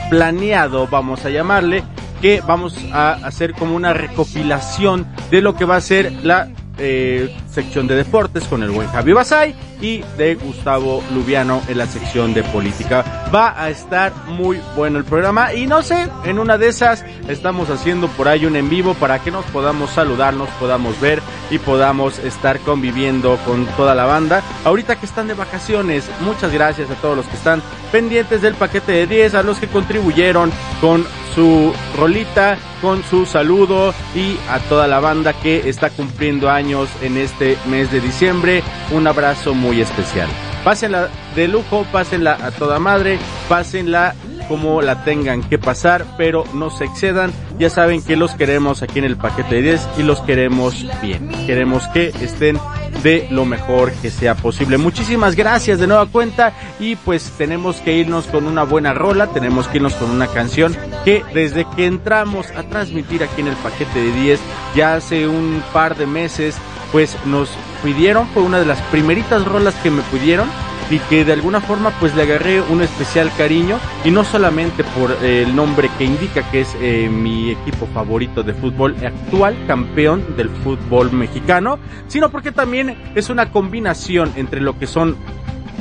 planeado, 0.08 0.86
vamos 0.86 1.26
a 1.26 1.28
llamarle, 1.28 1.84
que 2.20 2.40
vamos 2.46 2.78
a 2.92 3.12
hacer 3.12 3.54
como 3.54 3.76
una 3.76 3.92
recopilación 3.92 5.06
de 5.30 5.40
lo 5.40 5.54
que 5.54 5.64
va 5.64 5.76
a 5.76 5.80
ser 5.80 6.12
la 6.22 6.48
eh, 6.78 7.34
sección 7.56 7.86
de 7.86 7.96
deportes 7.96 8.44
con 8.44 8.62
el 8.62 8.70
buen 8.70 8.86
Javi 8.88 9.14
Basay 9.14 9.54
y 9.80 10.02
de 10.18 10.34
Gustavo 10.34 11.02
Lubiano 11.14 11.62
en 11.68 11.78
la 11.78 11.86
sección 11.86 12.34
de 12.34 12.42
política. 12.42 13.30
Va 13.34 13.58
a 13.58 13.70
estar 13.70 14.12
muy 14.26 14.60
bueno 14.76 14.98
el 14.98 15.04
programa 15.06 15.54
y 15.54 15.66
no 15.66 15.80
sé, 15.82 16.06
en 16.24 16.38
una 16.38 16.58
de 16.58 16.68
esas 16.68 17.02
estamos 17.28 17.70
haciendo 17.70 18.08
por 18.08 18.28
ahí 18.28 18.44
un 18.44 18.56
en 18.56 18.68
vivo 18.68 18.92
para 18.92 19.20
que 19.20 19.30
nos 19.30 19.46
podamos 19.46 19.88
saludar, 19.90 20.34
nos 20.34 20.50
podamos 20.60 21.00
ver 21.00 21.22
y 21.50 21.58
podamos 21.58 22.18
estar 22.18 22.60
conviviendo 22.60 23.38
con 23.46 23.64
toda 23.78 23.94
la 23.94 24.04
banda. 24.04 24.42
Ahorita 24.64 24.96
que 24.96 25.06
están 25.06 25.26
de 25.26 25.32
vacaciones, 25.32 26.04
muchas 26.20 26.52
gracias 26.52 26.90
a 26.90 26.94
todos 26.96 27.16
los 27.16 27.26
que 27.26 27.36
están 27.36 27.62
pendientes 27.90 28.42
del 28.42 28.54
paquete 28.54 28.92
de 28.92 29.06
10, 29.06 29.34
a 29.34 29.42
los 29.42 29.58
que 29.58 29.68
contribuyeron 29.68 30.52
con 30.82 31.06
su 31.34 31.72
rolita, 31.96 32.56
con 32.80 33.04
su 33.04 33.26
saludo 33.26 33.94
y 34.14 34.38
a 34.50 34.58
toda 34.68 34.86
la 34.86 35.00
banda 35.00 35.34
que 35.34 35.68
está 35.68 35.90
cumpliendo 35.90 36.50
años 36.50 36.88
en 37.02 37.16
este 37.18 37.45
mes 37.66 37.92
de 37.92 38.00
diciembre. 38.00 38.62
Un 38.90 39.06
abrazo 39.06 39.54
muy 39.54 39.80
especial. 39.80 40.28
Pásenla 40.64 41.08
de 41.36 41.46
lujo, 41.46 41.86
pásenla 41.92 42.38
a 42.42 42.50
toda 42.50 42.80
madre, 42.80 43.18
pásenla 43.48 44.14
como 44.48 44.82
la 44.82 45.04
tengan 45.04 45.42
que 45.42 45.58
pasar, 45.58 46.04
pero 46.16 46.44
no 46.54 46.70
se 46.70 46.84
excedan. 46.84 47.32
Ya 47.58 47.70
saben 47.70 48.02
que 48.02 48.16
los 48.16 48.34
queremos 48.34 48.82
aquí 48.82 48.98
en 48.98 49.04
el 49.04 49.16
paquete 49.16 49.56
de 49.56 49.62
10 49.62 49.88
y 49.98 50.02
los 50.02 50.20
queremos 50.20 50.86
bien. 51.00 51.28
Queremos 51.46 51.86
que 51.88 52.08
estén 52.20 52.58
de 53.02 53.28
lo 53.30 53.44
mejor 53.44 53.92
que 53.92 54.10
sea 54.10 54.34
posible. 54.34 54.78
Muchísimas 54.78 55.36
gracias 55.36 55.78
de 55.78 55.86
nueva 55.86 56.06
cuenta 56.06 56.52
y 56.80 56.96
pues 56.96 57.30
tenemos 57.38 57.76
que 57.76 57.96
irnos 57.96 58.26
con 58.26 58.46
una 58.46 58.64
buena 58.64 58.94
rola, 58.94 59.28
tenemos 59.28 59.68
que 59.68 59.78
irnos 59.78 59.94
con 59.94 60.10
una 60.10 60.26
canción 60.26 60.76
que 61.04 61.24
desde 61.34 61.66
que 61.76 61.86
entramos 61.86 62.50
a 62.50 62.64
transmitir 62.64 63.22
aquí 63.22 63.40
en 63.40 63.48
el 63.48 63.56
paquete 63.56 64.00
de 64.00 64.12
10 64.12 64.40
ya 64.74 64.94
hace 64.94 65.28
un 65.28 65.62
par 65.72 65.96
de 65.96 66.06
meses 66.06 66.56
pues 66.92 67.16
nos 67.26 67.50
pidieron, 67.82 68.26
fue 68.28 68.42
una 68.42 68.58
de 68.58 68.66
las 68.66 68.80
primeritas 68.82 69.44
rolas 69.44 69.74
que 69.76 69.90
me 69.90 70.02
pidieron 70.02 70.48
y 70.90 70.98
que 70.98 71.24
de 71.24 71.32
alguna 71.32 71.60
forma 71.60 71.90
pues 71.98 72.14
le 72.14 72.22
agarré 72.22 72.60
un 72.60 72.80
especial 72.80 73.30
cariño 73.36 73.78
y 74.04 74.10
no 74.10 74.24
solamente 74.24 74.84
por 74.84 75.10
eh, 75.22 75.42
el 75.42 75.56
nombre 75.56 75.90
que 75.98 76.04
indica 76.04 76.48
que 76.50 76.60
es 76.60 76.76
eh, 76.80 77.08
mi 77.08 77.50
equipo 77.50 77.86
favorito 77.92 78.42
de 78.42 78.54
fútbol 78.54 78.94
actual 79.04 79.56
campeón 79.66 80.36
del 80.36 80.48
fútbol 80.48 81.12
mexicano 81.12 81.78
sino 82.06 82.30
porque 82.30 82.52
también 82.52 82.96
es 83.14 83.30
una 83.30 83.50
combinación 83.50 84.32
entre 84.36 84.60
lo 84.60 84.78
que 84.78 84.86
son 84.86 85.16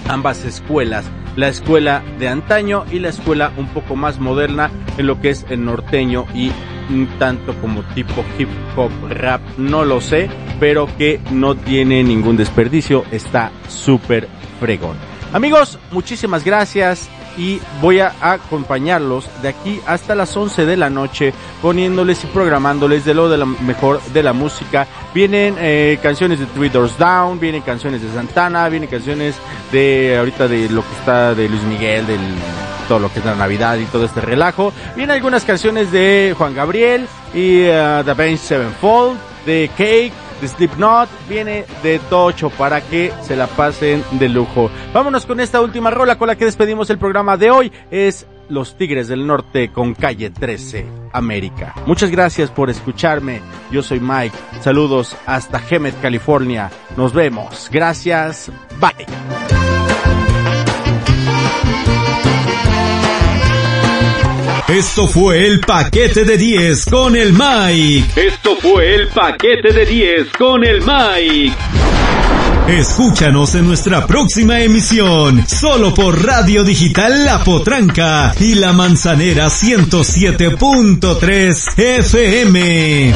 ambas 0.07 0.43
escuelas 0.43 1.05
la 1.35 1.49
escuela 1.49 2.01
de 2.17 2.29
antaño 2.29 2.85
y 2.91 2.99
la 2.99 3.09
escuela 3.09 3.51
un 3.57 3.67
poco 3.67 3.95
más 3.95 4.19
moderna 4.19 4.71
en 4.97 5.07
lo 5.07 5.21
que 5.21 5.29
es 5.29 5.45
el 5.49 5.65
norteño 5.65 6.25
y 6.33 6.51
tanto 7.19 7.53
como 7.61 7.83
tipo 7.93 8.23
hip 8.37 8.49
hop 8.75 8.91
rap, 9.09 9.41
no 9.57 9.85
lo 9.85 10.01
sé, 10.01 10.29
pero 10.59 10.87
que 10.97 11.19
no 11.31 11.55
tiene 11.55 12.03
ningún 12.03 12.37
desperdicio, 12.37 13.03
está 13.11 13.51
súper 13.67 14.27
fregón. 14.59 14.97
Amigos, 15.33 15.79
muchísimas 15.91 16.45
gracias 16.45 17.09
y 17.37 17.59
voy 17.81 17.99
a 17.99 18.13
acompañarlos 18.21 19.27
de 19.41 19.49
aquí 19.49 19.81
hasta 19.85 20.15
las 20.15 20.35
11 20.35 20.65
de 20.65 20.77
la 20.77 20.89
noche 20.89 21.33
poniéndoles 21.61 22.23
y 22.23 22.27
programándoles 22.27 23.05
de 23.05 23.13
lo 23.13 23.29
de 23.29 23.37
la 23.37 23.45
mejor 23.45 24.01
de 24.01 24.23
la 24.23 24.33
música. 24.33 24.87
Vienen 25.13 25.55
eh, 25.59 25.99
canciones 26.01 26.39
de 26.39 26.45
Three 26.45 26.69
Doors 26.69 26.97
Down, 26.97 27.39
vienen 27.39 27.61
canciones 27.61 28.01
de 28.01 28.11
Santana, 28.13 28.69
vienen 28.69 28.89
canciones 28.89 29.35
de 29.71 30.15
ahorita 30.17 30.47
de 30.47 30.69
lo 30.69 30.81
que 30.81 30.95
está 30.99 31.35
de 31.35 31.49
Luis 31.49 31.63
Miguel, 31.63 32.07
del 32.07 32.19
todo 32.87 32.99
lo 32.99 33.11
que 33.11 33.19
es 33.19 33.25
la 33.25 33.35
Navidad 33.35 33.77
y 33.77 33.85
todo 33.85 34.05
este 34.05 34.21
relajo. 34.21 34.73
Vienen 34.95 35.15
algunas 35.15 35.43
canciones 35.43 35.91
de 35.91 36.33
Juan 36.37 36.55
Gabriel 36.55 37.07
y 37.33 37.63
uh, 37.63 38.03
The 38.03 38.11
Avenged 38.11 38.37
Sevenfold, 38.37 39.17
de 39.45 39.69
Cake, 39.77 40.13
de 40.41 40.47
Slipknot, 40.47 41.09
viene 41.29 41.65
de 41.83 41.99
Tocho 42.09 42.49
para 42.49 42.81
que 42.81 43.11
se 43.21 43.35
la 43.35 43.47
pasen 43.47 44.03
de 44.11 44.29
lujo. 44.29 44.69
Vámonos 44.93 45.25
con 45.25 45.39
esta 45.39 45.61
última 45.61 45.91
rola 45.91 46.17
con 46.17 46.27
la 46.27 46.35
que 46.35 46.45
despedimos 46.45 46.89
el 46.89 46.97
programa 46.97 47.37
de 47.37 47.51
hoy. 47.51 47.71
Es 47.91 48.27
Los 48.49 48.77
Tigres 48.77 49.07
del 49.07 49.25
Norte 49.25 49.71
con 49.71 49.93
Calle 49.93 50.29
13, 50.29 50.85
América. 51.13 51.73
Muchas 51.85 52.11
gracias 52.11 52.51
por 52.51 52.69
escucharme. 52.69 53.41
Yo 53.71 53.81
soy 53.81 53.99
Mike. 53.99 54.35
Saludos 54.61 55.15
hasta 55.25 55.61
Hemet, 55.69 55.99
California. 56.01 56.69
Nos 56.97 57.13
vemos. 57.13 57.69
Gracias. 57.71 58.51
Bye. 58.79 59.05
Esto 64.67 65.07
fue 65.07 65.45
el 65.45 65.59
paquete 65.59 66.25
de 66.25 66.37
10 66.37 66.85
con 66.87 67.15
el 67.15 67.33
Mike. 67.33 68.05
Esto 68.15 68.57
fue 68.57 68.95
el 68.95 69.09
paquete 69.09 69.71
de 69.71 69.85
10 69.85 70.29
con 70.37 70.65
el 70.65 70.81
Mike. 70.81 71.53
Escúchanos 72.67 73.53
en 73.53 73.67
nuestra 73.67 74.07
próxima 74.07 74.59
emisión, 74.59 75.47
solo 75.47 75.93
por 75.93 76.25
Radio 76.25 76.63
Digital 76.63 77.23
La 77.23 77.43
Potranca 77.43 78.33
y 78.39 78.55
La 78.55 78.73
Manzanera 78.73 79.49
107.3 79.49 81.77
FM. 81.77 83.13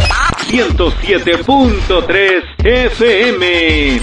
107.3 0.51 2.43
FM. 2.63 4.01